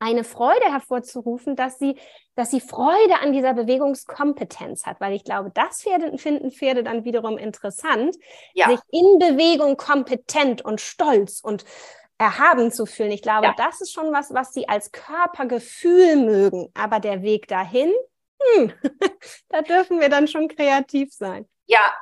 eine 0.00 0.24
Freude 0.24 0.64
hervorzurufen, 0.66 1.56
dass 1.56 1.78
sie, 1.78 1.96
dass 2.34 2.50
sie 2.50 2.60
Freude 2.60 3.20
an 3.20 3.32
dieser 3.32 3.54
Bewegungskompetenz 3.54 4.86
hat, 4.86 5.00
weil 5.00 5.14
ich 5.14 5.24
glaube, 5.24 5.50
das 5.54 5.82
Pferde, 5.82 6.18
finden 6.18 6.50
Pferde 6.50 6.82
dann 6.82 7.04
wiederum 7.04 7.38
interessant, 7.38 8.16
ja. 8.54 8.68
sich 8.68 8.80
in 8.90 9.18
Bewegung 9.18 9.76
kompetent 9.76 10.62
und 10.64 10.80
stolz 10.80 11.40
und 11.40 11.64
erhaben 12.20 12.70
zu 12.70 12.84
fühlen. 12.84 13.12
Ich 13.12 13.22
glaube, 13.22 13.46
ja. 13.46 13.54
das 13.56 13.80
ist 13.80 13.92
schon 13.92 14.12
was, 14.12 14.34
was 14.34 14.52
sie 14.52 14.68
als 14.68 14.92
Körpergefühl 14.92 16.16
mögen. 16.16 16.68
Aber 16.74 17.00
der 17.00 17.22
Weg 17.22 17.48
dahin, 17.48 17.90
hm, 18.40 18.72
da 19.48 19.62
dürfen 19.62 20.00
wir 20.00 20.08
dann 20.08 20.28
schon 20.28 20.48
kreativ 20.48 21.12
sein. 21.12 21.48
Ja, 21.66 21.92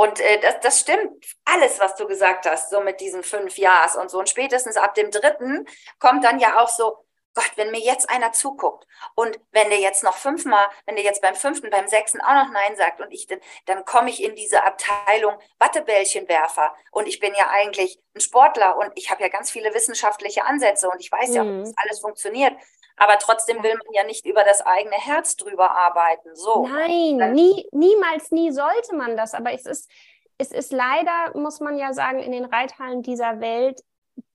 und 0.00 0.18
äh, 0.20 0.40
das, 0.40 0.60
das 0.60 0.80
stimmt 0.80 1.26
alles, 1.44 1.78
was 1.78 1.94
du 1.96 2.06
gesagt 2.06 2.46
hast, 2.46 2.70
so 2.70 2.80
mit 2.80 3.00
diesen 3.00 3.22
fünf 3.22 3.58
Jahres 3.58 3.96
und 3.96 4.10
so. 4.10 4.18
Und 4.18 4.28
spätestens 4.28 4.76
ab 4.76 4.94
dem 4.94 5.10
dritten 5.10 5.66
kommt 5.98 6.24
dann 6.24 6.38
ja 6.38 6.58
auch 6.58 6.68
so, 6.68 7.04
Gott, 7.34 7.52
wenn 7.56 7.70
mir 7.70 7.80
jetzt 7.80 8.10
einer 8.10 8.32
zuguckt 8.32 8.86
und 9.14 9.38
wenn 9.52 9.70
der 9.70 9.78
jetzt 9.78 10.02
noch 10.02 10.16
fünfmal, 10.16 10.68
wenn 10.86 10.96
der 10.96 11.04
jetzt 11.04 11.22
beim 11.22 11.34
fünften, 11.34 11.70
beim 11.70 11.86
sechsten 11.86 12.20
auch 12.20 12.34
noch 12.34 12.50
Nein 12.50 12.74
sagt 12.76 13.00
und 13.00 13.12
ich 13.12 13.26
dann, 13.26 13.40
dann 13.66 13.84
komme 13.84 14.10
ich 14.10 14.22
in 14.22 14.34
diese 14.34 14.64
Abteilung 14.64 15.38
Wattebällchenwerfer 15.58 16.74
und 16.90 17.06
ich 17.06 17.20
bin 17.20 17.34
ja 17.34 17.48
eigentlich 17.50 18.00
ein 18.16 18.20
Sportler 18.20 18.76
und 18.78 18.90
ich 18.96 19.10
habe 19.10 19.22
ja 19.22 19.28
ganz 19.28 19.50
viele 19.50 19.72
wissenschaftliche 19.74 20.44
Ansätze 20.44 20.88
und 20.88 20.98
ich 20.98 21.12
weiß 21.12 21.28
mhm. 21.28 21.34
ja, 21.34 21.44
wie 21.44 21.60
das 21.60 21.74
alles 21.76 22.00
funktioniert. 22.00 22.54
Aber 23.00 23.18
trotzdem 23.18 23.62
will 23.62 23.72
man 23.72 23.94
ja 23.94 24.04
nicht 24.04 24.26
über 24.26 24.44
das 24.44 24.60
eigene 24.60 24.96
Herz 24.96 25.34
drüber 25.34 25.70
arbeiten. 25.70 26.36
So. 26.36 26.68
Nein, 26.68 27.32
nie, 27.32 27.66
niemals, 27.72 28.30
nie 28.30 28.52
sollte 28.52 28.94
man 28.94 29.16
das. 29.16 29.32
Aber 29.32 29.52
es 29.52 29.64
ist, 29.64 29.90
es 30.36 30.52
ist 30.52 30.70
leider, 30.70 31.32
muss 31.34 31.60
man 31.60 31.78
ja 31.78 31.94
sagen, 31.94 32.18
in 32.18 32.30
den 32.30 32.44
Reithallen 32.44 33.02
dieser 33.02 33.40
Welt 33.40 33.82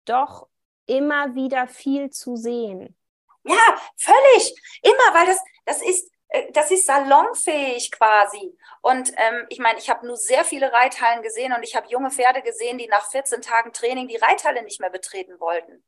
doch 0.05 0.47
immer 0.87 1.35
wieder 1.35 1.67
viel 1.67 2.09
zu 2.09 2.35
sehen. 2.35 2.97
Ja, 3.43 3.77
völlig. 3.97 4.55
Immer, 4.81 5.13
weil 5.13 5.27
das, 5.27 5.43
das 5.65 5.83
ist, 5.83 6.11
äh, 6.29 6.51
das 6.51 6.71
ist 6.71 6.87
salonfähig 6.87 7.91
quasi. 7.91 8.57
Und 8.81 9.11
ähm, 9.15 9.45
ich 9.49 9.59
meine, 9.59 9.77
ich 9.77 9.91
habe 9.91 10.07
nur 10.07 10.17
sehr 10.17 10.43
viele 10.43 10.73
Reithallen 10.73 11.21
gesehen 11.21 11.53
und 11.53 11.61
ich 11.61 11.75
habe 11.75 11.87
junge 11.87 12.09
Pferde 12.09 12.41
gesehen, 12.41 12.79
die 12.79 12.87
nach 12.87 13.11
14 13.11 13.43
Tagen 13.43 13.73
Training 13.73 14.07
die 14.07 14.17
Reithalle 14.17 14.63
nicht 14.63 14.79
mehr 14.79 14.89
betreten 14.89 15.39
wollten. 15.39 15.83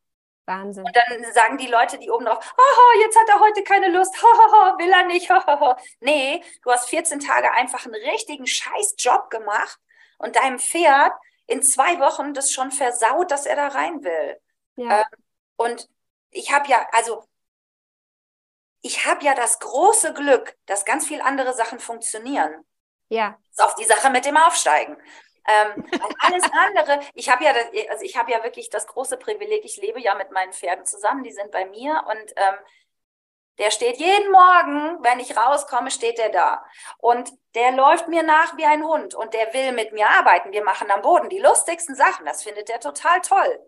Wahnsinn. 0.48 0.86
Und 0.86 0.96
dann 0.96 1.34
sagen 1.34 1.58
die 1.58 1.68
Leute, 1.68 2.00
die 2.00 2.10
oben 2.10 2.26
drauf, 2.26 2.40
haha, 2.40 3.00
jetzt 3.02 3.20
hat 3.20 3.30
er 3.30 3.40
heute 3.40 3.64
keine 3.64 3.90
Lust, 3.90 4.16
haha, 4.22 4.78
will 4.80 4.90
er 4.90 5.06
nicht, 5.06 5.30
haha. 5.30 5.78
Nee, 6.00 6.44
du 6.64 6.72
hast 6.72 6.90
14 6.90 7.20
Tage 7.20 7.52
einfach 7.52 7.86
einen 7.86 7.96
richtigen 7.96 8.48
Scheißjob 8.48 9.30
gemacht 9.30 9.80
und 10.18 10.36
deinem 10.36 10.60
Pferd 10.60 11.14
in 11.48 11.62
zwei 11.62 12.00
Wochen 12.00 12.34
das 12.34 12.52
schon 12.52 12.72
versaut, 12.72 13.32
dass 13.32 13.46
er 13.46 13.56
da 13.56 13.68
rein 13.68 14.04
will. 14.04 14.40
Ja. 14.76 15.02
Ähm, 15.02 15.06
und 15.58 15.90
ich 16.32 16.52
habe 16.52 16.68
ja, 16.70 16.88
also 16.92 17.24
ich 18.82 19.06
habe 19.06 19.24
ja 19.24 19.36
das 19.36 19.60
große 19.60 20.14
Glück, 20.14 20.56
dass 20.66 20.86
ganz 20.86 21.08
viele 21.08 21.24
andere 21.26 21.54
Sachen 21.54 21.80
funktionieren. 21.80 22.66
Ja. 23.10 23.38
Auf 23.58 23.76
die 23.76 23.86
Sache 23.86 24.10
mit 24.10 24.26
dem 24.26 24.38
Aufsteigen. 24.38 24.98
Ähm, 25.48 25.86
alles 26.20 26.44
andere, 26.52 27.00
ich 27.14 27.30
habe 27.30 27.44
ja, 27.46 27.54
das, 27.54 27.66
also 27.90 28.04
ich 28.04 28.18
habe 28.18 28.32
ja 28.32 28.44
wirklich 28.44 28.70
das 28.70 28.86
große 28.86 29.18
Privileg, 29.18 29.64
ich 29.64 29.78
lebe 29.78 30.00
ja 30.02 30.14
mit 30.16 30.32
meinen 30.32 30.52
Pferden 30.52 30.86
zusammen, 30.86 31.24
die 31.24 31.32
sind 31.32 31.52
bei 31.52 31.66
mir 31.66 32.04
und 32.08 32.34
ähm, 32.36 32.56
der 33.58 33.72
steht 33.72 33.98
jeden 33.98 34.32
Morgen, 34.32 35.04
wenn 35.04 35.20
ich 35.20 35.36
rauskomme, 35.36 35.90
steht 35.90 36.20
der 36.20 36.30
da. 36.30 36.64
Und 37.00 37.32
der 37.56 37.72
läuft 37.72 38.08
mir 38.08 38.22
nach 38.22 38.56
wie 38.58 38.66
ein 38.66 38.86
Hund 38.86 39.16
und 39.16 39.34
der 39.34 39.52
will 39.54 39.72
mit 39.72 39.94
mir 39.94 40.08
arbeiten. 40.10 40.52
Wir 40.52 40.64
machen 40.64 40.92
am 40.92 41.02
Boden 41.02 41.30
die 41.30 41.40
lustigsten 41.40 41.96
Sachen. 41.96 42.26
Das 42.26 42.44
findet 42.44 42.70
er 42.70 42.80
total 42.80 43.20
toll. 43.22 43.60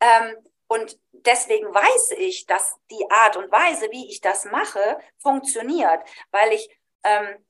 Ähm, 0.00 0.36
und 0.66 0.98
deswegen 1.12 1.72
weiß 1.72 2.12
ich, 2.18 2.46
dass 2.46 2.76
die 2.90 3.10
Art 3.10 3.36
und 3.36 3.50
Weise, 3.50 3.90
wie 3.90 4.08
ich 4.10 4.20
das 4.20 4.44
mache, 4.46 4.98
funktioniert, 5.18 6.02
weil 6.30 6.52
ich, 6.52 6.68
ähm, 7.04 7.44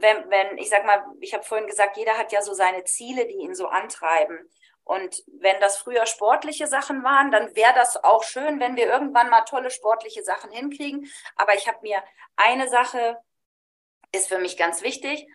wenn, 0.00 0.30
wenn, 0.30 0.58
ich 0.58 0.70
sag 0.70 0.84
mal, 0.84 1.04
ich 1.20 1.34
habe 1.34 1.44
vorhin 1.44 1.66
gesagt, 1.66 1.96
jeder 1.96 2.16
hat 2.18 2.32
ja 2.32 2.42
so 2.42 2.52
seine 2.54 2.84
Ziele, 2.84 3.26
die 3.26 3.36
ihn 3.36 3.54
so 3.54 3.66
antreiben. 3.66 4.48
Und 4.84 5.22
wenn 5.26 5.60
das 5.60 5.76
früher 5.76 6.06
sportliche 6.06 6.66
Sachen 6.66 7.04
waren, 7.04 7.30
dann 7.30 7.54
wäre 7.54 7.74
das 7.74 8.02
auch 8.02 8.22
schön, 8.24 8.58
wenn 8.58 8.76
wir 8.76 8.86
irgendwann 8.86 9.28
mal 9.28 9.42
tolle 9.42 9.70
sportliche 9.70 10.24
Sachen 10.24 10.50
hinkriegen. 10.50 11.10
Aber 11.36 11.54
ich 11.54 11.68
habe 11.68 11.78
mir 11.82 12.02
eine 12.36 12.68
Sache, 12.68 13.18
ist 14.12 14.28
für 14.28 14.38
mich 14.38 14.56
ganz 14.56 14.82
wichtig. 14.82 15.26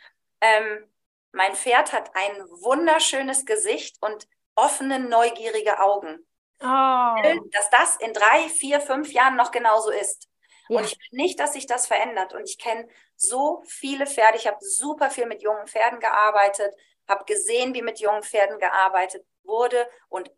Ähm, 0.41 0.89
mein 1.32 1.53
Pferd 1.53 1.93
hat 1.93 2.16
ein 2.16 2.36
wunderschönes 2.61 3.45
Gesicht 3.45 3.97
und 4.01 4.28
offene, 4.55 4.99
neugierige 4.99 5.80
Augen. 5.80 6.26
Oh. 6.59 7.39
Dass 7.51 7.70
das 7.72 7.97
in 7.97 8.14
drei, 8.14 8.49
vier, 8.49 8.82
fünf 8.82 9.11
Jahren 9.11 9.36
noch 9.36 9.51
genauso 9.51 9.91
ist. 9.91 10.30
Ja. 10.70 10.80
Und 10.80 10.86
ich 10.86 10.97
will 10.97 11.20
nicht, 11.20 11.39
dass 11.39 11.53
sich 11.53 11.68
das 11.68 11.88
verändert. 11.88 12.34
Und 12.34 12.49
ich 12.49 12.57
kenne 12.57 12.88
so 13.24 13.63
viele 13.65 14.05
Pferde. 14.05 14.38
Ich 14.38 14.47
habe 14.47 14.57
super 14.59 15.09
viel 15.09 15.26
mit 15.26 15.41
jungen 15.41 15.67
Pferden 15.67 15.99
gearbeitet, 15.99 16.76
habe 17.07 17.26
gesehen, 17.26 17.74
wie 17.74 17.82
mit 17.82 17.99
jungen 17.99 18.24
Pferden 18.24 18.59
gearbeitet 18.59 19.26
wurde. 19.43 19.88
Und 20.09 20.32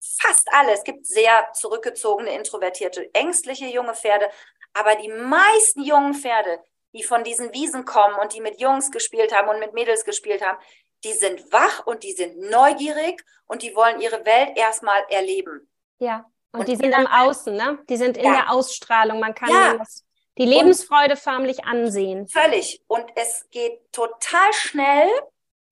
fast 0.00 0.48
alle, 0.52 0.72
es 0.72 0.84
gibt 0.84 1.06
sehr 1.06 1.50
zurückgezogene, 1.52 2.34
introvertierte, 2.34 3.12
ängstliche 3.14 3.66
junge 3.66 3.94
Pferde. 3.94 4.28
Aber 4.72 4.96
die 4.96 5.08
meisten 5.08 5.82
jungen 5.82 6.14
Pferde, 6.14 6.62
die 6.92 7.02
von 7.02 7.24
diesen 7.24 7.52
Wiesen 7.52 7.84
kommen 7.84 8.16
und 8.20 8.34
die 8.34 8.40
mit 8.40 8.60
Jungs 8.60 8.90
gespielt 8.90 9.34
haben 9.34 9.48
und 9.48 9.60
mit 9.60 9.72
Mädels 9.72 10.04
gespielt 10.04 10.44
haben, 10.44 10.58
die 11.04 11.12
sind 11.12 11.52
wach 11.52 11.86
und 11.86 12.02
die 12.02 12.12
sind 12.12 12.38
neugierig 12.38 13.22
und 13.46 13.62
die 13.62 13.74
wollen 13.74 14.00
ihre 14.00 14.24
Welt 14.24 14.56
erstmal 14.56 15.04
erleben. 15.10 15.70
Ja. 15.98 16.30
Und, 16.52 16.60
und 16.60 16.68
die 16.68 16.76
sind 16.76 16.92
im 16.92 17.06
Außen, 17.06 17.54
ne? 17.54 17.78
Die 17.88 17.96
sind 17.96 18.16
in 18.16 18.26
ja. 18.26 18.32
der 18.32 18.52
Ausstrahlung. 18.52 19.18
Man 19.18 19.34
kann 19.34 19.50
ja. 19.50 19.76
das, 19.76 20.03
die 20.38 20.46
Lebensfreude 20.46 21.16
förmlich 21.16 21.64
ansehen. 21.64 22.26
Völlig. 22.28 22.82
Und 22.86 23.04
es 23.14 23.48
geht 23.50 23.80
total 23.92 24.52
schnell, 24.52 25.08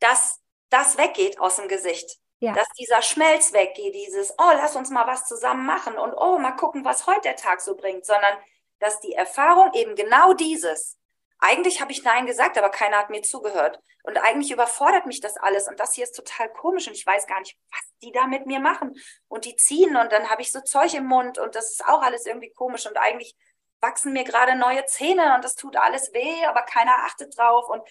dass 0.01 0.41
das 0.71 0.99
weggeht 0.99 1.41
aus 1.41 1.57
dem 1.57 1.69
Gesicht. 1.69 2.19
Ja. 2.39 2.53
Dass 2.55 2.69
dieser 2.79 3.03
Schmelz 3.03 3.53
weggeht, 3.53 3.95
dieses, 3.95 4.33
oh, 4.33 4.51
lass 4.55 4.75
uns 4.75 4.91
mal 4.91 5.07
was 5.07 5.27
zusammen 5.27 5.65
machen 5.65 5.97
und 5.97 6.13
oh, 6.15 6.39
mal 6.39 6.53
gucken, 6.53 6.85
was 6.85 7.07
heute 7.07 7.21
der 7.23 7.37
Tag 7.37 7.61
so 7.61 7.77
bringt, 7.77 8.05
sondern 8.05 8.35
dass 8.81 9.01
die 9.01 9.13
Erfahrung 9.13 9.73
eben 9.75 9.95
genau 9.95 10.33
dieses, 10.33 10.99
eigentlich 11.43 11.81
habe 11.81 11.91
ich 11.91 12.05
Nein 12.05 12.27
gesagt, 12.27 12.57
aber 12.57 12.71
keiner 12.71 12.99
hat 12.99 13.11
mir 13.11 13.23
zugehört. 13.23 13.81
Und 14.05 14.17
eigentlich 14.17 14.53
überfordert 14.53 15.07
mich 15.07 15.21
das 15.21 15.37
alles. 15.37 15.67
Und 15.67 15.81
das 15.81 15.93
hier 15.93 16.05
ist 16.05 16.17
total 16.17 16.49
komisch 16.53 16.87
und 16.87 16.95
ich 16.95 17.05
weiß 17.05 17.27
gar 17.27 17.41
nicht, 17.41 17.57
was 17.71 17.81
die 18.01 18.13
da 18.13 18.29
mit 18.29 18.47
mir 18.47 18.61
machen. 18.61 18.95
Und 19.27 19.45
die 19.45 19.57
ziehen 19.57 19.97
und 19.97 20.13
dann 20.13 20.31
habe 20.31 20.43
ich 20.43 20.53
so 20.53 20.61
Zeug 20.61 20.95
im 20.95 21.07
Mund 21.07 21.39
und 21.39 21.57
das 21.57 21.73
ist 21.73 21.85
auch 21.85 22.01
alles 22.01 22.27
irgendwie 22.27 22.51
komisch. 22.51 22.87
Und 22.87 22.97
eigentlich 22.97 23.37
wachsen 23.83 24.13
mir 24.13 24.25
gerade 24.25 24.55
neue 24.55 24.87
Zähne 24.87 25.35
und 25.35 25.45
das 25.45 25.57
tut 25.57 25.77
alles 25.77 26.13
weh, 26.15 26.45
aber 26.47 26.63
keiner 26.63 26.95
achtet 27.05 27.37
drauf. 27.37 27.69
Und 27.69 27.83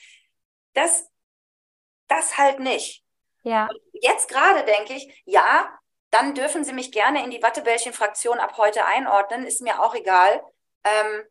das, 0.73 1.09
das 2.07 2.37
halt 2.37 2.59
nicht. 2.59 3.03
Ja. 3.43 3.67
Und 3.67 3.79
jetzt 4.01 4.29
gerade 4.29 4.63
denke 4.63 4.93
ich, 4.93 5.21
ja, 5.25 5.69
dann 6.09 6.33
dürfen 6.33 6.63
Sie 6.63 6.73
mich 6.73 6.91
gerne 6.91 7.23
in 7.23 7.31
die 7.31 7.41
Wattebällchen-Fraktion 7.43 8.39
ab 8.39 8.57
heute 8.57 8.85
einordnen, 8.85 9.45
ist 9.45 9.61
mir 9.61 9.81
auch 9.81 9.95
egal. 9.95 10.43
Ähm, 10.83 11.23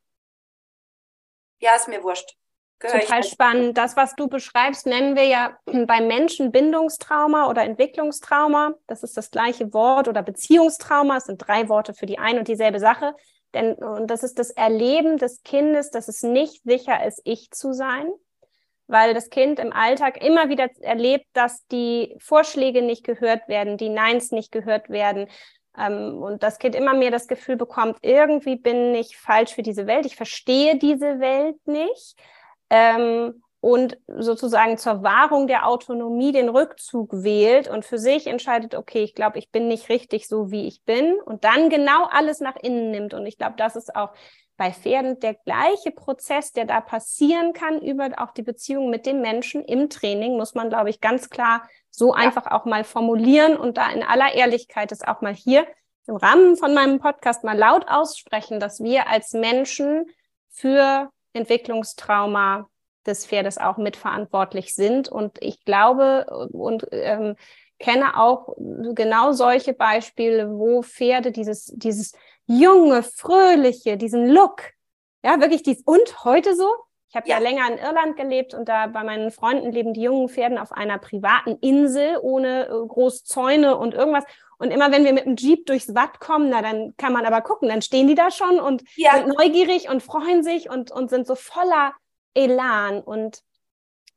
ja, 1.58 1.74
ist 1.74 1.88
mir 1.88 2.02
wurscht. 2.02 2.36
Gehör 2.78 3.00
Total 3.00 3.22
spannend. 3.22 3.76
Das, 3.76 3.94
was 3.96 4.14
du 4.16 4.26
beschreibst, 4.26 4.86
nennen 4.86 5.14
wir 5.14 5.26
ja 5.26 5.58
beim 5.66 6.06
Menschen 6.06 6.50
Bindungstrauma 6.50 7.48
oder 7.48 7.62
Entwicklungstrauma. 7.62 8.74
Das 8.86 9.02
ist 9.02 9.18
das 9.18 9.30
gleiche 9.30 9.74
Wort 9.74 10.08
oder 10.08 10.22
Beziehungstrauma. 10.22 11.18
Es 11.18 11.24
sind 11.24 11.46
drei 11.46 11.68
Worte 11.68 11.92
für 11.92 12.06
die 12.06 12.18
ein 12.18 12.38
und 12.38 12.48
dieselbe 12.48 12.80
Sache. 12.80 13.14
Denn, 13.54 13.74
und 13.74 14.08
das 14.08 14.22
ist 14.22 14.38
das 14.38 14.50
Erleben 14.50 15.18
des 15.18 15.42
Kindes, 15.42 15.90
dass 15.90 16.08
es 16.08 16.22
nicht 16.22 16.62
sicher 16.64 17.04
ist, 17.04 17.20
ich 17.24 17.50
zu 17.50 17.72
sein 17.72 18.10
weil 18.90 19.14
das 19.14 19.30
Kind 19.30 19.58
im 19.58 19.72
Alltag 19.72 20.22
immer 20.22 20.48
wieder 20.48 20.68
erlebt, 20.80 21.26
dass 21.32 21.66
die 21.68 22.16
Vorschläge 22.18 22.82
nicht 22.82 23.04
gehört 23.04 23.48
werden, 23.48 23.76
die 23.76 23.88
Neins 23.88 24.32
nicht 24.32 24.50
gehört 24.52 24.90
werden. 24.90 25.28
Ähm, 25.78 26.20
und 26.20 26.42
das 26.42 26.58
Kind 26.58 26.74
immer 26.74 26.94
mehr 26.94 27.10
das 27.10 27.28
Gefühl 27.28 27.56
bekommt, 27.56 27.98
irgendwie 28.02 28.56
bin 28.56 28.94
ich 28.94 29.16
falsch 29.16 29.54
für 29.54 29.62
diese 29.62 29.86
Welt, 29.86 30.06
ich 30.06 30.16
verstehe 30.16 30.76
diese 30.76 31.20
Welt 31.20 31.56
nicht. 31.66 32.16
Ähm, 32.68 33.42
und 33.60 33.98
sozusagen 34.08 34.78
zur 34.78 35.02
Wahrung 35.02 35.46
der 35.46 35.66
Autonomie 35.66 36.32
den 36.32 36.48
Rückzug 36.48 37.10
wählt 37.12 37.68
und 37.68 37.84
für 37.84 37.98
sich 37.98 38.26
entscheidet, 38.26 38.74
okay, 38.74 39.02
ich 39.02 39.14
glaube, 39.14 39.38
ich 39.38 39.50
bin 39.50 39.68
nicht 39.68 39.90
richtig 39.90 40.28
so, 40.28 40.50
wie 40.50 40.66
ich 40.66 40.82
bin 40.84 41.20
und 41.26 41.44
dann 41.44 41.68
genau 41.68 42.06
alles 42.10 42.40
nach 42.40 42.56
innen 42.56 42.90
nimmt. 42.90 43.12
Und 43.12 43.26
ich 43.26 43.36
glaube, 43.36 43.56
das 43.58 43.76
ist 43.76 43.94
auch 43.94 44.12
bei 44.56 44.72
Pferden 44.72 45.20
der 45.20 45.34
gleiche 45.34 45.90
Prozess, 45.90 46.52
der 46.52 46.64
da 46.64 46.80
passieren 46.80 47.52
kann 47.52 47.80
über 47.80 48.10
auch 48.16 48.32
die 48.32 48.42
Beziehung 48.42 48.90
mit 48.90 49.04
dem 49.06 49.20
Menschen 49.20 49.64
im 49.64 49.90
Training, 49.90 50.36
muss 50.36 50.54
man, 50.54 50.70
glaube 50.70 50.90
ich, 50.90 51.00
ganz 51.00 51.28
klar 51.28 51.68
so 51.90 52.08
ja. 52.08 52.14
einfach 52.14 52.46
auch 52.46 52.64
mal 52.64 52.84
formulieren 52.84 53.56
und 53.56 53.76
da 53.76 53.90
in 53.90 54.02
aller 54.02 54.34
Ehrlichkeit 54.34 54.92
es 54.92 55.02
auch 55.02 55.20
mal 55.20 55.34
hier 55.34 55.66
im 56.06 56.16
Rahmen 56.16 56.56
von 56.56 56.74
meinem 56.74 56.98
Podcast 56.98 57.44
mal 57.44 57.56
laut 57.56 57.88
aussprechen, 57.88 58.58
dass 58.58 58.82
wir 58.82 59.08
als 59.08 59.32
Menschen 59.32 60.06
für 60.50 61.10
Entwicklungstrauma 61.32 62.68
des 63.06 63.26
Pferdes 63.26 63.58
auch 63.58 63.76
mitverantwortlich 63.76 64.74
sind. 64.74 65.08
Und 65.08 65.38
ich 65.40 65.64
glaube 65.64 66.26
und 66.52 66.86
ähm, 66.92 67.36
kenne 67.78 68.18
auch 68.18 68.54
genau 68.58 69.32
solche 69.32 69.72
Beispiele, 69.72 70.50
wo 70.50 70.82
Pferde 70.82 71.32
dieses, 71.32 71.66
dieses 71.74 72.12
junge, 72.46 73.02
fröhliche, 73.02 73.96
diesen 73.96 74.28
Look. 74.28 74.62
Ja, 75.24 75.40
wirklich 75.40 75.62
dies. 75.62 75.82
Und 75.84 76.24
heute 76.24 76.54
so? 76.54 76.68
Ich 77.08 77.16
habe 77.16 77.28
ja. 77.28 77.38
ja. 77.38 77.42
länger 77.42 77.66
in 77.72 77.78
Irland 77.78 78.16
gelebt 78.16 78.54
und 78.54 78.68
da 78.68 78.86
bei 78.86 79.02
meinen 79.02 79.32
Freunden 79.32 79.72
leben 79.72 79.94
die 79.94 80.02
jungen 80.02 80.28
Pferden 80.28 80.58
auf 80.58 80.70
einer 80.70 80.98
privaten 80.98 81.56
Insel 81.60 82.18
ohne 82.22 82.66
äh, 82.66 82.86
groß 82.86 83.24
Zäune 83.24 83.76
und 83.76 83.94
irgendwas. 83.94 84.24
Und 84.58 84.70
immer 84.70 84.92
wenn 84.92 85.04
wir 85.04 85.12
mit 85.12 85.24
dem 85.24 85.36
Jeep 85.36 85.66
durchs 85.66 85.94
Watt 85.94 86.20
kommen, 86.20 86.50
na 86.50 86.62
dann 86.62 86.94
kann 86.98 87.12
man 87.12 87.24
aber 87.24 87.40
gucken, 87.40 87.68
dann 87.68 87.82
stehen 87.82 88.06
die 88.06 88.14
da 88.14 88.30
schon 88.30 88.60
und 88.60 88.84
ja. 88.94 89.16
sind 89.16 89.28
neugierig 89.28 89.88
und 89.88 90.02
freuen 90.02 90.44
sich 90.44 90.70
und, 90.70 90.92
und 90.92 91.10
sind 91.10 91.26
so 91.26 91.34
voller 91.34 91.94
Elan. 92.34 93.00
Und 93.00 93.42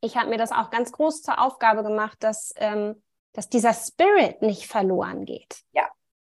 ich 0.02 0.18
habe 0.18 0.30
mir 0.30 0.38
das 0.38 0.52
auch 0.52 0.70
ganz 0.70 0.92
groß 0.92 1.22
zur 1.22 1.40
Aufgabe 1.40 1.84
gemacht, 1.84 2.18
dass, 2.22 2.54
ähm, 2.58 3.02
dass 3.34 3.50
dieser 3.50 3.74
Spirit 3.74 4.42
nicht 4.42 4.68
verloren 4.68 5.26
geht. 5.26 5.64
Ja. 5.72 5.88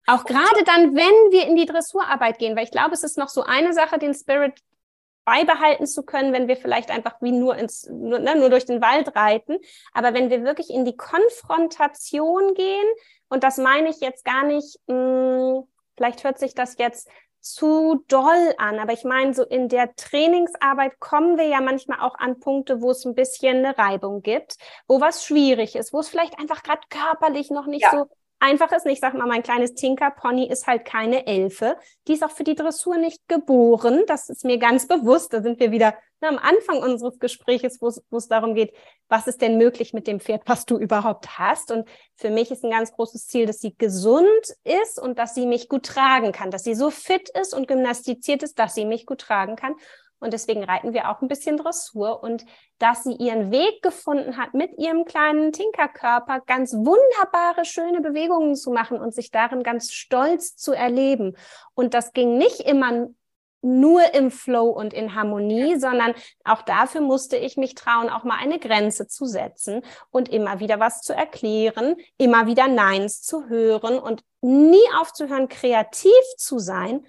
Auch 0.06 0.24
gerade 0.24 0.64
dann, 0.64 0.96
wenn 0.96 1.32
wir 1.32 1.48
in 1.48 1.58
die 1.58 1.66
Dressurarbeit 1.66 2.40
gehen, 2.40 2.56
weil 2.56 2.64
ich 2.64 2.72
glaube, 2.72 2.94
es 2.94 3.04
ist 3.04 3.18
noch 3.18 3.28
so 3.28 3.44
eine 3.44 3.74
Sache, 3.74 4.00
den 4.00 4.14
Spirit 4.14 4.62
beibehalten 5.26 5.86
zu 5.86 6.04
können, 6.04 6.32
wenn 6.32 6.48
wir 6.48 6.56
vielleicht 6.56 6.90
einfach 6.90 7.16
wie 7.20 7.34
nur 7.34 7.58
ins, 7.58 7.86
nur, 7.90 8.20
ne, 8.20 8.38
nur 8.38 8.50
durch 8.50 8.66
den 8.66 8.82
Wald 8.82 9.14
reiten. 9.18 9.58
Aber 9.92 10.14
wenn 10.14 10.30
wir 10.30 10.46
wirklich 10.46 10.70
in 10.70 10.86
die 10.86 10.96
Konfrontation 10.96 12.54
gehen, 12.54 12.88
und 13.28 13.44
das 13.44 13.58
meine 13.58 13.90
ich 13.90 14.00
jetzt 14.00 14.24
gar 14.24 14.46
nicht, 14.46 14.80
mh, 14.88 14.96
hm, 14.96 15.68
vielleicht 15.98 16.24
hört 16.24 16.40
sich 16.40 16.54
das 16.56 16.78
jetzt 16.78 17.10
zu 17.40 18.04
doll 18.08 18.54
an, 18.58 18.80
aber 18.80 18.94
ich 18.94 19.04
meine, 19.04 19.34
so 19.34 19.44
in 19.44 19.70
der 19.70 19.96
Trainingsarbeit 19.96 21.00
kommen 21.00 21.38
wir 21.38 21.48
ja 21.48 21.62
manchmal 21.62 22.00
auch 22.02 22.16
an 22.16 22.40
Punkte, 22.40 22.82
wo 22.82 22.92
es 22.92 23.06
ein 23.06 23.16
bisschen 23.16 23.58
eine 23.58 23.78
Reibung 23.78 24.22
gibt, 24.22 24.58
wo 24.88 25.00
was 25.00 25.24
schwierig 25.24 25.76
ist, 25.76 25.94
wo 25.94 26.00
es 26.00 26.10
vielleicht 26.10 26.40
einfach 26.40 26.64
gerade 26.64 26.82
körperlich 26.90 27.50
noch 27.50 27.68
nicht 27.68 27.84
ja. 27.84 27.92
so 27.92 28.10
einfach 28.40 28.72
ist. 28.72 28.86
Ich 28.86 29.00
sage 29.00 29.18
mal, 29.18 29.28
mein 29.28 29.44
kleines 29.44 29.74
Tinker-Pony 29.74 30.48
ist 30.48 30.68
halt 30.68 30.86
keine 30.86 31.28
Elfe. 31.28 31.78
Die 32.08 32.14
ist 32.14 32.24
auch 32.24 32.32
für 32.32 32.44
die 32.44 32.56
Dressur 32.56 32.98
nicht 32.98 33.28
geboren. 33.28 34.04
Das 34.08 34.30
ist 34.30 34.46
mir 34.46 34.58
ganz 34.58 34.88
bewusst. 34.88 35.34
Da 35.34 35.42
sind 35.42 35.60
wir 35.60 35.72
wieder 35.72 35.94
na, 36.20 36.30
am 36.30 36.38
Anfang 36.40 36.80
unseres 36.82 37.20
Gespräches, 37.20 37.80
wo 37.80 38.18
es 38.18 38.28
darum 38.28 38.56
geht, 38.56 38.74
was 39.08 39.28
ist 39.28 39.42
denn 39.42 39.58
möglich 39.58 39.94
mit 39.94 40.08
dem 40.08 40.20
Pferd, 40.20 40.42
was 40.46 40.66
du 40.66 40.78
überhaupt 40.78 41.38
hast. 41.38 41.72
Und 41.72 41.88
für 42.16 42.32
mich 42.32 42.50
ist 42.50 42.64
ein 42.64 42.72
ganz 42.72 42.92
großes 42.92 43.28
Ziel, 43.28 43.46
dass 43.46 43.60
sie 43.60 43.76
gesund 43.78 44.28
ist 44.64 45.00
und 45.00 45.20
dass 45.20 45.36
sie 45.36 45.46
mich 45.46 45.70
gut 45.70 45.86
tragen 45.86 46.32
kann, 46.32 46.50
dass 46.50 46.64
sie 46.64 46.74
so 46.74 46.90
fit 46.90 47.30
ist 47.40 47.54
und 47.54 47.68
gymnastiziert 47.68 48.42
ist, 48.42 48.58
dass 48.58 48.74
sie 48.74 48.86
mich 48.86 49.06
gut 49.06 49.22
tragen 49.22 49.56
kann. 49.56 49.76
Und 50.20 50.34
deswegen 50.34 50.64
reiten 50.64 50.94
wir 50.94 51.10
auch 51.10 51.22
ein 51.22 51.28
bisschen 51.28 51.58
Dressur 51.58 52.24
und 52.24 52.46
dass 52.80 53.04
sie 53.04 53.14
ihren 53.14 53.52
Weg 53.52 53.82
gefunden 53.82 54.38
hat, 54.38 54.54
mit 54.54 54.78
ihrem 54.78 55.06
kleinen 55.06 55.52
Tinkerkörper 55.52 56.42
ganz 56.46 56.74
wunderbare, 56.74 57.66
schöne 57.66 58.02
Bewegungen 58.02 58.56
zu 58.56 58.72
machen 58.72 59.00
und 59.00 59.14
sich 59.14 59.32
darin 59.32 59.64
ganz 59.64 59.92
stolz 59.92 60.56
zu 60.56 60.74
erleben. 60.74 61.38
Und 61.76 61.94
das 61.94 62.14
ging 62.14 62.38
nicht 62.38 62.62
immer 62.62 63.10
nur 63.62 64.14
im 64.14 64.32
Flow 64.32 64.70
und 64.70 64.94
in 64.94 65.16
Harmonie, 65.16 65.78
sondern 65.80 66.14
auch 66.44 66.62
dafür 66.62 67.02
musste 67.02 67.38
ich 67.38 67.58
mich 67.58 67.76
trauen, 67.76 68.10
auch 68.10 68.24
mal 68.24 68.38
eine 68.40 68.60
Grenze 68.60 69.08
zu 69.08 69.26
setzen 69.26 69.82
und 70.12 70.30
immer 70.30 70.60
wieder 70.60 70.80
was 70.80 71.02
zu 71.02 71.14
erklären, 71.14 71.96
immer 72.18 72.48
wieder 72.48 72.68
Neins 72.68 73.22
zu 73.22 73.50
hören 73.50 74.00
und 74.00 74.24
nie 74.42 74.84
aufzuhören, 75.00 75.48
kreativ 75.48 76.12
zu 76.38 76.60
sein 76.60 77.06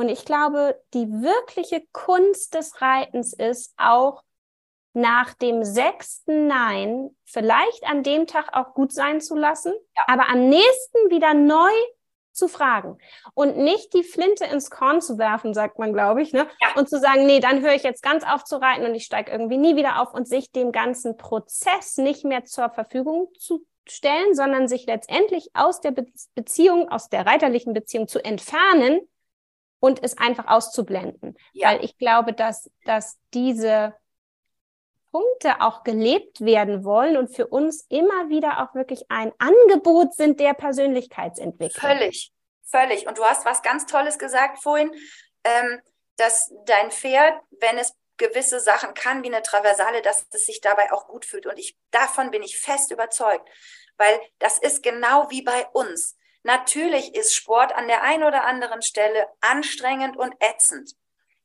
und 0.00 0.08
ich 0.08 0.24
glaube, 0.24 0.80
die 0.94 1.06
wirkliche 1.06 1.82
Kunst 1.92 2.54
des 2.54 2.80
Reitens 2.80 3.34
ist 3.34 3.74
auch 3.76 4.22
nach 4.94 5.34
dem 5.34 5.62
sechsten 5.62 6.46
Nein 6.46 7.14
vielleicht 7.26 7.84
an 7.84 8.02
dem 8.02 8.26
Tag 8.26 8.56
auch 8.56 8.72
gut 8.72 8.92
sein 8.92 9.20
zu 9.20 9.36
lassen, 9.36 9.74
ja. 9.94 10.02
aber 10.06 10.30
am 10.30 10.48
nächsten 10.48 11.10
wieder 11.10 11.34
neu 11.34 11.70
zu 12.32 12.48
fragen 12.48 12.96
und 13.34 13.58
nicht 13.58 13.92
die 13.92 14.02
Flinte 14.02 14.46
ins 14.46 14.70
Korn 14.70 15.02
zu 15.02 15.18
werfen, 15.18 15.52
sagt 15.52 15.78
man, 15.78 15.92
glaube 15.92 16.22
ich, 16.22 16.32
ne? 16.32 16.48
Ja. 16.62 16.68
Und 16.76 16.88
zu 16.88 16.98
sagen, 16.98 17.26
nee, 17.26 17.40
dann 17.40 17.60
höre 17.60 17.74
ich 17.74 17.82
jetzt 17.82 18.02
ganz 18.02 18.24
auf 18.24 18.44
zu 18.44 18.56
reiten 18.56 18.86
und 18.86 18.94
ich 18.94 19.04
steige 19.04 19.30
irgendwie 19.30 19.58
nie 19.58 19.76
wieder 19.76 20.00
auf 20.00 20.14
und 20.14 20.26
sich 20.26 20.50
dem 20.50 20.72
ganzen 20.72 21.18
Prozess 21.18 21.98
nicht 21.98 22.24
mehr 22.24 22.46
zur 22.46 22.70
Verfügung 22.70 23.28
zu 23.38 23.66
stellen, 23.86 24.34
sondern 24.34 24.66
sich 24.66 24.86
letztendlich 24.86 25.50
aus 25.52 25.82
der 25.82 25.90
Be 25.90 26.06
Beziehung, 26.34 26.88
aus 26.88 27.10
der 27.10 27.26
reiterlichen 27.26 27.74
Beziehung 27.74 28.08
zu 28.08 28.24
entfernen, 28.24 29.00
und 29.80 30.02
es 30.02 30.16
einfach 30.18 30.46
auszublenden. 30.46 31.36
Ja. 31.52 31.68
Weil 31.68 31.84
ich 31.84 31.98
glaube, 31.98 32.32
dass, 32.32 32.70
dass 32.84 33.18
diese 33.34 33.94
Punkte 35.10 35.60
auch 35.60 35.82
gelebt 35.82 36.40
werden 36.40 36.84
wollen 36.84 37.16
und 37.16 37.34
für 37.34 37.48
uns 37.48 37.84
immer 37.88 38.28
wieder 38.28 38.62
auch 38.62 38.74
wirklich 38.74 39.10
ein 39.10 39.32
Angebot 39.38 40.14
sind 40.14 40.38
der 40.38 40.54
Persönlichkeitsentwicklung. 40.54 41.80
Völlig, 41.80 42.32
völlig. 42.64 43.08
Und 43.08 43.18
du 43.18 43.24
hast 43.24 43.44
was 43.44 43.62
ganz 43.62 43.86
Tolles 43.86 44.18
gesagt 44.18 44.62
vorhin, 44.62 44.92
ähm, 45.42 45.80
dass 46.16 46.52
dein 46.66 46.90
Pferd, 46.90 47.40
wenn 47.58 47.78
es 47.78 47.94
gewisse 48.18 48.60
Sachen 48.60 48.94
kann, 48.94 49.22
wie 49.24 49.28
eine 49.28 49.42
Traversale, 49.42 50.02
dass 50.02 50.26
es 50.30 50.44
sich 50.44 50.60
dabei 50.60 50.92
auch 50.92 51.08
gut 51.08 51.24
fühlt. 51.24 51.46
Und 51.46 51.58
ich, 51.58 51.76
davon 51.90 52.30
bin 52.30 52.42
ich 52.42 52.58
fest 52.58 52.92
überzeugt, 52.92 53.48
weil 53.96 54.20
das 54.38 54.58
ist 54.58 54.82
genau 54.82 55.28
wie 55.30 55.42
bei 55.42 55.66
uns. 55.72 56.16
Natürlich 56.42 57.14
ist 57.14 57.34
Sport 57.34 57.74
an 57.74 57.86
der 57.86 58.02
einen 58.02 58.24
oder 58.24 58.44
anderen 58.44 58.82
Stelle 58.82 59.26
anstrengend 59.40 60.16
und 60.16 60.34
ätzend. 60.40 60.92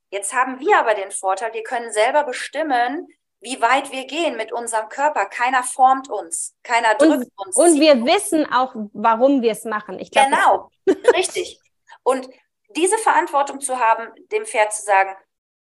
Jetzt 0.09 0.33
haben 0.33 0.59
wir 0.59 0.79
aber 0.79 0.93
den 0.93 1.11
Vorteil, 1.11 1.53
wir 1.53 1.63
können 1.63 1.91
selber 1.91 2.23
bestimmen, 2.23 3.07
wie 3.41 3.61
weit 3.61 3.91
wir 3.91 4.05
gehen 4.05 4.37
mit 4.37 4.51
unserem 4.51 4.87
Körper. 4.89 5.25
Keiner 5.25 5.63
formt 5.63 6.09
uns, 6.09 6.55
keiner 6.63 6.95
drückt 6.95 7.31
und, 7.37 7.47
uns. 7.47 7.55
Und 7.55 7.79
wir 7.79 8.05
wissen 8.05 8.51
auch, 8.51 8.73
warum 8.93 9.41
wir 9.41 9.51
es 9.51 9.65
machen. 9.65 9.99
Ich 9.99 10.11
glaub, 10.11 10.25
genau, 10.25 10.71
richtig. 11.13 11.59
Und 12.03 12.29
diese 12.69 12.97
Verantwortung 12.97 13.59
zu 13.59 13.79
haben, 13.79 14.11
dem 14.31 14.45
Pferd 14.45 14.73
zu 14.73 14.83
sagen, 14.83 15.15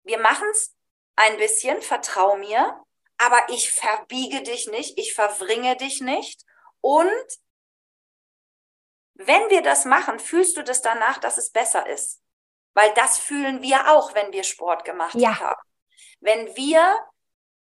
wir 0.04 0.20
machen 0.20 0.48
es 0.52 0.74
ein 1.16 1.38
bisschen, 1.38 1.82
vertrau 1.82 2.38
mir, 2.38 2.80
aber 3.18 3.42
ich 3.50 3.72
verbiege 3.72 4.42
dich 4.44 4.68
nicht, 4.68 4.98
ich 4.98 5.14
verwringe 5.14 5.76
dich 5.76 6.02
nicht. 6.02 6.44
Und 6.82 7.10
wenn 9.18 9.50
wir 9.50 9.62
das 9.62 9.86
machen, 9.86 10.20
fühlst 10.20 10.58
du 10.58 10.64
das 10.64 10.82
danach, 10.82 11.18
dass 11.18 11.38
es 11.38 11.52
besser 11.52 11.88
ist. 11.88 12.22
Weil 12.74 12.94
das 12.94 13.18
fühlen 13.18 13.62
wir 13.62 13.92
auch, 13.92 14.14
wenn 14.14 14.32
wir 14.32 14.44
Sport 14.44 14.86
gemacht 14.86 15.16
ja. 15.16 15.40
haben. 15.40 15.62
Wenn 16.20 16.56
wir, 16.56 16.98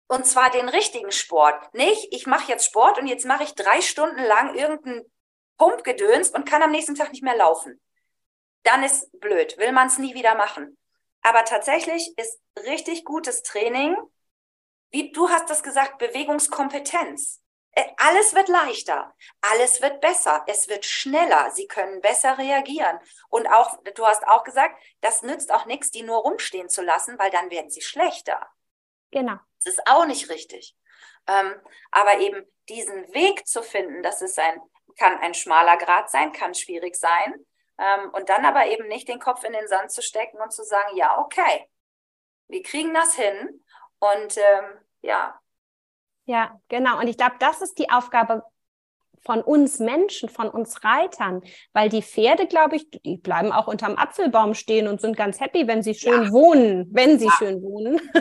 und 0.06 0.26
zwar 0.26 0.50
den 0.50 0.68
richtigen 0.68 1.10
Sport, 1.10 1.74
nicht, 1.74 2.08
ich 2.12 2.26
mache 2.26 2.50
jetzt 2.50 2.66
Sport 2.66 2.98
und 2.98 3.06
jetzt 3.06 3.26
mache 3.26 3.42
ich 3.42 3.54
drei 3.54 3.80
Stunden 3.80 4.22
lang 4.22 4.54
irgendeinen 4.54 5.10
Pumpgedöns 5.58 6.30
und 6.30 6.48
kann 6.48 6.62
am 6.62 6.70
nächsten 6.70 6.94
Tag 6.94 7.10
nicht 7.10 7.24
mehr 7.24 7.36
laufen. 7.36 7.80
Dann 8.62 8.84
ist 8.84 9.10
blöd, 9.18 9.58
will 9.58 9.72
man 9.72 9.88
es 9.88 9.98
nie 9.98 10.14
wieder 10.14 10.34
machen. 10.36 10.76
Aber 11.22 11.44
tatsächlich 11.44 12.16
ist 12.16 12.40
richtig 12.64 13.04
gutes 13.04 13.42
Training, 13.42 13.96
wie 14.90 15.12
du 15.12 15.28
hast 15.28 15.50
das 15.50 15.62
gesagt, 15.62 15.98
Bewegungskompetenz. 15.98 17.39
Äh, 17.72 17.84
alles 17.98 18.34
wird 18.34 18.48
leichter, 18.48 19.14
alles 19.40 19.80
wird 19.80 20.00
besser, 20.00 20.44
es 20.46 20.68
wird 20.68 20.84
schneller, 20.84 21.50
sie 21.52 21.68
können 21.68 22.00
besser 22.00 22.36
reagieren. 22.38 22.98
Und 23.28 23.46
auch, 23.46 23.78
du 23.94 24.06
hast 24.06 24.26
auch 24.26 24.42
gesagt, 24.44 24.80
das 25.00 25.22
nützt 25.22 25.52
auch 25.52 25.66
nichts, 25.66 25.90
die 25.90 26.02
nur 26.02 26.18
rumstehen 26.18 26.68
zu 26.68 26.82
lassen, 26.82 27.18
weil 27.18 27.30
dann 27.30 27.50
werden 27.50 27.70
sie 27.70 27.82
schlechter. 27.82 28.48
Genau. 29.12 29.36
Das 29.62 29.74
ist 29.74 29.86
auch 29.86 30.06
nicht 30.06 30.30
richtig. 30.30 30.76
Ähm, 31.26 31.54
aber 31.90 32.18
eben 32.18 32.44
diesen 32.68 33.12
Weg 33.14 33.46
zu 33.46 33.62
finden, 33.62 34.02
das 34.02 34.22
ist 34.22 34.38
ein, 34.38 34.60
kann 34.98 35.18
ein 35.18 35.34
schmaler 35.34 35.76
Grad 35.76 36.10
sein, 36.10 36.32
kann 36.32 36.54
schwierig 36.54 36.96
sein. 36.96 37.34
Ähm, 37.78 38.10
und 38.10 38.28
dann 38.28 38.44
aber 38.44 38.66
eben 38.66 38.88
nicht 38.88 39.08
den 39.08 39.20
Kopf 39.20 39.44
in 39.44 39.52
den 39.52 39.68
Sand 39.68 39.90
zu 39.90 40.02
stecken 40.02 40.40
und 40.40 40.52
zu 40.52 40.64
sagen, 40.64 40.96
ja, 40.96 41.18
okay, 41.18 41.70
wir 42.48 42.62
kriegen 42.62 42.92
das 42.94 43.14
hin. 43.14 43.64
Und 43.98 44.36
ähm, 44.36 44.80
ja, 45.02 45.39
ja, 46.24 46.60
genau. 46.68 46.98
Und 46.98 47.08
ich 47.08 47.16
glaube, 47.16 47.34
das 47.38 47.62
ist 47.62 47.78
die 47.78 47.90
Aufgabe 47.90 48.42
von 49.22 49.42
uns 49.42 49.78
Menschen, 49.78 50.28
von 50.28 50.48
uns 50.48 50.82
Reitern, 50.82 51.42
weil 51.72 51.88
die 51.88 52.02
Pferde, 52.02 52.46
glaube 52.46 52.76
ich, 52.76 52.90
die 52.90 53.18
bleiben 53.18 53.52
auch 53.52 53.66
unterm 53.66 53.96
Apfelbaum 53.96 54.54
stehen 54.54 54.88
und 54.88 55.00
sind 55.00 55.16
ganz 55.16 55.40
happy, 55.40 55.66
wenn 55.68 55.82
sie 55.82 55.94
schön 55.94 56.24
ja. 56.24 56.32
wohnen, 56.32 56.88
wenn 56.92 57.18
sie 57.18 57.26
ja. 57.26 57.32
schön 57.38 57.62
wohnen. 57.62 58.00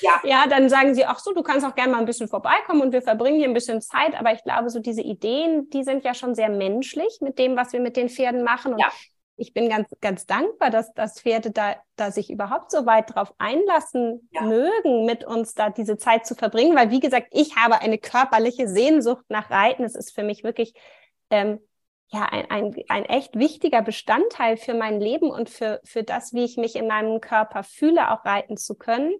Ja. 0.00 0.20
ja, 0.24 0.46
dann 0.46 0.68
sagen 0.68 0.94
sie, 0.94 1.06
ach 1.06 1.18
so, 1.18 1.32
du 1.32 1.42
kannst 1.42 1.64
auch 1.64 1.74
gerne 1.74 1.92
mal 1.92 1.98
ein 1.98 2.06
bisschen 2.06 2.28
vorbeikommen 2.28 2.82
und 2.82 2.92
wir 2.92 3.02
verbringen 3.02 3.38
hier 3.38 3.48
ein 3.48 3.54
bisschen 3.54 3.80
Zeit. 3.80 4.18
Aber 4.18 4.32
ich 4.32 4.42
glaube, 4.42 4.68
so 4.68 4.78
diese 4.78 5.00
Ideen, 5.00 5.70
die 5.70 5.84
sind 5.84 6.04
ja 6.04 6.12
schon 6.12 6.34
sehr 6.34 6.50
menschlich 6.50 7.18
mit 7.20 7.38
dem, 7.38 7.56
was 7.56 7.72
wir 7.72 7.80
mit 7.80 7.96
den 7.96 8.08
Pferden 8.08 8.42
machen. 8.42 8.74
Und 8.74 8.80
ja 8.80 8.90
ich 9.36 9.52
bin 9.52 9.68
ganz, 9.68 9.88
ganz 10.00 10.26
dankbar, 10.26 10.70
dass, 10.70 10.92
dass 10.94 11.20
Pferde 11.20 11.50
da, 11.50 11.76
da 11.96 12.10
sich 12.10 12.30
überhaupt 12.30 12.70
so 12.70 12.86
weit 12.86 13.14
drauf 13.14 13.34
einlassen 13.38 14.28
ja. 14.32 14.42
mögen, 14.42 15.04
mit 15.04 15.24
uns 15.24 15.54
da 15.54 15.70
diese 15.70 15.98
Zeit 15.98 16.26
zu 16.26 16.34
verbringen, 16.34 16.76
weil 16.76 16.90
wie 16.90 17.00
gesagt, 17.00 17.28
ich 17.32 17.56
habe 17.56 17.80
eine 17.80 17.98
körperliche 17.98 18.66
Sehnsucht 18.68 19.24
nach 19.28 19.50
Reiten. 19.50 19.84
Es 19.84 19.94
ist 19.94 20.14
für 20.14 20.22
mich 20.22 20.42
wirklich 20.42 20.74
ähm, 21.30 21.60
ja 22.08 22.24
ein, 22.24 22.50
ein, 22.50 22.76
ein 22.88 23.04
echt 23.04 23.38
wichtiger 23.38 23.82
Bestandteil 23.82 24.56
für 24.56 24.74
mein 24.74 25.00
Leben 25.00 25.30
und 25.30 25.50
für, 25.50 25.80
für 25.84 26.02
das, 26.02 26.32
wie 26.32 26.44
ich 26.44 26.56
mich 26.56 26.74
in 26.74 26.86
meinem 26.86 27.20
Körper 27.20 27.62
fühle, 27.62 28.10
auch 28.10 28.24
reiten 28.24 28.56
zu 28.56 28.74
können. 28.74 29.14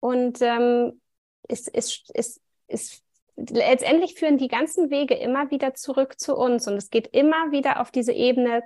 Und 0.00 0.42
ähm, 0.42 1.00
es 1.48 1.66
ist, 1.66 2.10
ist, 2.14 2.42
ist 2.68 3.02
letztendlich 3.36 4.16
führen 4.16 4.36
die 4.36 4.48
ganzen 4.48 4.90
Wege 4.90 5.14
immer 5.14 5.50
wieder 5.50 5.72
zurück 5.72 6.20
zu 6.20 6.36
uns 6.36 6.68
und 6.68 6.74
es 6.74 6.90
geht 6.90 7.06
immer 7.08 7.52
wieder 7.52 7.80
auf 7.80 7.90
diese 7.90 8.12
Ebene 8.12 8.62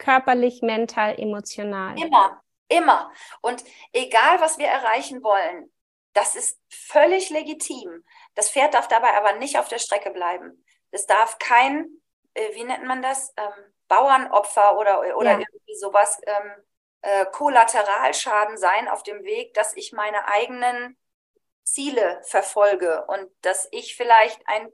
körperlich, 0.00 0.62
mental, 0.62 1.14
emotional. 1.16 1.96
Immer, 1.96 2.42
immer. 2.68 3.12
Und 3.40 3.62
egal, 3.92 4.40
was 4.40 4.58
wir 4.58 4.66
erreichen 4.66 5.22
wollen, 5.22 5.70
das 6.12 6.34
ist 6.34 6.58
völlig 6.68 7.30
legitim. 7.30 8.04
Das 8.34 8.50
Pferd 8.50 8.74
darf 8.74 8.88
dabei 8.88 9.14
aber 9.14 9.34
nicht 9.34 9.58
auf 9.58 9.68
der 9.68 9.78
Strecke 9.78 10.10
bleiben. 10.10 10.64
Es 10.90 11.06
darf 11.06 11.38
kein, 11.38 11.86
äh, 12.34 12.54
wie 12.54 12.64
nennt 12.64 12.84
man 12.84 13.00
das, 13.00 13.32
ähm, 13.36 13.72
Bauernopfer 13.86 14.76
oder, 14.76 15.16
oder 15.16 15.32
ja. 15.32 15.38
irgendwie 15.38 15.76
sowas, 15.76 16.20
ähm, 16.26 16.52
äh, 17.02 17.26
Kollateralschaden 17.26 18.56
sein 18.56 18.88
auf 18.88 19.02
dem 19.02 19.22
Weg, 19.22 19.54
dass 19.54 19.76
ich 19.76 19.92
meine 19.92 20.26
eigenen 20.26 20.96
Ziele 21.64 22.20
verfolge 22.24 23.04
und 23.06 23.30
dass 23.42 23.68
ich 23.70 23.96
vielleicht 23.96 24.40
ein 24.46 24.70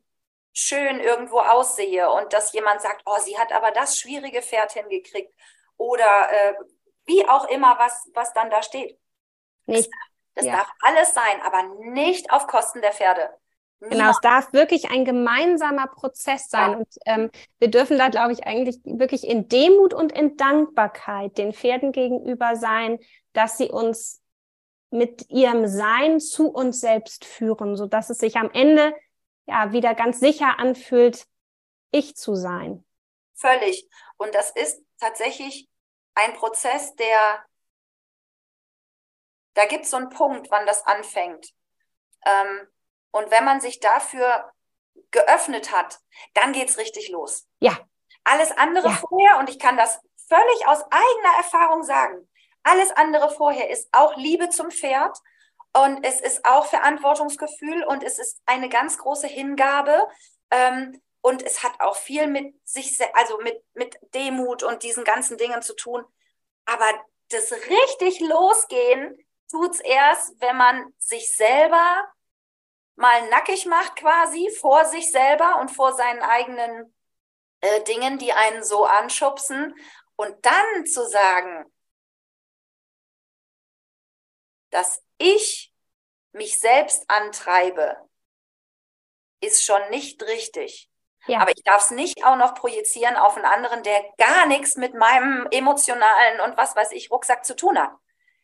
schön 0.57 1.00
irgendwo 1.00 1.38
aussehe 1.38 2.11
und 2.11 2.32
dass 2.32 2.52
jemand 2.54 2.80
sagt, 2.80 3.02
oh, 3.04 3.18
sie 3.20 3.38
hat 3.38 3.52
aber 3.52 3.72
das 3.72 3.98
schwierige 3.98 4.40
Pferd 4.40 4.72
hingekriegt 4.72 5.32
oder 5.76 6.32
äh, 6.32 6.54
wie 7.04 7.28
auch 7.28 7.46
immer, 7.48 7.78
was, 7.78 8.09
was 8.14 8.32
dann 8.32 8.48
da 8.48 8.62
steht. 8.62 8.98
Nicht. 9.66 9.90
Das, 9.90 9.98
das 10.34 10.46
ja. 10.46 10.57
darf 10.57 10.70
alles 10.80 11.12
sein, 11.12 11.42
aber 11.42 11.62
nicht 11.90 12.30
auf 12.30 12.46
Kosten 12.46 12.80
der 12.80 12.92
Pferde. 12.92 13.28
Niemand. 13.80 13.98
Genau, 13.98 14.11
es 14.11 14.20
darf 14.20 14.52
wirklich 14.54 14.90
ein 14.90 15.04
gemeinsamer 15.04 15.88
Prozess 15.88 16.48
sein. 16.48 16.70
Ja. 16.70 16.76
Und 16.78 16.88
ähm, 17.04 17.30
wir 17.59 17.68
dürfen 17.68 17.98
da, 17.98 18.09
glaube 18.09 18.32
ich, 18.32 18.46
eigentlich 18.46 18.78
wirklich 18.84 19.26
in 19.26 19.48
Demut 19.48 19.92
und 19.92 20.12
in 20.12 20.38
Dankbarkeit 20.38 21.36
den 21.36 21.52
Pferden 21.52 21.92
gegenüber 21.92 22.57
sein, 22.57 22.98
dass 23.34 23.59
sie 23.59 23.68
uns 23.68 24.22
mit 24.90 25.28
ihrem 25.28 25.66
Sein 25.66 26.18
zu 26.18 26.48
uns 26.48 26.80
selbst 26.80 27.26
führen, 27.26 27.76
sodass 27.76 28.09
es 28.09 28.18
sich 28.18 28.36
am 28.36 28.50
Ende 28.50 28.94
ja 29.47 29.72
wieder 29.72 29.94
ganz 29.94 30.20
sicher 30.20 30.59
anfühlt, 30.59 31.26
ich 31.90 32.16
zu 32.16 32.34
sein. 32.34 32.84
Völlig. 33.34 33.88
Und 34.16 34.34
das 34.34 34.51
ist 34.51 34.82
tatsächlich 34.99 35.68
ein 36.14 36.34
Prozess, 36.34 36.94
der, 36.97 37.44
da 39.55 39.66
gibt 39.66 39.84
es 39.84 39.90
so 39.90 39.99
einen 39.99 40.11
Punkt, 40.11 40.51
wann 40.51 40.66
das 40.66 40.86
anfängt. 40.86 41.53
Ähm, 42.24 42.68
und 43.11 43.30
wenn 43.30 43.44
man 43.44 43.61
sich 43.61 43.80
dafür 43.80 44.53
geöffnet 45.11 45.72
hat, 45.72 46.01
dann 46.34 46.53
geht 46.53 46.68
es 46.68 46.78
richtig 46.78 47.09
los. 47.11 47.47
Ja. 47.61 47.78
Alles 48.24 48.51
andere 48.53 48.88
ja. 48.88 48.94
vorher, 48.94 49.38
und 49.38 49.51
ich 49.51 49.59
kann 49.59 49.76
das 49.76 50.01
völlig 50.28 50.66
aus 50.66 50.82
eigener 50.90 51.36
Erfahrung 51.36 51.82
sagen, 51.82 52.28
alles 52.62 52.90
andere 52.92 53.30
vorher 53.30 53.70
ist 53.70 53.88
auch 53.92 54.16
Liebe 54.16 54.49
zum 54.49 54.70
Pferd 54.70 55.16
und 55.85 56.05
es 56.05 56.20
ist 56.20 56.45
auch 56.45 56.66
Verantwortungsgefühl 56.66 57.85
und 57.85 58.03
es 58.03 58.18
ist 58.18 58.41
eine 58.47 58.68
ganz 58.68 58.99
große 58.99 59.27
Hingabe. 59.27 60.09
Ähm, 60.51 61.01
und 61.20 61.43
es 61.43 61.64
hat 61.64 61.81
auch 61.81 61.97
viel 61.97 62.29
mit 62.29 62.55
sich, 62.66 62.99
also 63.14 63.39
mit, 63.39 63.62
mit 63.74 63.99
Demut 64.14 64.62
und 64.62 64.85
diesen 64.85 65.05
ganzen 65.05 65.37
Dingen 65.37 65.61
zu 65.61 65.74
tun. 65.74 66.05
Aber 66.66 66.87
das 67.31 67.53
richtig 67.53 68.20
losgehen 68.20 69.18
tut 69.51 69.74
es 69.74 69.81
erst, 69.81 70.41
wenn 70.41 70.57
man 70.57 70.95
sich 70.99 71.35
selber 71.35 72.07
mal 72.95 73.29
nackig 73.29 73.66
macht 73.66 73.97
quasi 73.97 74.51
vor 74.61 74.85
sich 74.85 75.11
selber 75.11 75.61
und 75.61 75.70
vor 75.70 75.93
seinen 75.95 76.22
eigenen 76.22 76.95
äh, 77.61 77.83
Dingen, 77.85 78.18
die 78.18 78.33
einen 78.33 78.64
so 78.64 78.85
anschubsen. 78.85 79.74
Und 80.14 80.47
dann 80.47 80.87
zu 80.87 81.07
sagen, 81.07 81.70
dass 84.70 85.03
ich 85.18 85.66
mich 86.37 86.61
selbst 86.61 87.05
antreibe, 87.09 87.97
ist 89.41 89.64
schon 89.64 89.80
nicht 89.91 90.22
richtig. 90.22 90.91
Ja. 91.26 91.41
Aber 91.41 91.51
ich 91.51 91.62
darf 91.64 91.82
es 91.82 91.91
nicht 91.91 92.24
auch 92.24 92.37
noch 92.37 92.55
projizieren 92.55 93.16
auf 93.16 93.37
einen 93.37 93.47
anderen, 93.47 93.82
der 93.82 94.05
gar 94.16 94.47
nichts 94.47 94.76
mit 94.76 94.95
meinem 94.95 95.49
emotionalen 95.51 96.41
und 96.41 96.57
was 96.57 96.76
weiß 96.76 96.93
ich 96.93 97.11
Rucksack 97.11 97.45
zu 97.45 97.57
tun 97.57 97.78
hat. 97.78 97.93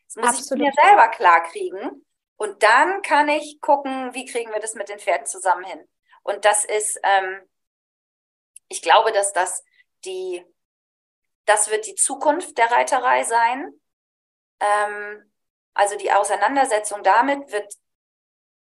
Das 0.07 0.17
muss 0.17 0.41
Absolut. 0.41 0.67
ich 0.67 0.75
mir 0.75 0.83
selber 0.85 1.09
klar 1.09 1.43
kriegen. 1.45 2.05
Und 2.37 2.63
dann 2.63 3.03
kann 3.03 3.29
ich 3.29 3.61
gucken, 3.61 4.15
wie 4.15 4.27
kriegen 4.27 4.53
wir 4.53 4.59
das 4.59 4.75
mit 4.75 4.89
den 4.89 4.99
Pferden 4.99 5.27
zusammen 5.27 5.65
hin. 5.65 5.89
Und 6.25 6.45
das 6.45 6.65
ist, 6.65 6.99
ähm, 7.05 7.49
ich 8.69 8.83
glaube, 8.83 9.13
dass 9.13 9.33
das 9.33 9.65
die, 10.05 10.45
das 11.45 11.71
wird 11.71 11.87
die 11.87 11.95
Zukunft 11.95 12.59
der 12.59 12.71
Reiterei 12.71 13.23
sein. 13.23 13.73
Ähm, 14.59 15.33
also 15.75 15.97
die 15.97 16.13
Auseinandersetzung 16.13 17.03
damit 17.03 17.53
wird 17.53 17.73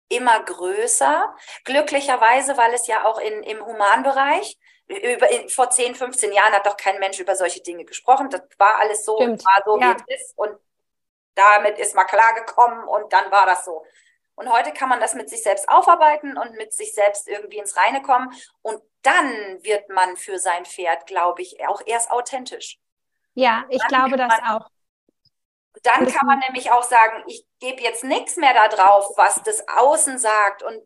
immer 0.09 0.43
größer. 0.43 1.35
Glücklicherweise, 1.63 2.57
weil 2.57 2.73
es 2.73 2.87
ja 2.87 3.05
auch 3.05 3.19
in, 3.19 3.43
im 3.43 3.65
Humanbereich, 3.65 4.57
über, 4.87 5.29
in, 5.31 5.49
vor 5.49 5.69
10, 5.69 5.95
15 5.95 6.33
Jahren 6.33 6.53
hat 6.53 6.65
doch 6.65 6.77
kein 6.77 6.99
Mensch 6.99 7.19
über 7.19 7.35
solche 7.35 7.61
Dinge 7.61 7.85
gesprochen. 7.85 8.29
Das 8.29 8.41
war 8.57 8.77
alles 8.79 9.05
so, 9.05 9.15
Stimmt. 9.17 9.43
war 9.45 9.63
so, 9.65 9.79
ja. 9.79 9.95
wie 9.95 10.13
es 10.13 10.21
ist. 10.21 10.37
Und 10.37 10.57
damit 11.35 11.79
ist 11.79 11.95
man 11.95 12.05
klargekommen 12.05 12.83
und 12.83 13.11
dann 13.11 13.31
war 13.31 13.45
das 13.45 13.65
so. 13.65 13.85
Und 14.35 14.51
heute 14.51 14.71
kann 14.73 14.89
man 14.89 14.99
das 14.99 15.13
mit 15.13 15.29
sich 15.29 15.43
selbst 15.43 15.69
aufarbeiten 15.69 16.37
und 16.37 16.53
mit 16.53 16.73
sich 16.73 16.93
selbst 16.93 17.27
irgendwie 17.27 17.59
ins 17.59 17.77
Reine 17.77 18.01
kommen. 18.01 18.33
Und 18.61 18.81
dann 19.03 19.63
wird 19.63 19.89
man 19.89 20.17
für 20.17 20.39
sein 20.39 20.65
Pferd, 20.65 21.05
glaube 21.05 21.41
ich, 21.41 21.65
auch 21.67 21.81
erst 21.85 22.11
authentisch. 22.11 22.79
Ja, 23.35 23.65
ich 23.69 23.83
glaube 23.87 24.17
das 24.17 24.33
auch. 24.47 24.69
Dann 25.83 26.07
kann 26.07 26.25
man 26.25 26.39
nämlich 26.39 26.71
auch 26.71 26.83
sagen, 26.83 27.23
ich 27.27 27.45
gebe 27.59 27.81
jetzt 27.81 28.03
nichts 28.03 28.37
mehr 28.37 28.53
da 28.53 28.67
drauf, 28.69 29.11
was 29.17 29.41
das 29.43 29.67
Außen 29.67 30.17
sagt. 30.17 30.63
Und 30.63 30.81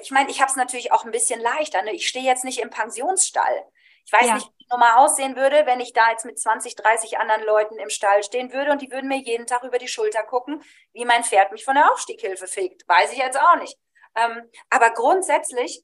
ich 0.00 0.10
meine, 0.10 0.30
ich 0.30 0.40
habe 0.40 0.50
es 0.50 0.56
natürlich 0.56 0.92
auch 0.92 1.04
ein 1.04 1.10
bisschen 1.10 1.40
leichter. 1.40 1.82
Ne? 1.82 1.92
Ich 1.92 2.08
stehe 2.08 2.24
jetzt 2.24 2.44
nicht 2.44 2.60
im 2.60 2.70
Pensionsstall. 2.70 3.66
Ich 4.06 4.12
weiß 4.12 4.26
ja. 4.26 4.34
nicht, 4.34 4.50
die 4.60 4.66
Nummer 4.70 4.98
aussehen 4.98 5.36
würde, 5.36 5.66
wenn 5.66 5.80
ich 5.80 5.92
da 5.92 6.10
jetzt 6.10 6.24
mit 6.24 6.38
20, 6.38 6.74
30 6.76 7.18
anderen 7.18 7.44
Leuten 7.44 7.78
im 7.78 7.90
Stall 7.90 8.22
stehen 8.22 8.52
würde 8.52 8.70
und 8.70 8.82
die 8.82 8.90
würden 8.90 9.08
mir 9.08 9.18
jeden 9.18 9.46
Tag 9.46 9.62
über 9.62 9.78
die 9.78 9.88
Schulter 9.88 10.22
gucken, 10.24 10.62
wie 10.92 11.04
mein 11.04 11.24
Pferd 11.24 11.52
mich 11.52 11.64
von 11.64 11.74
der 11.74 11.90
Aufstieghilfe 11.90 12.46
fegt. 12.46 12.86
Weiß 12.88 13.12
ich 13.12 13.18
jetzt 13.18 13.40
auch 13.40 13.56
nicht. 13.56 13.78
Ähm, 14.14 14.50
aber 14.70 14.90
grundsätzlich 14.90 15.82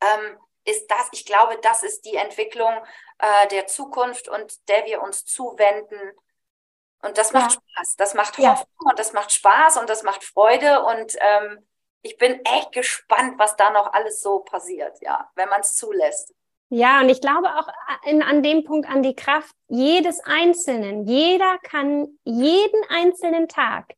ähm, 0.00 0.38
ist 0.64 0.90
das, 0.90 1.08
ich 1.12 1.24
glaube, 1.24 1.58
das 1.62 1.82
ist 1.82 2.02
die 2.02 2.16
Entwicklung 2.16 2.74
äh, 3.18 3.48
der 3.48 3.66
Zukunft 3.66 4.28
und 4.28 4.68
der 4.68 4.84
wir 4.84 5.02
uns 5.02 5.24
zuwenden. 5.24 6.12
Und 7.02 7.18
das 7.18 7.32
macht 7.32 7.52
ja. 7.52 7.60
Spaß. 7.60 7.96
Das 7.96 8.14
macht 8.14 8.38
Hoffnung 8.38 8.68
ja. 8.84 8.90
und 8.90 8.98
das 8.98 9.12
macht 9.12 9.32
Spaß 9.32 9.76
und 9.78 9.88
das 9.88 10.02
macht 10.02 10.24
Freude. 10.24 10.84
Und 10.84 11.16
ähm, 11.18 11.66
ich 12.02 12.16
bin 12.18 12.40
echt 12.44 12.72
gespannt, 12.72 13.38
was 13.38 13.56
da 13.56 13.70
noch 13.70 13.92
alles 13.92 14.22
so 14.22 14.40
passiert, 14.40 14.98
ja, 15.00 15.30
wenn 15.34 15.48
man 15.48 15.60
es 15.60 15.74
zulässt. 15.74 16.34
Ja, 16.68 17.00
und 17.00 17.08
ich 17.08 17.20
glaube 17.20 17.48
auch 17.54 17.68
in, 18.04 18.22
an 18.22 18.42
dem 18.42 18.64
Punkt 18.64 18.88
an 18.88 19.02
die 19.02 19.14
Kraft 19.14 19.54
jedes 19.68 20.20
Einzelnen. 20.20 21.06
Jeder 21.06 21.58
kann 21.58 22.08
jeden 22.24 22.82
einzelnen 22.88 23.48
Tag 23.48 23.92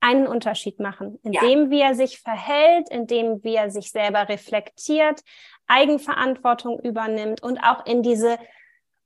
einen 0.00 0.26
Unterschied 0.26 0.80
machen, 0.80 1.18
indem 1.22 1.64
ja. 1.64 1.70
wie 1.70 1.80
er 1.80 1.94
sich 1.94 2.20
verhält, 2.20 2.88
indem 2.88 3.44
wie 3.44 3.54
er 3.54 3.70
sich 3.70 3.90
selber 3.90 4.30
reflektiert, 4.30 5.20
Eigenverantwortung 5.66 6.80
übernimmt 6.80 7.42
und 7.42 7.58
auch 7.58 7.84
in 7.84 8.02
diese 8.02 8.38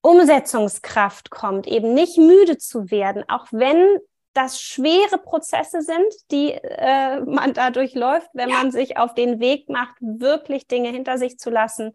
Umsetzungskraft 0.05 1.30
kommt, 1.30 1.66
eben 1.66 1.94
nicht 1.94 2.18
müde 2.18 2.59
zu 2.59 2.90
werden, 2.90 3.24
auch 3.26 3.46
wenn 3.52 3.98
das 4.34 4.61
schwere 4.61 5.16
Prozesse 5.16 5.80
sind, 5.80 6.12
die 6.30 6.52
äh, 6.52 7.20
man 7.20 7.55
da 7.55 7.70
durchläuft, 7.70 8.28
wenn 8.34 8.50
ja. 8.50 8.59
man 8.59 8.70
sich 8.70 8.98
auf 8.98 9.14
den 9.14 9.40
Weg 9.40 9.70
macht, 9.70 9.94
wirklich 10.00 10.66
Dinge 10.66 10.90
hinter 10.90 11.16
sich 11.16 11.38
zu 11.38 11.48
lassen, 11.48 11.94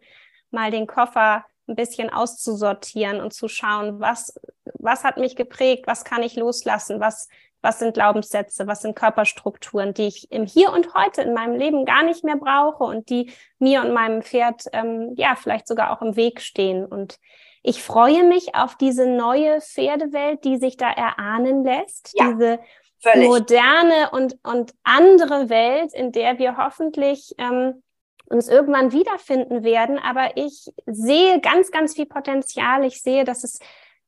mal 0.50 0.72
den 0.72 0.88
Koffer 0.88 1.44
ein 1.68 1.76
bisschen 1.76 2.10
auszusortieren 2.10 3.20
und 3.20 3.32
zu 3.32 3.46
schauen, 3.46 4.00
was, 4.00 4.34
was 4.64 5.04
hat 5.04 5.16
mich 5.16 5.36
geprägt, 5.36 5.86
was 5.86 6.02
kann 6.02 6.24
ich 6.24 6.34
loslassen, 6.34 6.98
was, 6.98 7.28
was 7.62 7.78
sind 7.78 7.94
Glaubenssätze, 7.94 8.66
was 8.66 8.82
sind 8.82 8.96
Körperstrukturen, 8.96 9.94
die 9.94 10.08
ich 10.08 10.32
im 10.32 10.46
Hier 10.46 10.72
und 10.72 10.94
Heute 10.94 11.22
in 11.22 11.32
meinem 11.32 11.54
Leben 11.54 11.84
gar 11.84 12.02
nicht 12.02 12.24
mehr 12.24 12.36
brauche 12.36 12.82
und 12.82 13.08
die 13.08 13.30
mir 13.60 13.82
und 13.82 13.92
meinem 13.92 14.22
Pferd 14.22 14.64
ähm, 14.72 15.12
ja 15.14 15.36
vielleicht 15.36 15.68
sogar 15.68 15.92
auch 15.92 16.02
im 16.02 16.16
Weg 16.16 16.40
stehen. 16.40 16.84
Und 16.84 17.20
ich 17.62 17.82
freue 17.82 18.24
mich 18.24 18.54
auf 18.54 18.76
diese 18.76 19.06
neue 19.06 19.60
Pferdewelt, 19.60 20.44
die 20.44 20.58
sich 20.58 20.76
da 20.76 20.90
erahnen 20.90 21.64
lässt, 21.64 22.12
ja, 22.14 22.32
diese 22.32 22.60
völlig. 23.02 23.28
moderne 23.28 24.10
und, 24.12 24.38
und 24.42 24.74
andere 24.82 25.50
Welt, 25.50 25.92
in 25.92 26.12
der 26.12 26.38
wir 26.38 26.56
hoffentlich 26.56 27.34
ähm, 27.38 27.82
uns 28.26 28.48
irgendwann 28.48 28.92
wiederfinden 28.92 29.62
werden. 29.62 29.98
Aber 29.98 30.36
ich 30.36 30.70
sehe 30.86 31.40
ganz, 31.40 31.70
ganz 31.70 31.94
viel 31.94 32.06
Potenzial. 32.06 32.84
Ich 32.84 33.02
sehe, 33.02 33.24
dass 33.24 33.44
es 33.44 33.58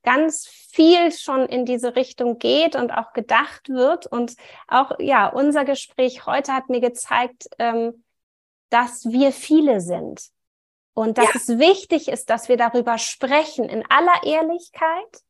ganz 0.02 0.46
viel 0.46 1.12
schon 1.12 1.46
in 1.46 1.66
diese 1.66 1.94
Richtung 1.96 2.38
geht 2.38 2.74
und 2.76 2.90
auch 2.92 3.12
gedacht 3.12 3.68
wird. 3.68 4.06
Und 4.06 4.36
auch, 4.68 4.98
ja, 4.98 5.28
unser 5.28 5.64
Gespräch 5.64 6.24
heute 6.24 6.54
hat 6.54 6.68
mir 6.68 6.80
gezeigt, 6.80 7.48
ähm, 7.58 8.04
dass 8.70 9.04
wir 9.04 9.32
viele 9.32 9.80
sind. 9.80 10.31
Und 10.94 11.18
dass 11.18 11.32
ja. 11.32 11.32
es 11.36 11.58
wichtig 11.58 12.08
ist, 12.08 12.28
dass 12.28 12.48
wir 12.48 12.56
darüber 12.56 12.98
sprechen 12.98 13.68
in 13.68 13.84
aller 13.90 14.24
Ehrlichkeit. 14.24 15.22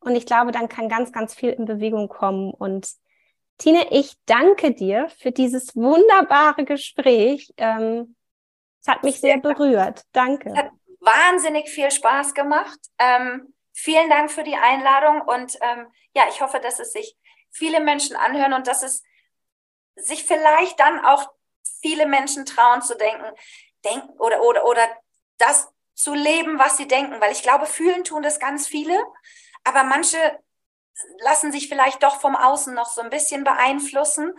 Und 0.00 0.16
ich 0.16 0.26
glaube, 0.26 0.52
dann 0.52 0.68
kann 0.68 0.88
ganz, 0.88 1.12
ganz 1.12 1.34
viel 1.34 1.50
in 1.50 1.66
Bewegung 1.66 2.08
kommen. 2.08 2.52
Und 2.52 2.88
Tine, 3.58 3.88
ich 3.90 4.16
danke 4.26 4.72
dir 4.72 5.08
für 5.18 5.32
dieses 5.32 5.76
wunderbare 5.76 6.64
Gespräch. 6.64 7.52
Ähm, 7.56 8.14
es 8.80 8.88
hat 8.88 9.02
mich 9.02 9.20
sehr, 9.20 9.40
sehr 9.42 9.54
berührt. 9.54 10.02
Danke. 10.12 10.50
Es 10.50 10.56
hat 10.56 10.70
wahnsinnig 11.00 11.68
viel 11.68 11.90
Spaß 11.90 12.34
gemacht. 12.34 12.78
Ähm, 12.98 13.52
vielen 13.72 14.08
Dank 14.08 14.30
für 14.30 14.44
die 14.44 14.56
Einladung 14.56 15.20
und 15.22 15.56
ähm, 15.60 15.86
ja, 16.14 16.24
ich 16.30 16.40
hoffe, 16.40 16.60
dass 16.60 16.78
es 16.78 16.92
sich 16.92 17.16
viele 17.50 17.80
Menschen 17.80 18.16
anhören 18.16 18.52
und 18.52 18.66
dass 18.66 18.82
es 18.82 19.02
sich 19.96 20.24
vielleicht 20.24 20.78
dann 20.80 21.04
auch 21.04 21.28
viele 21.80 22.06
Menschen 22.06 22.44
trauen 22.44 22.82
zu 22.82 22.96
denken, 22.96 23.26
denken 23.88 24.08
oder, 24.18 24.42
oder, 24.42 24.64
oder 24.64 24.82
das 25.38 25.68
zu 25.94 26.14
leben, 26.14 26.58
was 26.58 26.76
sie 26.76 26.86
denken, 26.86 27.20
weil 27.20 27.32
ich 27.32 27.42
glaube, 27.42 27.66
fühlen 27.66 28.04
tun 28.04 28.22
das 28.22 28.38
ganz 28.38 28.66
viele, 28.66 28.96
aber 29.64 29.84
manche 29.84 30.18
lassen 31.20 31.52
sich 31.52 31.68
vielleicht 31.68 32.02
doch 32.02 32.20
vom 32.20 32.36
Außen 32.36 32.74
noch 32.74 32.88
so 32.88 33.00
ein 33.00 33.10
bisschen 33.10 33.44
beeinflussen 33.44 34.32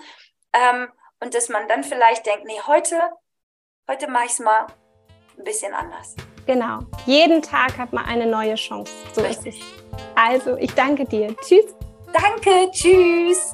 ähm, 0.54 0.90
und 1.20 1.34
dass 1.34 1.50
man 1.50 1.68
dann 1.68 1.84
vielleicht 1.84 2.26
denkt, 2.26 2.46
nee, 2.46 2.60
heute, 2.68 3.00
heute 3.90 4.10
mache 4.10 4.26
ich 4.26 4.32
es 4.32 4.40
mal 4.40 4.68
ein 5.38 5.44
bisschen 5.44 5.74
anders. 5.74 6.16
Genau, 6.46 6.80
jeden 7.06 7.42
Tag 7.42 7.78
hat 7.78 7.94
man 7.94 8.06
eine 8.06 8.26
neue 8.26 8.56
Chance. 8.56 8.92
So 9.14 9.22
Richtig. 9.22 9.60
ist 9.60 9.68
es. 9.68 10.04
Also, 10.16 10.58
ich 10.58 10.74
danke 10.74 11.06
dir. 11.06 11.36
Tschüss. 11.38 11.76
Danke, 12.12 12.72
tschüss. 12.72 13.54